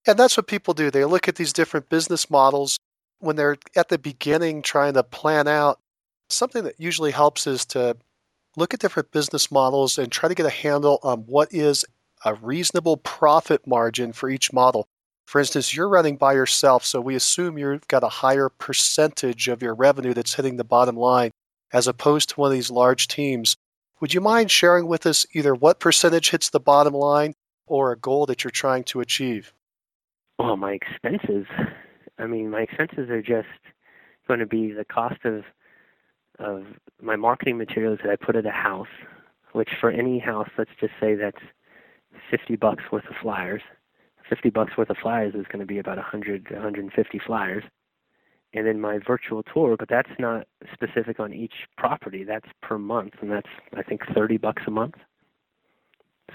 [0.06, 0.92] And that's what people do.
[0.92, 2.78] They look at these different business models
[3.20, 5.80] when they're at the beginning trying to plan out.
[6.30, 7.96] Something that usually helps is to
[8.58, 11.86] look at different business models and try to get a handle on what is
[12.26, 14.88] a reasonable profit margin for each model.
[15.26, 19.62] For instance, you're running by yourself, so we assume you've got a higher percentage of
[19.62, 21.32] your revenue that's hitting the bottom line
[21.72, 23.56] as opposed to one of these large teams.
[24.00, 27.34] Would you mind sharing with us either what percentage hits the bottom line
[27.66, 29.54] or a goal that you're trying to achieve?
[30.40, 31.46] Well, my expenses.
[32.18, 33.48] I mean, my expenses are just
[34.28, 35.44] going to be the cost of
[36.40, 36.66] of
[37.00, 38.88] my marketing materials that I put at a house,
[39.52, 41.38] which for any house, let's just say that's
[42.32, 43.62] 50 bucks worth of flyers.
[44.28, 47.64] 50 bucks worth of flyers is going to be about 100 150 flyers.
[48.56, 52.24] And then my virtual tour, but that's not specific on each property.
[52.24, 54.96] That's per month, and that's I think 30 bucks a month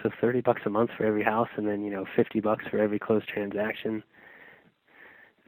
[0.02, 2.78] So 30 bucks a month for every house and then, you know, 50 bucks for
[2.78, 4.02] every closed transaction.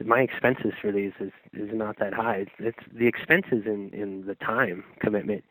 [0.03, 2.37] My expenses for these is is not that high.
[2.37, 5.43] It's, it's the expenses in in the time commitment.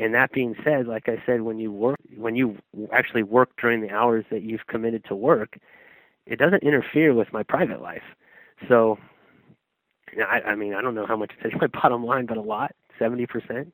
[0.00, 2.58] And that being said, like I said, when you work when you
[2.92, 5.56] actually work during the hours that you've committed to work,
[6.26, 8.02] it doesn't interfere with my private life.
[8.68, 8.98] So
[10.20, 12.72] I, I mean, I don't know how much it's my bottom line, but a lot,
[13.00, 13.72] 70%,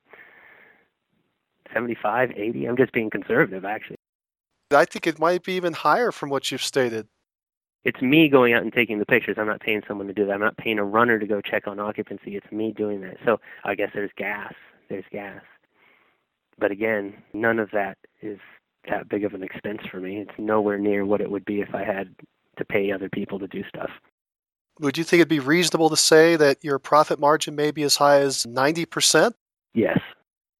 [1.72, 2.66] 75, 80.
[2.66, 3.97] I'm just being conservative, actually.
[4.70, 7.08] I think it might be even higher from what you've stated.
[7.84, 9.36] It's me going out and taking the pictures.
[9.38, 10.32] I'm not paying someone to do that.
[10.32, 12.36] I'm not paying a runner to go check on occupancy.
[12.36, 13.16] It's me doing that.
[13.24, 14.52] So I guess there's gas.
[14.90, 15.42] There's gas.
[16.58, 18.38] But again, none of that is
[18.90, 20.18] that big of an expense for me.
[20.18, 22.14] It's nowhere near what it would be if I had
[22.56, 23.90] to pay other people to do stuff.
[24.80, 27.96] Would you think it'd be reasonable to say that your profit margin may be as
[27.96, 29.32] high as 90%?
[29.74, 29.98] Yes.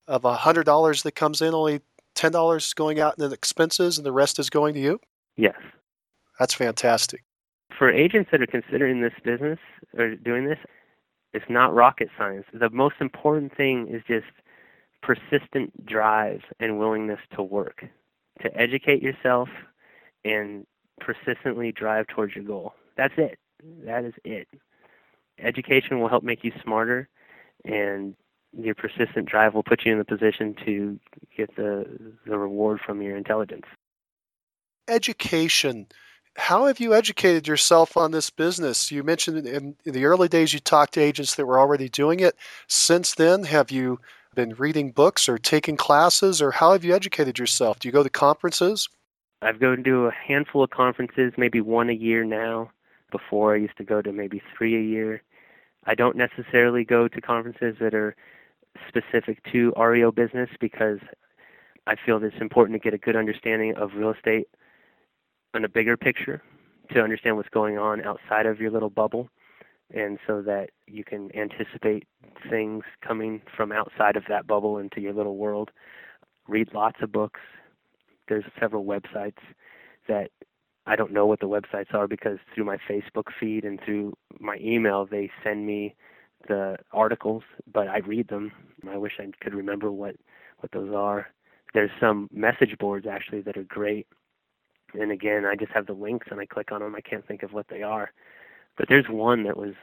[0.07, 1.81] Of a $100 that comes in, only
[2.15, 4.99] $10 is going out in expenses and the rest is going to you?
[5.35, 5.55] Yes.
[6.39, 7.23] That's fantastic.
[7.77, 9.59] For agents that are considering this business
[9.97, 10.59] or doing this,
[11.33, 12.45] it's not rocket science.
[12.53, 14.25] The most important thing is just
[15.01, 17.85] persistent drive and willingness to work,
[18.41, 19.49] to educate yourself
[20.25, 20.65] and
[20.99, 22.73] persistently drive towards your goal.
[22.97, 23.37] That's it.
[23.85, 24.47] That is it.
[25.39, 27.07] Education will help make you smarter,
[27.63, 28.15] and
[28.57, 30.99] your persistent drive will put you in the position to
[31.35, 31.85] get the
[32.25, 33.65] the reward from your intelligence.
[34.87, 35.87] Education.
[36.35, 38.91] How have you educated yourself on this business?
[38.91, 42.19] You mentioned in, in the early days you talked to agents that were already doing
[42.21, 42.35] it.
[42.67, 43.99] Since then, have you
[44.35, 47.79] been reading books or taking classes, or how have you educated yourself?
[47.79, 48.87] Do you go to conferences?
[49.41, 52.71] I've gone to a handful of conferences, maybe one a year now.
[53.11, 55.23] Before I used to go to maybe three a year.
[55.85, 58.15] I don't necessarily go to conferences that are
[58.87, 60.99] specific to REO business because
[61.87, 64.47] I feel that it's important to get a good understanding of real estate
[65.53, 66.41] in a bigger picture
[66.91, 69.29] to understand what's going on outside of your little bubble
[69.93, 72.07] and so that you can anticipate
[72.49, 75.71] things coming from outside of that bubble into your little world.
[76.47, 77.39] Read lots of books.
[78.27, 79.39] There's several websites
[80.07, 80.29] that
[80.85, 84.57] I don't know what the websites are because through my Facebook feed and through my
[84.61, 85.95] email they send me
[86.47, 88.51] the articles, but I read them.
[88.89, 90.15] I wish I could remember what
[90.59, 91.27] what those are.
[91.73, 94.07] There's some message boards actually that are great.
[94.93, 96.95] And again, I just have the links and I click on them.
[96.95, 98.11] I can't think of what they are.
[98.77, 99.73] But there's one that was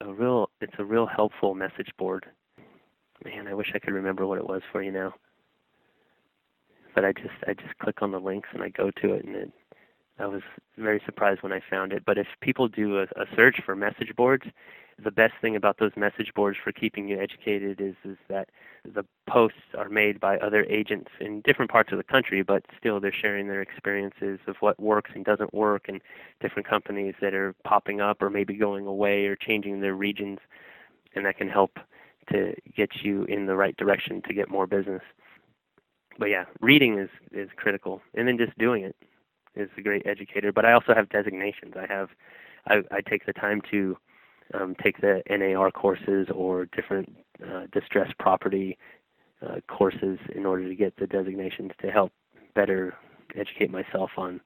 [0.00, 2.26] a real it's a real helpful message board.
[3.24, 5.14] Man, I wish I could remember what it was for you now.
[6.94, 9.36] But I just I just click on the links and I go to it and
[9.36, 9.52] it
[10.18, 10.42] I was
[10.76, 12.04] very surprised when I found it.
[12.04, 14.46] But if people do a, a search for message boards,
[15.02, 18.48] the best thing about those message boards for keeping you educated is is that
[18.84, 22.98] the posts are made by other agents in different parts of the country, but still
[22.98, 26.02] they're sharing their experiences of what works and doesn't work, and
[26.40, 30.38] different companies that are popping up or maybe going away or changing their regions,
[31.14, 31.78] and that can help
[32.32, 35.02] to get you in the right direction to get more business.
[36.18, 38.96] But yeah, reading is is critical, and then just doing it
[39.58, 40.52] is a great educator.
[40.52, 41.74] But I also have designations.
[41.76, 42.10] I have
[42.66, 43.96] I, I take the time to
[44.54, 47.16] um, take the NAR courses or different
[47.46, 48.78] uh, distressed property
[49.46, 52.12] uh, courses in order to get the designations to help
[52.54, 52.94] better
[53.36, 54.40] educate myself on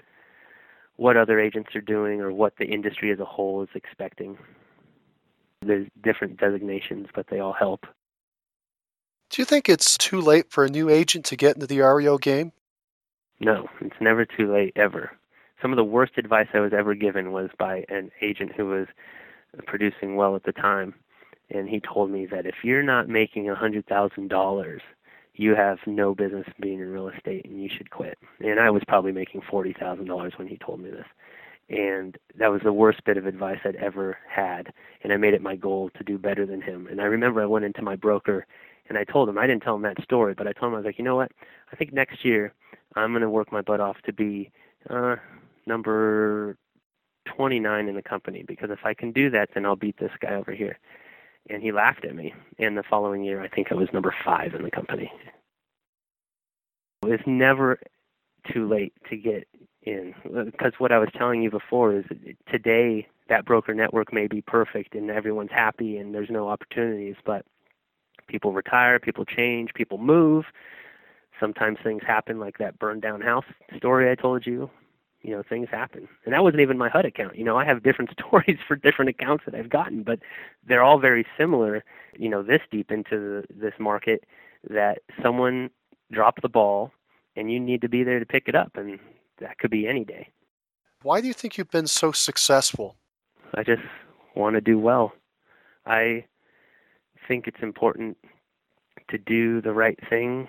[0.96, 4.36] what other agents are doing or what the industry as a whole is expecting.
[5.62, 7.86] There's different designations, but they all help.
[9.30, 12.18] Do you think it's too late for a new agent to get into the REO
[12.18, 12.52] game?
[13.42, 15.10] No, it's never too late ever.
[15.60, 18.86] Some of the worst advice I was ever given was by an agent who was
[19.66, 20.94] producing well at the time,
[21.50, 24.80] and he told me that if you're not making a hundred thousand dollars,
[25.34, 28.16] you have no business being in real estate, and you should quit.
[28.38, 31.06] And I was probably making forty thousand dollars when he told me this,
[31.68, 34.72] and that was the worst bit of advice I'd ever had.
[35.02, 36.86] And I made it my goal to do better than him.
[36.88, 38.46] And I remember I went into my broker,
[38.88, 40.78] and I told him I didn't tell him that story, but I told him I
[40.78, 41.32] was like, you know what?
[41.72, 42.54] I think next year
[42.96, 44.50] I'm going to work my butt off to be
[44.88, 45.16] uh,
[45.66, 46.56] number
[47.26, 50.34] 29 in the company because if I can do that, then I'll beat this guy
[50.34, 50.78] over here.
[51.48, 52.34] And he laughed at me.
[52.58, 55.12] And the following year, I think I was number five in the company.
[57.04, 57.80] It's never
[58.52, 59.48] too late to get
[59.82, 60.14] in
[60.44, 62.04] because what I was telling you before is
[62.50, 67.44] today that broker network may be perfect and everyone's happy and there's no opportunities, but
[68.28, 70.44] people retire, people change, people move.
[71.42, 73.44] Sometimes things happen like that burned down house
[73.76, 74.70] story I told you
[75.22, 77.84] you know things happen and that wasn't even my hud account you know i have
[77.84, 80.18] different stories for different accounts that i've gotten but
[80.66, 81.84] they're all very similar
[82.18, 84.24] you know this deep into the, this market
[84.68, 85.70] that someone
[86.10, 86.90] dropped the ball
[87.36, 88.98] and you need to be there to pick it up, and
[89.40, 90.28] that could be any day.
[91.02, 92.96] Why do you think you've been so successful?
[93.54, 93.82] I just
[94.34, 95.12] want to do well.
[95.86, 96.24] I
[97.26, 98.16] think it's important
[99.08, 100.48] to do the right thing,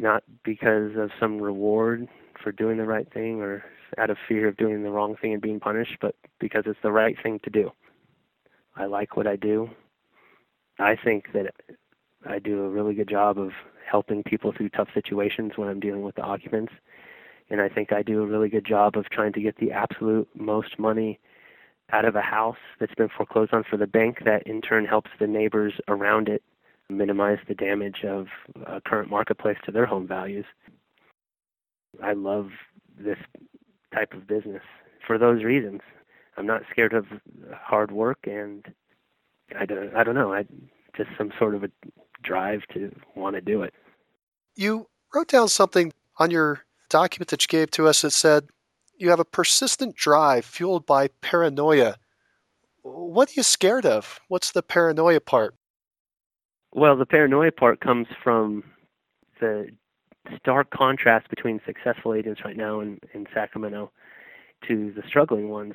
[0.00, 2.08] not because of some reward
[2.42, 3.64] for doing the right thing or
[3.98, 6.92] out of fear of doing the wrong thing and being punished, but because it's the
[6.92, 7.70] right thing to do.
[8.76, 9.70] I like what I do.
[10.78, 11.54] I think that
[12.26, 13.52] I do a really good job of
[13.84, 16.72] helping people through tough situations when I'm dealing with the occupants.
[17.50, 20.28] And I think I do a really good job of trying to get the absolute
[20.34, 21.18] most money
[21.92, 25.10] out of a house that's been foreclosed on for the bank that in turn helps
[25.18, 26.42] the neighbors around it
[26.90, 28.26] minimize the damage of
[28.66, 30.46] a current marketplace to their home values.
[32.02, 32.50] I love
[32.98, 33.18] this
[33.94, 34.62] type of business
[35.06, 35.80] for those reasons.
[36.36, 37.06] I'm not scared of
[37.52, 38.64] hard work and
[39.58, 40.44] I don't I don't know, I
[40.96, 41.70] just some sort of a
[42.22, 43.74] drive to want to do it.
[44.54, 48.48] You wrote down something on your document that you gave to us that said
[48.96, 51.96] you have a persistent drive fueled by paranoia.
[52.82, 54.20] What are you scared of?
[54.28, 55.54] What's the paranoia part?
[56.72, 58.62] Well, the paranoia part comes from
[59.40, 59.68] the
[60.38, 63.90] stark contrast between successful agents right now in, in Sacramento
[64.68, 65.74] to the struggling ones.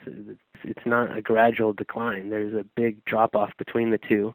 [0.63, 2.29] It's not a gradual decline.
[2.29, 4.33] There's a big drop off between the two.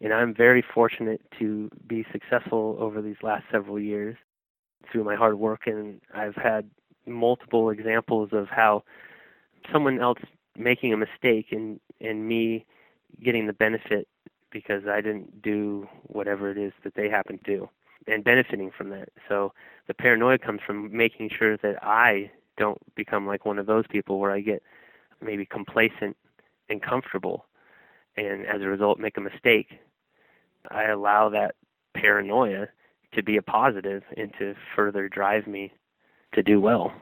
[0.00, 4.16] And I'm very fortunate to be successful over these last several years
[4.90, 5.66] through my hard work.
[5.66, 6.68] And I've had
[7.06, 8.82] multiple examples of how
[9.70, 10.18] someone else
[10.56, 12.66] making a mistake and, and me
[13.22, 14.08] getting the benefit
[14.52, 17.68] because I didn't do whatever it is that they happen to do
[18.06, 19.08] and benefiting from that.
[19.28, 19.52] So
[19.86, 24.18] the paranoia comes from making sure that I don't become like one of those people
[24.18, 24.62] where I get
[25.20, 26.16] maybe complacent
[26.68, 27.46] and comfortable
[28.16, 29.78] and as a result make a mistake.
[30.70, 31.54] I allow that
[31.94, 32.68] paranoia
[33.14, 35.72] to be a positive and to further drive me
[36.34, 36.92] to do well.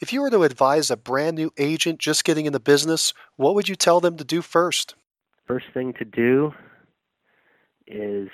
[0.00, 3.54] If you were to advise a brand new agent just getting in the business, what
[3.54, 4.94] would you tell them to do first?
[5.46, 6.54] First thing to do
[7.86, 8.28] is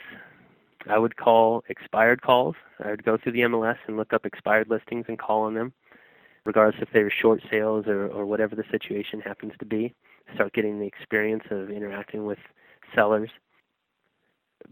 [0.89, 2.55] I would call expired calls.
[2.83, 5.73] I would go through the MLS and look up expired listings and call on them,
[6.45, 9.95] regardless if they were short sales or, or whatever the situation happens to be.
[10.35, 12.39] Start getting the experience of interacting with
[12.95, 13.31] sellers.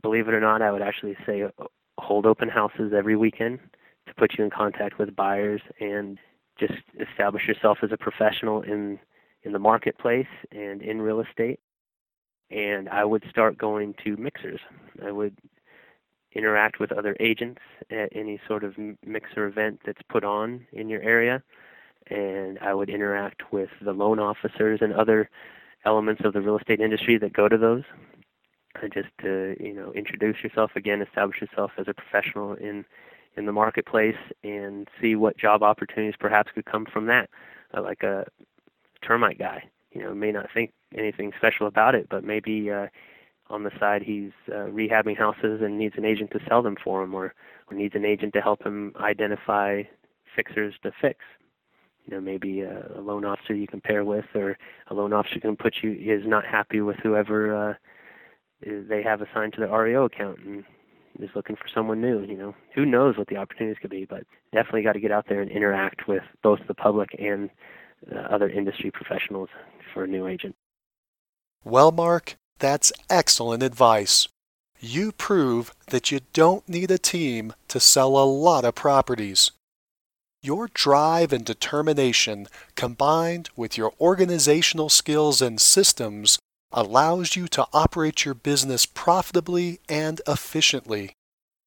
[0.01, 1.51] Believe it or not, I would actually say uh,
[1.99, 3.59] hold open houses every weekend
[4.07, 6.19] to put you in contact with buyers and
[6.59, 8.99] just establish yourself as a professional in
[9.45, 11.61] in the marketplace and in real estate.
[12.51, 14.61] And I would start going to mixers.
[15.05, 15.37] I would
[16.35, 17.61] interact with other agents
[17.91, 21.43] at any sort of mixer event that's put on in your area.
[22.09, 25.29] And I would interact with the loan officers and other
[25.85, 27.85] elements of the real estate industry that go to those.
[28.81, 32.85] And just to you know introduce yourself again, establish yourself as a professional in
[33.37, 37.29] in the marketplace, and see what job opportunities perhaps could come from that.
[37.77, 38.27] Uh, like a
[39.03, 42.87] termite guy, you know, may not think anything special about it, but maybe uh,
[43.51, 47.03] on the side he's uh, rehabbing houses and needs an agent to sell them for
[47.03, 47.35] him or,
[47.71, 49.83] or needs an agent to help him identify
[50.35, 51.21] fixers to fix.
[52.07, 54.57] You know maybe a, a loan officer you can pair with or
[54.89, 57.75] a loan officer can put you is not happy with whoever uh
[58.63, 60.65] they have assigned to the REO account and
[61.21, 62.55] is looking for someone new you know.
[62.75, 64.25] Who knows what the opportunities could be but
[64.55, 67.51] definitely got to get out there and interact with both the public and
[68.11, 69.51] uh, other industry professionals
[69.93, 70.57] for a new agent
[71.69, 74.29] well mark that's excellent advice.
[74.81, 79.51] You prove that you don't need a team to sell a lot of properties.
[80.43, 82.47] Your drive and determination
[82.77, 86.39] combined with your organizational skills and systems
[86.71, 91.13] allows you to operate your business profitably and efficiently.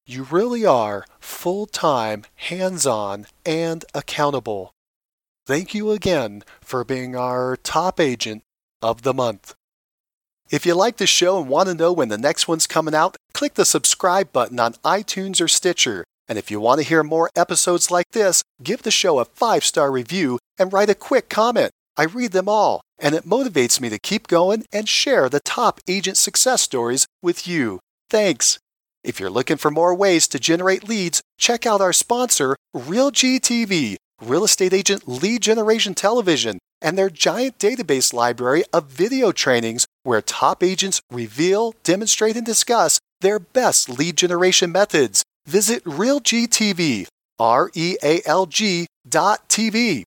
[0.05, 4.71] You really are full time, hands on, and accountable.
[5.45, 8.43] Thank you again for being our top agent
[8.81, 9.53] of the month.
[10.51, 13.15] If you like the show and want to know when the next one's coming out,
[13.33, 16.03] click the subscribe button on iTunes or Stitcher.
[16.27, 19.63] And if you want to hear more episodes like this, give the show a five
[19.63, 21.71] star review and write a quick comment.
[21.95, 25.79] I read them all, and it motivates me to keep going and share the top
[25.87, 27.79] agent success stories with you.
[28.09, 28.59] Thanks.
[29.05, 34.43] If you're looking for more ways to generate leads, check out our sponsor, RealGTV, Real
[34.43, 40.63] Estate Agent Lead Generation Television, and their giant database library of video trainings where top
[40.63, 45.23] agents reveal, demonstrate, and discuss their best lead generation methods.
[45.45, 47.07] Visit RealGTV,
[47.39, 50.03] R-E-A-L-G dot TV.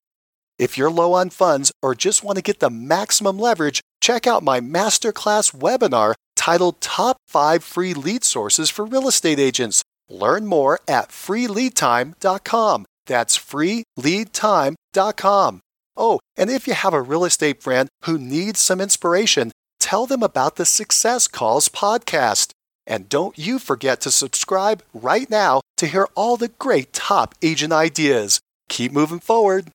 [0.58, 4.42] If you're low on funds or just want to get the maximum leverage, check out
[4.42, 10.80] my masterclass webinar titled Top 5 Free Lead Sources for Real Estate Agents Learn more
[10.86, 12.86] at freeleadtime.com.
[13.06, 15.60] That's freeleadtime.com.
[15.96, 19.52] Oh, and if you have a real estate friend who needs some inspiration,
[19.85, 22.52] tell them about the Success Calls podcast.
[22.86, 27.73] And don't you forget to subscribe right now to hear all the great top agent
[27.73, 28.40] ideas.
[28.70, 29.70] Keep moving forward.